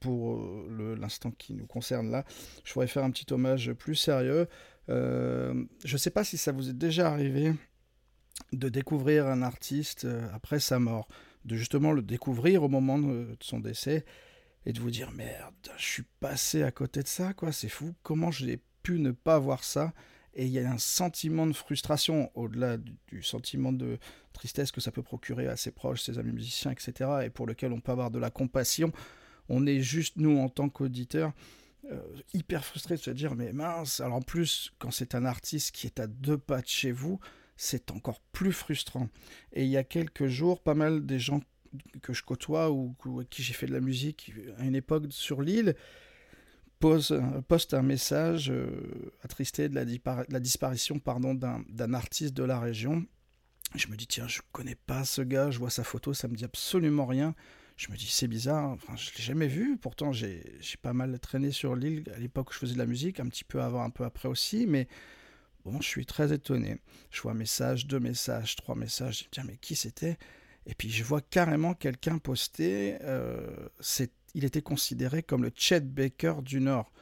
pour 0.00 0.40
euh, 0.40 0.96
l'instant 0.98 1.30
qui 1.30 1.54
nous 1.54 1.66
concerne 1.66 2.10
là, 2.10 2.24
je 2.64 2.72
pourrais 2.72 2.86
faire 2.86 3.04
un 3.04 3.10
petit 3.10 3.30
hommage 3.32 3.72
plus 3.74 3.94
sérieux. 3.94 4.48
Euh, 4.88 5.64
je 5.84 5.92
ne 5.92 5.98
sais 5.98 6.10
pas 6.10 6.24
si 6.24 6.38
ça 6.38 6.52
vous 6.52 6.70
est 6.70 6.78
déjà 6.78 7.10
arrivé 7.10 7.52
de 8.52 8.68
découvrir 8.68 9.26
un 9.26 9.42
artiste 9.42 10.06
après 10.32 10.58
sa 10.58 10.78
mort, 10.78 11.06
de 11.44 11.54
justement 11.54 11.92
le 11.92 12.02
découvrir 12.02 12.62
au 12.62 12.68
moment 12.68 12.98
de 12.98 13.36
son 13.40 13.60
décès 13.60 14.04
et 14.66 14.72
de 14.72 14.80
vous 14.80 14.90
dire 14.90 15.10
merde, 15.12 15.54
je 15.76 15.84
suis 15.84 16.04
passé 16.20 16.62
à 16.62 16.70
côté 16.70 17.02
de 17.02 17.08
ça, 17.08 17.32
quoi, 17.32 17.52
c'est 17.52 17.68
fou, 17.68 17.94
comment 18.02 18.30
j'ai 18.30 18.60
pu 18.82 18.98
ne 18.98 19.10
pas 19.10 19.38
voir 19.38 19.64
ça? 19.64 19.92
Et 20.34 20.46
il 20.46 20.52
y 20.52 20.60
a 20.60 20.70
un 20.70 20.78
sentiment 20.78 21.46
de 21.46 21.52
frustration 21.52 22.30
au-delà 22.34 22.76
du, 22.76 23.22
sentiment 23.22 23.72
de 23.72 23.98
tristesse 24.32 24.70
que 24.70 24.80
ça 24.80 24.92
peut 24.92 25.02
procurer 25.02 25.48
à 25.48 25.56
ses 25.56 25.72
proches, 25.72 26.02
ses 26.02 26.18
amis 26.18 26.32
musiciens, 26.32 26.70
etc. 26.70 27.10
et 27.24 27.30
pour 27.30 27.46
lequel 27.46 27.72
on 27.72 27.80
peut 27.80 27.92
avoir 27.92 28.10
de 28.10 28.18
la 28.18 28.30
compassion. 28.30 28.92
On 29.48 29.66
est 29.66 29.80
juste, 29.80 30.16
nous, 30.16 30.38
en 30.38 30.48
tant 30.48 30.68
qu'auditeurs, 30.68 31.32
euh, 31.90 32.00
hyper 32.32 32.64
frustrés 32.64 32.94
de 32.94 33.00
se 33.00 33.10
dire 33.10 33.34
mais 33.34 33.52
mince, 33.52 34.00
alors 34.00 34.16
en 34.16 34.22
plus, 34.22 34.72
quand 34.78 34.92
c'est 34.92 35.16
un 35.16 35.24
artiste 35.24 35.74
qui 35.74 35.86
est 35.86 35.98
à 35.98 36.06
deux 36.06 36.38
pas 36.38 36.60
de 36.60 36.68
chez 36.68 36.92
vous, 36.92 37.18
c'est 37.56 37.90
encore 37.90 38.20
plus 38.32 38.52
frustrant. 38.52 39.08
Et 39.52 39.64
il 39.64 39.70
y 39.70 39.76
a 39.76 39.84
quelques 39.84 40.28
jours, 40.28 40.62
pas 40.62 40.74
mal 40.74 41.04
des 41.04 41.18
gens 41.18 41.40
que 42.02 42.12
je 42.12 42.22
côtoie 42.22 42.70
ou, 42.70 42.94
avec 43.16 43.30
qui 43.30 43.42
j'ai 43.42 43.54
fait 43.54 43.66
de 43.66 43.72
la 43.72 43.80
musique 43.80 44.32
à 44.58 44.64
une 44.64 44.74
époque 44.74 45.04
sur 45.10 45.42
l'île 45.42 45.74
pose, 46.80 47.20
poste 47.46 47.74
un 47.74 47.82
message 47.82 48.50
euh, 48.50 49.12
attristé 49.22 49.68
de 49.68 49.74
la, 49.74 50.40
disparition 50.40 50.98
pardon, 50.98 51.34
d'un 51.34 51.94
artiste 51.94 52.34
de 52.34 52.42
la 52.42 52.58
région. 52.58 53.06
Je 53.76 53.86
me 53.86 53.96
dis, 53.96 54.08
tiens, 54.08 54.26
je 54.26 54.40
connais 54.50 54.74
pas 54.74 55.04
ce 55.04 55.22
gars, 55.22 55.52
je 55.52 55.58
vois 55.58 55.70
sa 55.70 55.84
photo, 55.84 56.12
ça 56.12 56.26
me 56.26 56.34
dit 56.34 56.44
absolument 56.44 57.06
rien. 57.06 57.36
Je 57.76 57.90
me 57.90 57.96
dis, 57.96 58.08
c'est 58.08 58.26
bizarre, 58.26 58.70
enfin, 58.70 58.96
je 58.96 59.10
l'ai 59.16 59.22
jamais 59.22 59.46
vu. 59.46 59.78
Pourtant, 59.78 60.12
j'ai 60.12 60.42
pas 60.82 60.92
mal 60.92 61.18
traîné 61.20 61.52
sur 61.52 61.76
l'île 61.76 62.04
à 62.14 62.18
l'époque 62.18 62.50
où 62.50 62.52
je 62.52 62.58
faisais 62.58 62.74
de 62.74 62.78
la 62.78 62.86
musique, 62.86 63.20
un 63.20 63.28
petit 63.28 63.44
peu 63.44 63.62
avant, 63.62 63.82
un 63.82 63.90
peu 63.90 64.04
après 64.04 64.28
aussi, 64.28 64.66
mais 64.66 64.88
bon, 65.64 65.80
je 65.80 65.86
suis 65.86 66.04
très 66.04 66.32
étonné. 66.32 66.78
Je 67.10 67.22
vois 67.22 67.32
un 67.32 67.36
message, 67.36 67.86
deux 67.86 68.00
messages, 68.00 68.56
trois 68.56 68.74
messages, 68.74 69.18
je 69.18 69.20
me 69.20 69.24
dis, 69.24 69.28
tiens, 69.30 69.44
mais 69.46 69.56
qui 69.56 69.76
c'était? 69.76 70.18
Et 70.66 70.74
puis, 70.74 70.90
je 70.90 71.02
vois 71.04 71.20
carrément 71.20 71.74
quelqu'un 71.74 72.18
poster, 72.18 72.98
euh, 73.02 73.68
il 74.34 74.44
était 74.44 74.62
considéré 74.62 75.22
comme 75.22 75.42
le 75.42 75.50
Chet 75.54 75.80
Baker 75.80 76.36
du 76.42 76.60
Nord. 76.60 76.92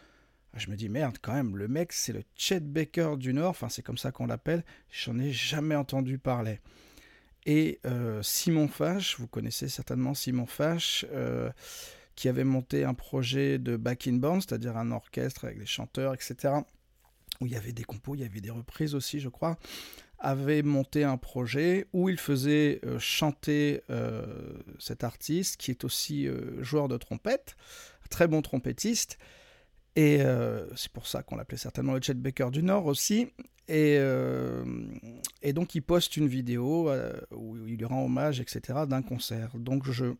Je 0.55 0.71
me 0.71 0.77
dis, 0.77 0.89
merde, 0.89 1.19
quand 1.21 1.35
même, 1.35 1.57
le 1.57 1.69
mec, 1.69 1.93
c'est 1.93 2.13
le 2.13 2.23
Chet 2.35 2.61
Baker 2.61 3.17
du 3.19 3.35
Nord, 3.35 3.51
enfin, 3.51 3.69
c'est 3.69 3.83
comme 3.83 3.99
ça 3.99 4.13
qu'on 4.13 4.27
l'appelle, 4.27 4.65
j'en 4.91 5.19
ai 5.19 5.33
jamais 5.33 5.75
entendu 5.75 6.19
parler. 6.19 6.61
Et 7.47 7.81
euh, 7.87 8.23
Simon 8.23 8.69
Fache, 8.69 9.19
vous 9.19 9.27
connaissez 9.27 9.69
certainement 9.69 10.15
Simon 10.15 10.47
Fache, 10.47 11.05
euh, 11.13 11.51
qui 12.15 12.29
avait 12.29 12.45
monté 12.45 12.85
un 12.85 12.95
projet 12.95 13.59
de 13.59 13.77
backing 13.77 14.21
band, 14.21 14.41
c'est-à-dire 14.41 14.77
un 14.77 14.91
orchestre 14.91 15.45
avec 15.45 15.59
des 15.59 15.67
chanteurs, 15.67 16.15
etc., 16.15 16.55
où 17.41 17.47
il 17.47 17.53
y 17.53 17.57
avait 17.57 17.73
des 17.73 17.85
compos, 17.85 18.15
il 18.15 18.23
y 18.23 18.25
avait 18.25 18.41
des 18.41 18.51
reprises 18.51 18.95
aussi, 18.95 19.21
je 19.21 19.29
crois, 19.29 19.57
avait 20.19 20.63
monté 20.63 21.05
un 21.05 21.17
projet 21.17 21.87
où 21.93 22.09
il 22.09 22.19
faisait 22.19 22.81
euh, 22.85 22.99
chanter 22.99 23.83
euh, 23.91 24.25
cet 24.79 25.05
artiste, 25.05 25.57
qui 25.57 25.71
est 25.71 25.85
aussi 25.85 26.27
euh, 26.27 26.63
joueur 26.63 26.89
de 26.89 26.97
trompette, 26.97 27.57
très 28.11 28.27
bon 28.27 28.43
trompettiste, 28.43 29.19
et 29.97 30.21
c'est 30.77 30.93
pour 30.93 31.09
ça 31.09 31.25
qu'on 31.25 31.35
l'appelait 31.35 31.59
certainement 31.59 31.93
le 31.93 32.01
Chet 32.01 32.15
Baker 32.15 32.51
du 32.53 32.63
Nord 32.63 32.87
aussi. 32.87 33.33
Et, 33.67 33.99
donc 35.53 35.75
il 35.75 35.81
poste 35.81 36.17
une 36.17 36.29
vidéo 36.29 36.89
où 37.33 37.57
il 37.67 37.79
lui 37.79 37.85
rend 37.85 38.05
hommage, 38.05 38.39
etc., 38.39 38.85
d'un 38.87 39.03
concert. 39.03 39.51
Donc 39.57 39.91
je 39.91 40.15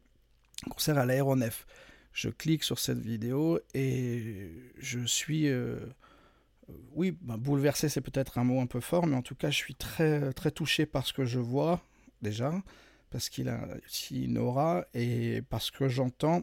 concert 0.69 0.99
à 0.99 1.07
l'aéronef. 1.07 1.65
Je 2.13 2.29
clique 2.29 2.65
sur 2.65 2.81
cette 2.81 2.99
vidéo 2.99 3.61
et 3.73 4.51
je 4.79 4.99
suis 5.07 5.49
oui, 6.93 7.17
ben, 7.21 7.37
bouleversé, 7.37 7.89
c'est 7.89 8.01
peut-être 8.01 8.39
un 8.39 8.45
mot 8.45 8.61
un 8.61 8.67
peu 8.67 8.81
fort, 8.81 9.07
mais 9.07 9.17
en 9.17 9.23
tout 9.23 9.35
cas, 9.35 9.51
je 9.51 9.57
suis 9.57 9.75
très, 9.75 10.33
très 10.33 10.51
touché 10.51 10.87
par 10.87 11.07
ce 11.07 11.13
que 11.13 11.25
je 11.25 11.39
vois, 11.39 11.83
déjà, 12.23 12.53
parce 13.11 13.29
qu'il 13.29 13.49
a 13.49 13.61
une 14.11 14.39
aura, 14.39 14.87
et 14.95 15.43
parce 15.49 15.71
que 15.71 15.89
j'entends. 15.89 16.43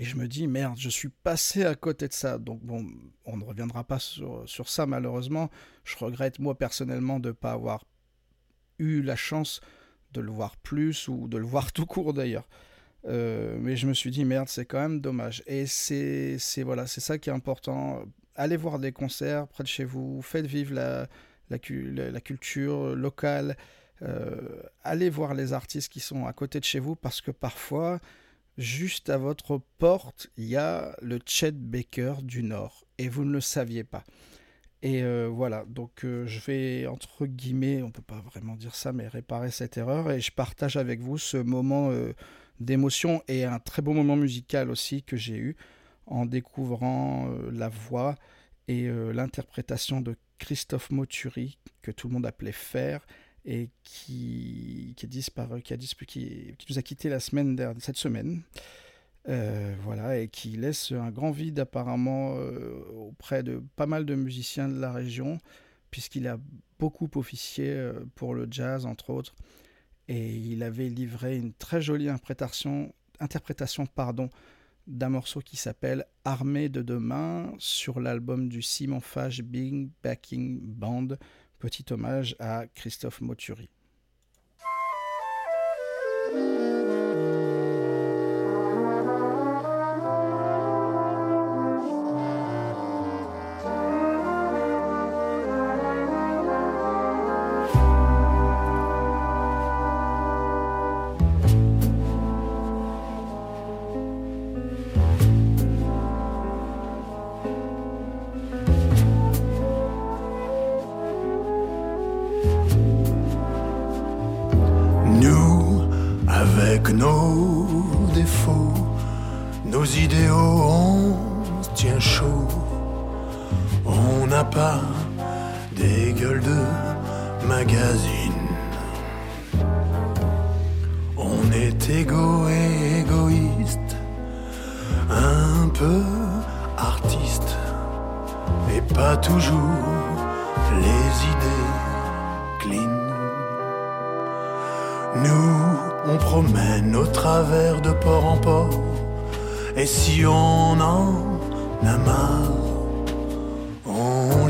Et 0.00 0.04
je 0.04 0.16
me 0.16 0.28
dis, 0.28 0.46
merde, 0.46 0.78
je 0.78 0.88
suis 0.88 1.08
passé 1.08 1.64
à 1.64 1.74
côté 1.74 2.06
de 2.06 2.12
ça. 2.12 2.38
Donc, 2.38 2.62
bon, 2.62 2.86
on 3.24 3.36
ne 3.36 3.44
reviendra 3.44 3.82
pas 3.82 3.98
sur, 3.98 4.46
ça, 4.68 4.86
malheureusement. 4.86 5.50
Je 5.84 5.96
regrette, 5.96 6.38
moi, 6.38 6.56
personnellement, 6.56 7.18
de 7.18 7.28
ne 7.28 7.32
pas 7.32 7.52
avoir 7.52 7.84
eu 8.78 9.02
la 9.02 9.16
chance 9.16 9.60
de 10.12 10.20
le 10.20 10.30
voir 10.30 10.56
plus, 10.56 11.08
ou 11.08 11.26
de 11.28 11.36
le 11.36 11.44
voir 11.46 11.72
tout 11.72 11.84
court, 11.84 12.14
d'ailleurs. 12.14 12.48
Euh, 13.06 13.58
mais 13.60 13.76
je 13.76 13.86
me 13.88 13.94
suis 13.94 14.10
dit, 14.10 14.24
merde, 14.24 14.48
c'est 14.48 14.66
quand 14.66 14.78
même 14.80 15.00
dommage. 15.00 15.42
Et 15.46 15.66
c'est- 15.66 16.38
voilà, 16.62 16.86
c'est 16.86 17.00
ça 17.00 17.18
qui 17.18 17.28
est 17.30 17.32
important 17.32 18.04
allez 18.38 18.56
voir 18.56 18.78
des 18.78 18.92
concerts 18.92 19.46
près 19.48 19.62
de 19.64 19.68
chez 19.68 19.84
vous, 19.84 20.22
faites 20.22 20.46
vivre 20.46 20.72
la, 20.74 21.08
la, 21.50 21.58
cu- 21.58 21.90
la- 21.92 22.10
la 22.10 22.20
culture 22.20 22.96
locale, 22.96 23.56
euh, 24.02 24.62
allez 24.82 25.10
voir 25.10 25.34
les 25.34 25.52
artistes 25.52 25.90
qui 25.92 26.00
sont 26.00 26.24
à 26.26 26.32
côté 26.32 26.58
de 26.60 26.64
chez 26.64 26.78
vous 26.78 26.96
parce 26.96 27.20
que 27.20 27.30
parfois, 27.30 28.00
juste 28.56 29.10
à 29.10 29.18
votre 29.18 29.60
porte, 29.78 30.30
il 30.36 30.44
y 30.46 30.56
a 30.56 30.96
le 31.02 31.18
Chet 31.26 31.52
Baker 31.52 32.14
du 32.22 32.42
Nord 32.42 32.84
et 32.96 33.08
vous 33.08 33.24
ne 33.24 33.32
le 33.32 33.40
saviez 33.40 33.84
pas. 33.84 34.04
Et 34.82 35.02
euh, 35.02 35.28
voilà, 35.28 35.64
donc 35.66 36.04
euh, 36.04 36.24
je 36.26 36.38
vais, 36.40 36.86
entre 36.86 37.26
guillemets, 37.26 37.82
on 37.82 37.90
peut 37.90 38.00
pas 38.02 38.20
vraiment 38.20 38.54
dire 38.54 38.76
ça, 38.76 38.92
mais 38.92 39.08
réparer 39.08 39.50
cette 39.50 39.76
erreur 39.76 40.10
et 40.12 40.20
je 40.20 40.30
partage 40.30 40.76
avec 40.76 41.00
vous 41.00 41.18
ce 41.18 41.36
moment 41.36 41.90
d'émotion 42.60 43.22
et 43.28 43.44
un 43.44 43.58
très 43.58 43.82
beau 43.82 43.92
moment 43.92 44.16
musical 44.16 44.70
aussi 44.70 45.02
que 45.02 45.16
j'ai 45.16 45.36
eu 45.36 45.56
en 46.08 46.26
découvrant 46.26 47.30
euh, 47.30 47.50
la 47.52 47.68
voix 47.68 48.16
et 48.66 48.88
euh, 48.88 49.12
l'interprétation 49.12 50.00
de 50.00 50.16
Christophe 50.38 50.90
Moturi, 50.90 51.58
que 51.82 51.90
tout 51.90 52.08
le 52.08 52.14
monde 52.14 52.26
appelait 52.26 52.52
Fer, 52.52 53.06
et 53.44 53.70
qui, 53.82 54.94
qui, 54.96 55.06
disparu, 55.06 55.62
qui, 55.62 55.72
a 55.72 55.76
disparu, 55.76 56.06
qui, 56.06 56.54
nous 56.68 56.78
a 56.78 56.82
quitté 56.82 57.08
la 57.08 57.20
semaine 57.20 57.56
dernière, 57.56 57.82
cette 57.82 57.96
semaine. 57.96 58.42
Euh, 59.28 59.74
voilà, 59.82 60.18
et 60.18 60.28
qui 60.28 60.50
laisse 60.50 60.92
un 60.92 61.10
grand 61.10 61.30
vide 61.30 61.58
apparemment 61.58 62.34
auprès 62.94 63.42
de 63.42 63.62
pas 63.76 63.86
mal 63.86 64.06
de 64.06 64.14
musiciens 64.14 64.68
de 64.68 64.78
la 64.78 64.92
région, 64.92 65.38
puisqu'il 65.90 66.26
a 66.28 66.38
beaucoup 66.78 67.10
officié 67.16 67.90
pour 68.14 68.34
le 68.34 68.46
jazz, 68.50 68.86
entre 68.86 69.10
autres, 69.10 69.34
et 70.08 70.34
il 70.34 70.62
avait 70.62 70.88
livré 70.88 71.36
une 71.36 71.52
très 71.52 71.82
jolie 71.82 72.08
interprétation, 72.08 72.94
interprétation 73.20 73.86
pardon, 73.86 74.30
d'un 74.88 75.10
morceau 75.10 75.40
qui 75.40 75.56
s'appelle 75.56 76.06
Armée 76.24 76.68
de 76.68 76.82
demain 76.82 77.52
sur 77.58 78.00
l'album 78.00 78.48
du 78.48 78.62
Simon 78.62 79.00
Fage 79.00 79.42
Big 79.42 79.90
Backing 80.02 80.60
Band. 80.62 81.08
Petit 81.58 81.84
hommage 81.92 82.34
à 82.38 82.66
Christophe 82.68 83.20
Moturi. 83.20 83.68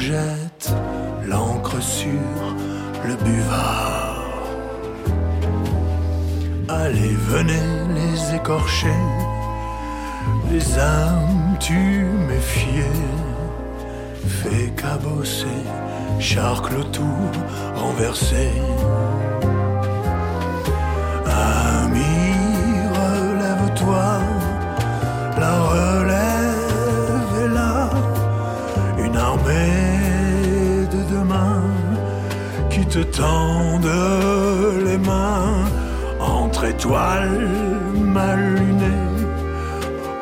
Jette 0.09 0.73
l'encre 1.27 1.83
sur 1.83 2.31
le 3.07 3.15
buvard. 3.27 4.25
Allez, 6.69 7.15
venez 7.35 7.69
les 7.99 8.37
écorcher. 8.37 9.01
les 10.51 10.79
âmes 10.79 11.57
tu 11.61 11.81
méfiais, 12.31 13.03
fais 14.39 14.71
cabosser, 14.83 15.63
charcle 16.19 16.77
le 16.79 16.85
tout 16.85 17.31
tendent 33.05 34.85
les 34.85 34.99
mains 34.99 35.65
entre 36.21 36.65
étoiles 36.65 37.49
mal 37.95 38.55
lunées. 38.55 39.27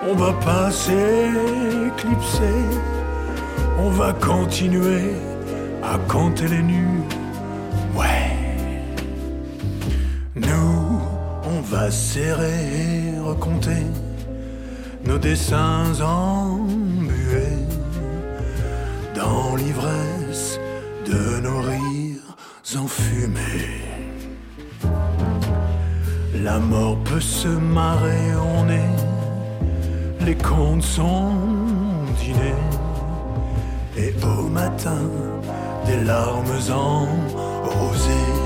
On 0.09 0.15
va 0.15 0.33
pas 0.33 0.71
s'éclipser, 0.71 2.59
on 3.79 3.91
va 3.91 4.13
continuer 4.13 5.15
à 5.83 5.99
compter 6.09 6.49
les 6.49 6.63
nus. 6.63 7.03
Ouais. 7.97 8.37
Nous, 10.35 11.01
on 11.45 11.61
va 11.63 11.91
serrer 11.91 13.17
et 13.69 13.89
nos 15.09 15.19
dessins 15.19 16.01
embués 16.01 16.86
La 26.43 26.59
mort 26.59 26.97
peut 27.05 27.21
se 27.21 27.49
marrer, 27.49 28.35
on 28.37 28.69
est, 28.69 30.25
les 30.25 30.37
comptes 30.37 30.83
sont 30.83 31.33
dînés, 32.21 32.63
et 33.97 34.15
au 34.25 34.49
matin, 34.49 35.03
des 35.87 36.05
larmes 36.05 36.61
en 36.71 37.07
rosées. 37.69 38.46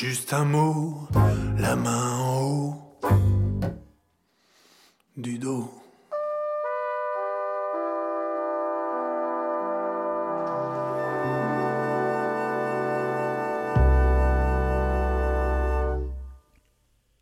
Juste 0.00 0.32
un 0.32 0.46
mot, 0.46 1.06
la 1.58 1.76
main 1.76 2.16
en 2.16 2.42
haut 2.42 2.74
du 5.18 5.38
dos. 5.38 5.70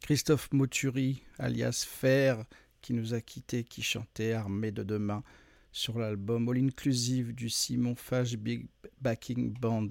Christophe 0.02 0.48
Moturi, 0.52 1.24
alias 1.40 1.84
Fer, 1.84 2.44
qui 2.80 2.92
nous 2.92 3.12
a 3.12 3.20
quittés, 3.20 3.64
qui 3.64 3.82
chantait 3.82 4.34
Armée 4.34 4.70
de 4.70 4.84
demain 4.84 5.24
sur 5.72 5.98
l'album 5.98 6.48
All 6.48 6.59
Inclusive 6.59 7.34
du 7.34 7.50
Simon 7.50 7.96
Fage 7.96 8.36
Big 8.36 8.68
Backing 9.00 9.52
Band. 9.59 9.90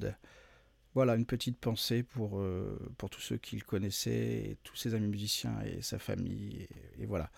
Voilà 0.98 1.14
une 1.14 1.28
petite 1.28 1.60
pensée 1.60 2.02
pour, 2.02 2.40
euh, 2.40 2.76
tous 3.12 3.22
ceux 3.22 3.38
qui 3.38 3.56
le 3.56 3.62
connaissaient, 3.62 4.50
et 4.50 4.58
tous 4.64 4.76
ses 4.76 4.96
amis 4.96 5.10
musiciens 5.10 5.54
et 5.64 5.84
sa 5.84 6.00
famille. 6.00 6.68
Et, 7.00 7.06
voilà. 7.06 7.30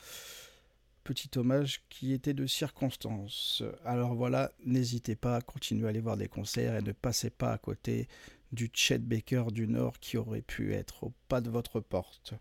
Petit 1.04 1.30
hommage 1.36 1.84
qui 1.90 2.14
était 2.14 2.34
de 2.34 2.48
circonstance. 2.48 3.62
Alors 3.84 4.16
voilà, 4.16 4.54
n'hésitez 4.66 5.18
pas 5.18 5.36
à 5.36 5.42
continuer 5.42 5.88
à 5.88 5.90
aller 5.90 6.00
voir 6.00 6.16
des 6.16 6.30
concerts 6.30 6.78
et 6.78 6.82
ne 6.82 6.94
passez 6.94 7.30
pas 7.30 7.52
à 7.52 7.58
côté 7.58 8.08
du 8.54 8.70
Chet 8.74 9.00
Baker 9.00 9.48
du 9.52 9.68
Nord 9.68 10.00
qui 10.00 10.16
aurait 10.16 10.42
pu 10.42 10.74
être 10.74 11.04
au 11.04 11.14
pas 11.28 11.42
de 11.42 11.50
votre 11.50 11.82
porte. 11.82 12.36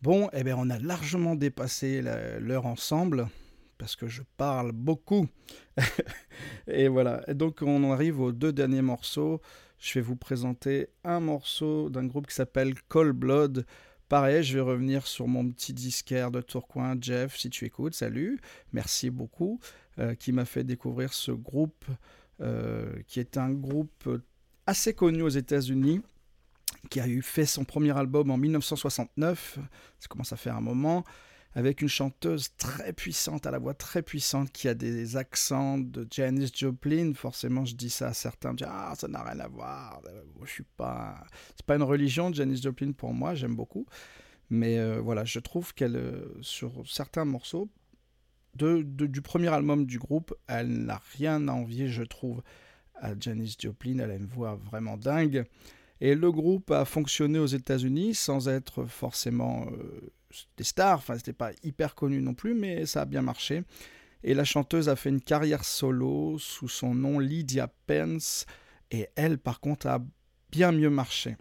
Bon, 0.00 0.30
eh 0.32 0.42
bien, 0.42 0.56
on 0.56 0.70
a 0.70 0.78
largement 0.78 1.34
dépassé 1.34 2.00
l'heure 2.00 2.64
ensemble 2.64 3.28
parce 3.76 3.94
que 3.94 4.08
je 4.08 4.22
parle 4.38 4.72
beaucoup. 4.72 5.28
et 6.66 6.88
voilà. 6.88 7.20
Donc, 7.34 7.60
on 7.60 7.92
arrive 7.92 8.20
aux 8.20 8.32
deux 8.32 8.54
derniers 8.54 8.80
morceaux. 8.80 9.42
Je 9.80 9.94
vais 9.94 10.02
vous 10.02 10.14
présenter 10.14 10.88
un 11.04 11.20
morceau 11.20 11.88
d'un 11.88 12.04
groupe 12.04 12.26
qui 12.26 12.34
s'appelle 12.34 12.74
Cold 12.88 13.16
Blood. 13.16 13.64
Pareil, 14.10 14.44
je 14.44 14.52
vais 14.52 14.60
revenir 14.60 15.06
sur 15.06 15.26
mon 15.26 15.48
petit 15.50 15.72
disquaire 15.72 16.30
de 16.30 16.42
Tourcoing, 16.42 16.98
Jeff, 17.00 17.38
si 17.38 17.48
tu 17.48 17.64
écoutes, 17.64 17.94
salut, 17.94 18.38
merci 18.74 19.08
beaucoup, 19.08 19.58
euh, 19.98 20.14
qui 20.14 20.32
m'a 20.32 20.44
fait 20.44 20.64
découvrir 20.64 21.14
ce 21.14 21.32
groupe, 21.32 21.86
euh, 22.42 22.92
qui 23.06 23.20
est 23.20 23.38
un 23.38 23.52
groupe 23.52 24.20
assez 24.66 24.92
connu 24.92 25.22
aux 25.22 25.30
États-Unis, 25.30 26.02
qui 26.90 27.00
a 27.00 27.08
eu 27.08 27.22
fait 27.22 27.46
son 27.46 27.64
premier 27.64 27.96
album 27.96 28.30
en 28.30 28.36
1969, 28.36 29.58
ça 29.98 30.08
commence 30.08 30.34
à 30.34 30.36
faire 30.36 30.56
un 30.56 30.60
moment, 30.60 31.04
avec 31.54 31.82
une 31.82 31.88
chanteuse 31.88 32.54
très 32.56 32.92
puissante, 32.92 33.46
à 33.46 33.50
la 33.50 33.58
voix 33.58 33.74
très 33.74 34.02
puissante, 34.02 34.52
qui 34.52 34.68
a 34.68 34.74
des 34.74 35.16
accents 35.16 35.78
de 35.78 36.06
Janis 36.10 36.52
Joplin. 36.54 37.12
Forcément, 37.14 37.64
je 37.64 37.74
dis 37.74 37.90
ça 37.90 38.08
à 38.08 38.14
certains, 38.14 38.52
me 38.52 38.58
disent, 38.58 38.68
ah 38.70 38.94
ça 38.96 39.08
n'a 39.08 39.22
rien 39.22 39.40
à 39.40 39.48
voir. 39.48 40.00
Euh, 40.06 40.22
je 40.44 40.50
suis 40.50 40.66
pas, 40.76 41.24
c'est 41.56 41.66
pas 41.66 41.74
une 41.76 41.82
religion, 41.82 42.32
Janis 42.32 42.62
Joplin 42.62 42.92
pour 42.92 43.12
moi, 43.12 43.34
j'aime 43.34 43.56
beaucoup. 43.56 43.86
Mais 44.48 44.78
euh, 44.78 45.00
voilà, 45.00 45.24
je 45.24 45.38
trouve 45.40 45.74
qu'elle, 45.74 45.96
euh, 45.96 46.38
sur 46.40 46.88
certains 46.88 47.24
morceaux 47.24 47.68
de, 48.56 48.82
de- 48.82 49.06
du 49.06 49.20
premier 49.20 49.48
album 49.48 49.86
du 49.86 49.98
groupe, 49.98 50.34
elle 50.46 50.84
n'a 50.84 51.00
rien 51.18 51.48
à 51.48 51.52
envier, 51.52 51.88
je 51.88 52.02
trouve, 52.02 52.42
à 52.94 53.12
Janis 53.18 53.56
Joplin. 53.58 53.98
Elle 53.98 54.10
a 54.10 54.16
une 54.16 54.26
voix 54.26 54.54
vraiment 54.56 54.96
dingue. 54.96 55.44
Et 56.00 56.14
le 56.14 56.32
groupe 56.32 56.70
a 56.70 56.84
fonctionné 56.84 57.38
aux 57.38 57.46
États-Unis 57.46 58.14
sans 58.14 58.48
être 58.48 58.86
forcément 58.86 59.66
des 60.56 60.64
stars. 60.64 60.98
Enfin, 60.98 61.16
c'était 61.16 61.32
pas 61.32 61.52
hyper 61.62 61.94
connu 61.94 62.20
non 62.20 62.34
plus, 62.34 62.54
mais 62.54 62.86
ça 62.86 63.02
a 63.02 63.04
bien 63.04 63.22
marché. 63.22 63.62
Et 64.22 64.34
la 64.34 64.44
chanteuse 64.44 64.88
a 64.88 64.96
fait 64.96 65.08
une 65.08 65.20
carrière 65.20 65.64
solo 65.64 66.38
sous 66.38 66.68
son 66.68 66.94
nom 66.94 67.18
Lydia 67.18 67.68
Pence. 67.86 68.46
Et 68.90 69.08
elle, 69.16 69.38
par 69.38 69.60
contre, 69.60 69.86
a 69.86 70.00
bien 70.50 70.72
mieux 70.72 70.90
marché. 70.90 71.36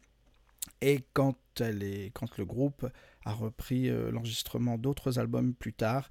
Et 0.82 1.04
quand, 1.14 1.38
elle 1.60 1.84
est, 1.84 2.12
quand 2.14 2.38
le 2.38 2.46
groupe 2.46 2.88
a 3.26 3.34
repris 3.34 3.90
euh, 3.90 4.12
l'enregistrement 4.12 4.78
d'autres 4.78 5.20
albums 5.20 5.54
plus 5.54 5.74
tard, 5.74 6.10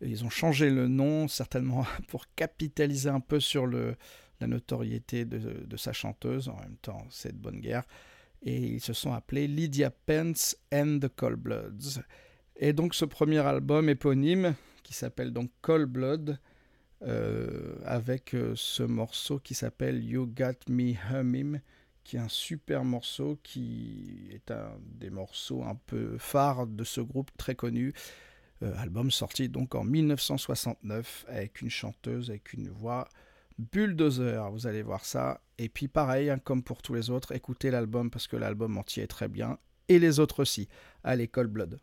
ils 0.00 0.24
ont 0.24 0.30
changé 0.30 0.70
le 0.70 0.88
nom, 0.88 1.28
certainement 1.28 1.86
pour 2.08 2.26
capitaliser 2.34 3.10
un 3.10 3.20
peu 3.20 3.40
sur 3.40 3.66
la 3.66 4.46
notoriété 4.46 5.24
de, 5.24 5.64
de 5.66 5.76
sa 5.76 5.92
chanteuse. 5.92 6.48
En 6.48 6.56
même 6.56 6.76
temps, 6.80 7.06
c'est 7.10 7.32
de 7.32 7.38
bonne 7.38 7.60
guerre. 7.60 7.84
Et 8.46 8.58
ils 8.58 8.80
se 8.80 8.92
sont 8.92 9.12
appelés 9.12 9.48
Lydia 9.48 9.90
Pence 9.90 10.56
and 10.72 11.00
the 11.00 11.08
Cold 11.08 11.36
Bloods. 11.36 12.00
Et 12.54 12.72
donc 12.72 12.94
ce 12.94 13.04
premier 13.04 13.40
album 13.40 13.88
éponyme, 13.88 14.54
qui 14.84 14.94
s'appelle 14.94 15.32
donc 15.32 15.50
Cold 15.62 15.88
Blood, 15.90 16.38
euh, 17.02 17.74
avec 17.84 18.34
euh, 18.34 18.54
ce 18.54 18.84
morceau 18.84 19.40
qui 19.40 19.54
s'appelle 19.54 20.02
You 20.02 20.26
Got 20.26 20.70
Me 20.70 20.94
Humming, 21.12 21.60
qui 22.04 22.16
est 22.16 22.20
un 22.20 22.28
super 22.28 22.84
morceau, 22.84 23.38
qui 23.42 24.28
est 24.30 24.52
un 24.52 24.78
des 24.80 25.10
morceaux 25.10 25.64
un 25.64 25.74
peu 25.74 26.16
phares 26.16 26.68
de 26.68 26.84
ce 26.84 27.00
groupe 27.00 27.30
très 27.36 27.56
connu. 27.56 27.92
Euh, 28.62 28.72
album 28.78 29.10
sorti 29.10 29.48
donc 29.48 29.74
en 29.74 29.84
1969 29.84 31.26
avec 31.28 31.60
une 31.60 31.68
chanteuse 31.68 32.30
avec 32.30 32.54
une 32.54 32.70
voix 32.70 33.08
bulldozer, 33.58 34.50
vous 34.50 34.66
allez 34.66 34.82
voir 34.82 35.04
ça. 35.04 35.40
Et 35.58 35.68
puis 35.68 35.88
pareil, 35.88 36.30
hein, 36.30 36.38
comme 36.38 36.62
pour 36.62 36.82
tous 36.82 36.94
les 36.94 37.10
autres, 37.10 37.32
écoutez 37.32 37.70
l'album 37.70 38.10
parce 38.10 38.26
que 38.26 38.36
l'album 38.36 38.76
entier 38.76 39.04
est 39.04 39.08
très 39.08 39.28
bien. 39.28 39.58
Et 39.88 39.98
les 39.98 40.18
autres 40.18 40.40
aussi, 40.42 40.68
à 41.04 41.16
l'école 41.16 41.46
Blood. 41.46 41.78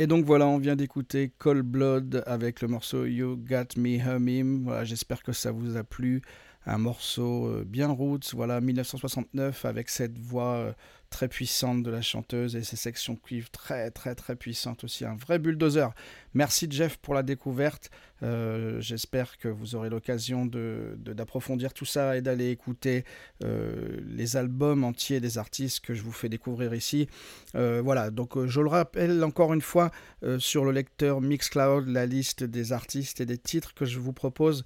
Et 0.00 0.06
donc 0.06 0.24
voilà, 0.24 0.46
on 0.46 0.56
vient 0.56 0.76
d'écouter 0.76 1.30
Cold 1.36 1.62
Blood 1.62 2.22
avec 2.24 2.62
le 2.62 2.68
morceau 2.68 3.04
You 3.04 3.36
Got 3.36 3.76
Me 3.76 3.98
Humming. 3.98 4.64
Voilà, 4.64 4.82
j'espère 4.82 5.22
que 5.22 5.32
ça 5.32 5.52
vous 5.52 5.76
a 5.76 5.84
plu. 5.84 6.22
Un 6.64 6.78
morceau 6.78 7.48
euh, 7.48 7.64
bien 7.66 7.88
roots, 7.88 8.32
voilà, 8.32 8.62
1969 8.62 9.66
avec 9.66 9.90
cette 9.90 10.18
voix 10.18 10.54
euh, 10.54 10.72
très 11.10 11.28
puissante 11.28 11.82
de 11.82 11.90
la 11.90 12.00
chanteuse 12.00 12.56
et 12.56 12.62
ses 12.62 12.76
sections 12.76 13.16
cuivre 13.16 13.50
très 13.50 13.90
très 13.90 14.14
très 14.14 14.36
puissantes 14.36 14.84
aussi, 14.84 15.04
un 15.04 15.16
vrai 15.16 15.38
bulldozer. 15.38 15.92
Merci 16.34 16.68
Jeff 16.70 16.96
pour 16.96 17.14
la 17.14 17.22
découverte. 17.22 17.90
Euh, 18.22 18.80
J'espère 18.80 19.38
que 19.38 19.48
vous 19.48 19.74
aurez 19.74 19.90
l'occasion 19.90 20.46
d'approfondir 20.46 20.96
de, 20.98 21.12
d'approfondir 21.12 21.72
tout 21.72 21.84
ça 21.84 22.16
et 22.16 22.22
d'aller 22.22 22.50
écouter 22.50 23.04
euh, 23.42 23.98
les 24.06 24.36
albums 24.36 24.84
entiers 24.84 25.20
des 25.20 25.38
artistes 25.38 25.80
que 25.80 25.94
je 25.94 26.02
vous 26.02 26.12
fais 26.12 26.28
découvrir 26.28 26.74
ici. 26.74 27.08
Euh, 27.54 27.80
voilà, 27.82 28.10
donc 28.10 28.46
je 28.46 28.60
le 28.60 28.68
rappelle 28.68 29.24
encore 29.24 29.52
une 29.52 29.62
fois 29.62 29.90
sur 30.38 30.64
le 30.64 30.72
lecteur 30.72 31.20
Mixcloud, 31.20 31.88
la 31.88 32.06
liste 32.06 32.44
des 32.44 32.72
artistes 32.72 33.20
et 33.20 33.26
des 33.26 33.38
titres 33.38 33.74
que 33.74 33.84
je 33.84 33.98
vous 33.98 34.12
propose 34.12 34.64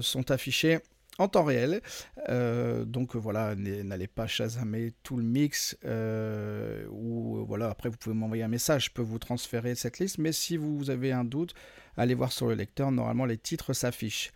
sont 0.00 0.30
affichés 0.30 0.80
en 1.18 1.28
temps 1.28 1.44
réel. 1.44 1.80
Euh, 2.28 2.84
donc 2.84 3.16
euh, 3.16 3.18
voilà, 3.18 3.54
n'allez 3.54 4.06
pas 4.06 4.26
chasamer 4.26 4.92
tout 5.02 5.16
le 5.16 5.24
mix. 5.24 5.76
euh, 5.84 6.86
ou 6.90 7.44
voilà, 7.46 7.70
après 7.70 7.88
vous 7.88 7.96
pouvez 7.96 8.14
m'envoyer 8.14 8.42
un 8.42 8.48
message, 8.48 8.86
je 8.86 8.90
peux 8.90 9.02
vous 9.02 9.18
transférer 9.18 9.74
cette 9.74 9.98
liste. 9.98 10.18
Mais 10.18 10.32
si 10.32 10.56
vous 10.56 10.90
avez 10.90 11.12
un 11.12 11.24
doute, 11.24 11.54
allez 11.96 12.14
voir 12.14 12.32
sur 12.32 12.48
le 12.48 12.54
lecteur. 12.54 12.90
Normalement, 12.90 13.24
les 13.24 13.38
titres 13.38 13.72
s'affichent. 13.72 14.32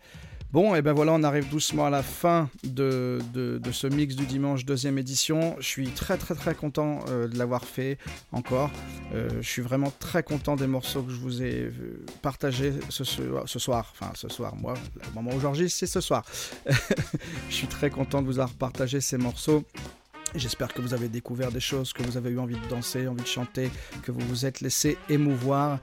Bon, 0.51 0.75
et 0.75 0.81
ben 0.81 0.91
voilà, 0.91 1.13
on 1.13 1.23
arrive 1.23 1.47
doucement 1.47 1.85
à 1.85 1.89
la 1.89 2.03
fin 2.03 2.49
de, 2.65 3.19
ce 3.71 3.87
mix 3.87 4.17
du 4.17 4.25
dimanche, 4.25 4.65
deuxième 4.65 4.97
édition. 4.97 5.55
Je 5.59 5.65
suis 5.65 5.87
très 5.91 6.17
très 6.17 6.35
très 6.35 6.55
content 6.55 6.99
euh, 7.07 7.29
de 7.29 7.37
l'avoir 7.37 7.63
fait 7.63 7.97
encore. 8.33 8.69
Euh, 9.13 9.29
je 9.39 9.47
suis 9.47 9.61
vraiment 9.61 9.93
très 9.99 10.23
content 10.23 10.57
des 10.57 10.67
morceaux 10.67 11.03
que 11.03 11.11
je 11.11 11.15
vous 11.15 11.41
ai 11.41 11.61
euh, 11.61 12.03
partagés 12.21 12.73
ce, 12.89 13.05
ce- 13.05 13.59
soir. 13.59 13.93
Enfin, 13.93 14.11
ce 14.13 14.27
soir, 14.27 14.53
moi, 14.57 14.73
le 14.95 15.13
moment 15.15 15.31
où 15.33 15.55
c'est 15.69 15.87
ce 15.87 16.01
soir. 16.01 16.25
je 17.49 17.55
suis 17.55 17.67
très 17.67 17.89
content 17.89 18.21
de 18.21 18.27
vous 18.27 18.39
avoir 18.39 18.53
partagé 18.53 18.99
ces 18.99 19.17
morceaux. 19.17 19.63
J'espère 20.35 20.73
que 20.73 20.81
vous 20.81 20.93
avez 20.93 21.07
découvert 21.07 21.51
des 21.51 21.59
choses, 21.61 21.93
que 21.93 22.03
vous 22.03 22.17
avez 22.17 22.29
eu 22.29 22.39
envie 22.39 22.55
de 22.59 22.67
danser, 22.67 23.07
envie 23.07 23.23
de 23.23 23.27
chanter, 23.27 23.69
que 24.03 24.11
vous 24.11 24.21
vous 24.27 24.45
êtes 24.45 24.59
laissé 24.59 24.97
émouvoir. 25.09 25.79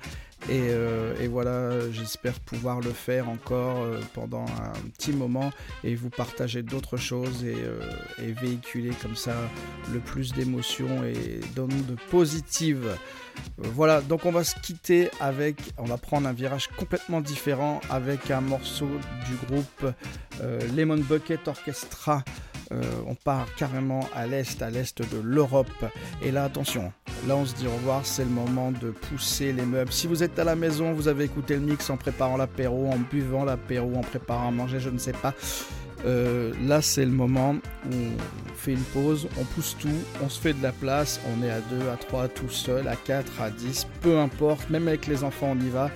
Et, 0.47 0.69
euh, 0.71 1.15
et 1.21 1.29
voilà, 1.29 1.91
j'espère 1.91 2.41
pouvoir 2.41 2.81
le 2.81 2.93
faire 2.93 3.29
encore 3.29 3.83
euh, 3.83 4.01
pendant 4.15 4.47
un 4.47 4.89
petit 4.97 5.13
moment 5.13 5.51
et 5.85 5.95
vous 5.95 6.09
partager 6.09 6.63
d'autres 6.63 6.97
choses 6.97 7.45
et, 7.45 7.55
euh, 7.55 7.81
et 8.23 8.33
véhiculer 8.33 8.93
comme 9.03 9.17
ça 9.17 9.35
le 9.93 9.99
plus 9.99 10.33
d'émotions 10.33 11.05
et 11.05 11.41
d'ondes 11.55 11.97
positives. 12.11 12.97
Voilà, 13.59 14.01
donc 14.01 14.25
on 14.25 14.33
va 14.33 14.43
se 14.43 14.55
quitter 14.61 15.11
avec, 15.21 15.61
on 15.77 15.85
va 15.85 15.99
prendre 15.99 16.27
un 16.27 16.33
virage 16.33 16.69
complètement 16.69 17.21
différent 17.21 17.81
avec 17.91 18.31
un 18.31 18.41
morceau 18.41 18.89
du 19.27 19.47
groupe 19.47 19.95
Lemon 20.75 20.97
Bucket 20.99 21.47
Orchestra. 21.47 22.25
Euh, 22.73 22.83
on 23.07 23.15
part 23.15 23.47
carrément 23.57 24.01
à 24.15 24.27
l'est, 24.27 24.61
à 24.61 24.71
l'est 24.71 25.01
de 25.01 25.19
l'Europe. 25.23 25.69
Et 26.23 26.31
là, 26.31 26.45
attention, 26.45 26.93
là 27.27 27.37
on 27.37 27.47
se 27.47 27.55
dit 27.55 27.67
au 27.67 27.73
revoir, 27.73 28.05
c'est 28.05 28.25
le 28.25 28.31
moment 28.31 28.73
de 28.73 28.91
pousser 28.91 29.53
les 29.53 29.65
meubles. 29.65 29.93
Si 29.93 30.07
vous 30.07 30.23
êtes 30.23 30.39
à 30.39 30.45
la 30.45 30.55
maison, 30.55 30.93
vous 30.93 31.09
avez 31.09 31.25
écouté 31.25 31.55
le 31.55 31.61
mix 31.61 31.89
en 31.91 31.97
préparant 31.97 32.37
l'apéro, 32.37 32.91
en 32.91 32.99
buvant 32.99 33.45
l'apéro, 33.45 33.95
en 33.97 34.03
préparant 34.03 34.49
à 34.49 34.51
manger, 34.51 34.81
je 34.81 34.91
ne 34.91 34.99
sais 34.99 35.13
pas. 35.13 35.35
Euh, 36.05 36.53
là, 36.63 36.81
c'est 36.81 37.05
le 37.05 37.11
moment 37.11 37.57
où 37.87 37.95
on 37.95 38.55
fait 38.55 38.73
une 38.73 38.85
pause, 38.85 39.29
on 39.39 39.45
pousse 39.45 39.77
tout, 39.79 39.89
on 40.23 40.29
se 40.29 40.41
fait 40.41 40.53
de 40.53 40.63
la 40.63 40.73
place, 40.73 41.21
on 41.27 41.43
est 41.43 41.51
à 41.51 41.61
2, 41.61 41.89
à 41.89 41.97
3, 41.97 42.29
tout 42.29 42.49
seul, 42.49 42.87
à 42.87 42.97
4, 42.97 43.41
à 43.41 43.51
10, 43.51 43.87
peu 44.01 44.19
importe, 44.19 44.71
même 44.71 44.87
avec 44.87 45.07
les 45.07 45.25
enfants, 45.25 45.57
on 45.59 45.61
y 45.61 45.71
va. 45.71 45.91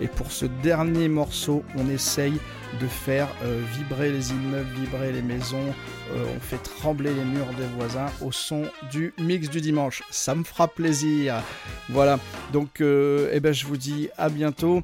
Et 0.00 0.08
pour 0.08 0.30
ce 0.30 0.46
dernier 0.46 1.08
morceau, 1.08 1.64
on 1.76 1.88
essaye 1.88 2.38
de 2.80 2.86
faire 2.86 3.28
euh, 3.42 3.62
vibrer 3.76 4.12
les 4.12 4.30
immeubles, 4.30 4.68
vibrer 4.78 5.12
les 5.12 5.22
maisons, 5.22 5.74
euh, 6.12 6.24
on 6.36 6.40
fait 6.40 6.58
trembler 6.58 7.12
les 7.12 7.24
murs 7.24 7.48
des 7.58 7.66
voisins 7.76 8.06
au 8.20 8.32
son 8.32 8.64
du 8.90 9.14
mix 9.18 9.48
du 9.48 9.60
dimanche. 9.60 10.02
Ça 10.10 10.34
me 10.34 10.44
fera 10.44 10.68
plaisir. 10.68 11.42
Voilà, 11.88 12.18
donc 12.52 12.80
euh, 12.80 13.30
eh 13.32 13.40
ben, 13.40 13.52
je 13.52 13.66
vous 13.66 13.76
dis 13.76 14.08
à 14.16 14.28
bientôt. 14.28 14.82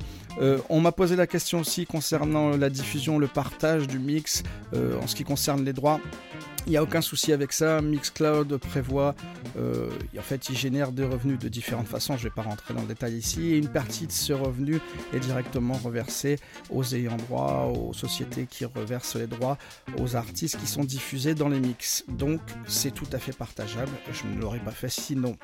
On 0.69 0.81
m'a 0.81 0.91
posé 0.91 1.15
la 1.15 1.29
question 1.29 1.61
aussi 1.61 1.87
concernant 1.87 2.57
la 2.57 2.69
diffusion, 2.69 3.21
le 3.21 3.29
partage 3.29 3.87
du 3.87 4.01
mix 4.01 4.43
en 4.75 5.07
ce 5.07 5.15
qui 5.15 5.23
concerne 5.23 5.65
les 5.65 5.73
droits. 5.73 6.01
Il 6.67 6.71
n'y 6.71 6.77
a 6.77 6.83
aucun 6.83 7.03
souci 7.03 7.33
avec 7.33 7.53
ça. 7.53 7.81
Mixcloud 7.81 8.57
prévoit, 8.57 9.15
en 9.57 10.23
fait, 10.23 10.49
il 10.49 10.57
génère 10.57 10.91
des 10.91 11.05
revenus 11.05 11.39
de 11.39 11.49
différentes 11.49 11.87
façons. 11.87 12.17
Je 12.17 12.25
ne 12.25 12.31
vais 12.31 12.35
pas 12.35 12.43
rentrer 12.43 12.75
dans 12.75 12.81
le 12.81 12.89
détail 12.89 13.15
ici. 13.15 13.53
Et 13.53 13.59
une 13.59 13.69
partie 13.69 14.09
de 14.09 14.13
ce 14.13 14.33
revenu 14.33 14.81
est 15.13 15.21
directement 15.21 15.75
reversée 15.75 16.39
aux 16.71 16.95
ayants 16.95 17.17
droit, 17.17 17.73
aux 17.75 17.93
sociétés 17.93 18.47
qui 18.47 18.65
reversent 18.65 19.17
les 19.17 19.27
droits, 19.27 19.59
aux 19.99 20.17
artistes 20.17 20.59
qui 20.59 20.67
sont 20.67 20.85
diffusés 20.85 21.35
dans 21.35 21.49
les 21.49 21.61
mix. 21.61 22.05
Donc, 22.09 22.41
c'est 22.67 22.93
tout 22.93 23.09
à 23.13 23.19
fait 23.19 23.37
partageable. 23.37 23.93
Je 24.13 24.27
ne 24.27 24.41
l'aurais 24.41 24.61
pas 24.61 24.71
fait 24.71 24.91
sinon. 24.91 25.37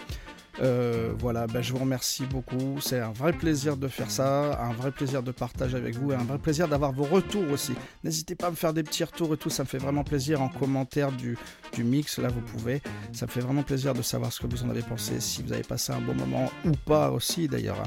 Euh, 0.60 1.12
voilà, 1.18 1.46
ben, 1.46 1.62
je 1.62 1.72
vous 1.72 1.78
remercie 1.78 2.26
beaucoup. 2.26 2.80
C'est 2.80 3.00
un 3.00 3.12
vrai 3.12 3.32
plaisir 3.32 3.76
de 3.76 3.88
faire 3.88 4.10
ça, 4.10 4.60
un 4.60 4.72
vrai 4.72 4.90
plaisir 4.90 5.22
de 5.22 5.30
partager 5.30 5.76
avec 5.76 5.96
vous 5.96 6.12
et 6.12 6.14
un 6.14 6.24
vrai 6.24 6.38
plaisir 6.38 6.68
d'avoir 6.68 6.92
vos 6.92 7.04
retours 7.04 7.50
aussi. 7.50 7.72
N'hésitez 8.04 8.34
pas 8.34 8.48
à 8.48 8.50
me 8.50 8.56
faire 8.56 8.72
des 8.72 8.82
petits 8.82 9.04
retours 9.04 9.32
et 9.34 9.36
tout, 9.36 9.50
ça 9.50 9.62
me 9.62 9.68
fait 9.68 9.78
vraiment 9.78 10.04
plaisir 10.04 10.42
en 10.42 10.48
commentaire 10.48 11.12
du, 11.12 11.38
du 11.72 11.84
mix. 11.84 12.18
Là, 12.18 12.28
vous 12.28 12.42
pouvez. 12.42 12.82
Ça 13.12 13.26
me 13.26 13.30
fait 13.30 13.40
vraiment 13.40 13.62
plaisir 13.62 13.94
de 13.94 14.02
savoir 14.02 14.32
ce 14.32 14.40
que 14.40 14.46
vous 14.46 14.62
en 14.64 14.70
avez 14.70 14.82
pensé, 14.82 15.20
si 15.20 15.42
vous 15.42 15.52
avez 15.52 15.62
passé 15.62 15.92
un 15.92 16.00
bon 16.00 16.14
moment 16.14 16.50
ou 16.64 16.72
pas 16.72 17.10
aussi 17.10 17.48
d'ailleurs. 17.48 17.82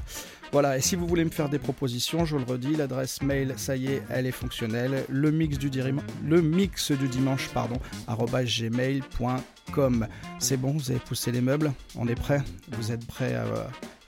Voilà, 0.54 0.78
et 0.78 0.82
si 0.82 0.96
vous 0.96 1.08
voulez 1.08 1.26
me 1.26 1.32
faire 1.32 1.50
des 1.50 1.58
propositions, 1.58 2.26
je 2.26 2.36
vous 2.36 2.46
le 2.46 2.48
redis, 2.52 2.76
l'adresse 2.76 3.24
mail, 3.24 3.56
ça 3.58 3.76
y 3.76 3.88
est, 3.88 4.04
elle 4.12 4.28
est 4.28 4.32
fonctionnelle. 4.32 5.04
Le 5.10 5.32
mix 5.32 5.58
du, 5.58 5.72
dimanche, 7.08 7.50
pardon, 7.50 7.80
gmail.com. 8.08 10.08
C'est 10.38 10.58
bon, 10.58 10.74
vous 10.74 10.92
avez 10.92 11.00
poussé 11.00 11.32
les 11.32 11.42
meubles, 11.42 11.74
on 11.96 12.08
est 12.08 12.14
prêt? 12.14 12.44
Vous 12.74 12.92
êtes 12.92 13.04
prêt 13.08 13.34
à, 13.34 13.46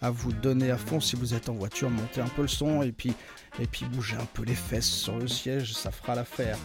à 0.05 0.11
vous 0.11 0.33
donner 0.33 0.69
à 0.69 0.77
fond 0.77 0.99
si 0.99 1.15
vous 1.15 1.33
êtes 1.33 1.49
en 1.49 1.53
voiture, 1.53 1.89
montez 1.89 2.21
un 2.21 2.27
peu 2.27 2.43
le 2.43 2.47
son 2.47 2.83
et 2.83 2.91
puis, 2.91 3.15
et 3.59 3.65
puis 3.65 3.85
bougez 3.85 4.15
un 4.15 4.27
peu 4.35 4.43
les 4.43 4.53
fesses 4.53 4.85
sur 4.85 5.17
le 5.17 5.27
siège, 5.27 5.73
ça 5.73 5.89
fera 5.89 6.13
l'affaire. 6.13 6.59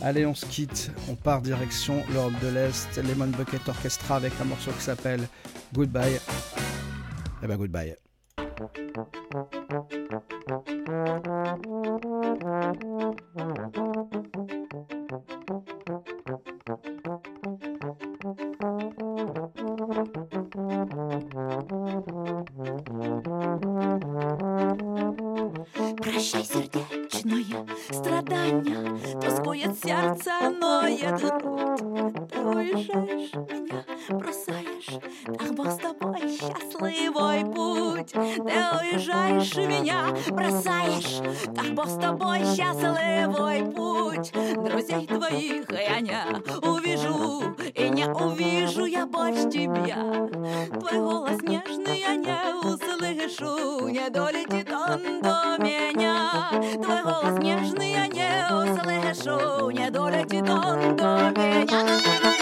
Allez, 0.00 0.24
on 0.26 0.34
se 0.36 0.46
quitte, 0.46 0.92
on 1.08 1.16
part 1.16 1.42
direction 1.42 2.04
l'Europe 2.12 2.38
de 2.40 2.50
l'Est, 2.50 3.02
Lemon 3.02 3.32
Bucket 3.36 3.68
Orchestra 3.68 4.14
avec 4.14 4.32
un 4.40 4.44
morceau 4.44 4.70
qui 4.70 4.84
s'appelle 4.84 5.26
Goodbye. 5.72 6.20
Eh 7.42 7.48
ben 7.48 7.56
goodbye. 7.56 7.96
Прощай, 25.96 26.44
сердце 26.44 27.03
сердечное 27.24 27.64
страдання, 27.92 28.98
тоскує 29.22 29.70
серце, 29.82 30.32
ноет 30.60 31.20
грудь. 31.20 31.80
Ты 32.30 32.40
уезжаешь 32.40 33.34
меня, 33.34 33.84
бросаешь, 34.10 34.90
ах, 35.40 35.52
Бог 35.52 35.70
с 35.70 35.76
тобой, 35.76 36.20
счастливый 36.28 37.44
путь. 37.44 38.12
Ты 38.12 38.54
уезжаешь 38.78 39.56
меня, 39.56 40.14
бросаешь, 40.30 41.20
ах, 41.56 41.70
Бог 41.72 41.88
с 41.88 41.96
тобой, 41.96 42.38
счастливый 42.56 43.62
путь. 43.72 44.32
Друзей 44.64 45.06
твоих 45.06 45.70
я 45.70 46.00
не 46.00 46.68
увижу, 46.68 46.93
и 47.74 47.88
не 47.88 48.06
увижу 48.08 48.84
я 48.84 49.06
больше 49.06 49.48
тебя. 49.50 50.28
Твой 50.80 50.98
голос 50.98 51.42
нежный 51.42 52.00
я 52.00 52.16
не 52.16 52.36
услышу, 52.64 53.88
не 53.88 54.08
долетит 54.10 54.70
он 54.70 55.20
до 55.22 55.56
меня. 55.58 56.50
Твой 56.82 57.02
голос 57.02 57.38
нежный 57.38 57.92
я 57.92 58.06
не 58.06 58.44
услышу, 58.50 59.70
не 59.70 59.90
долетит 59.90 60.48
он 60.48 60.96
до 60.96 61.32
меня. 61.36 62.33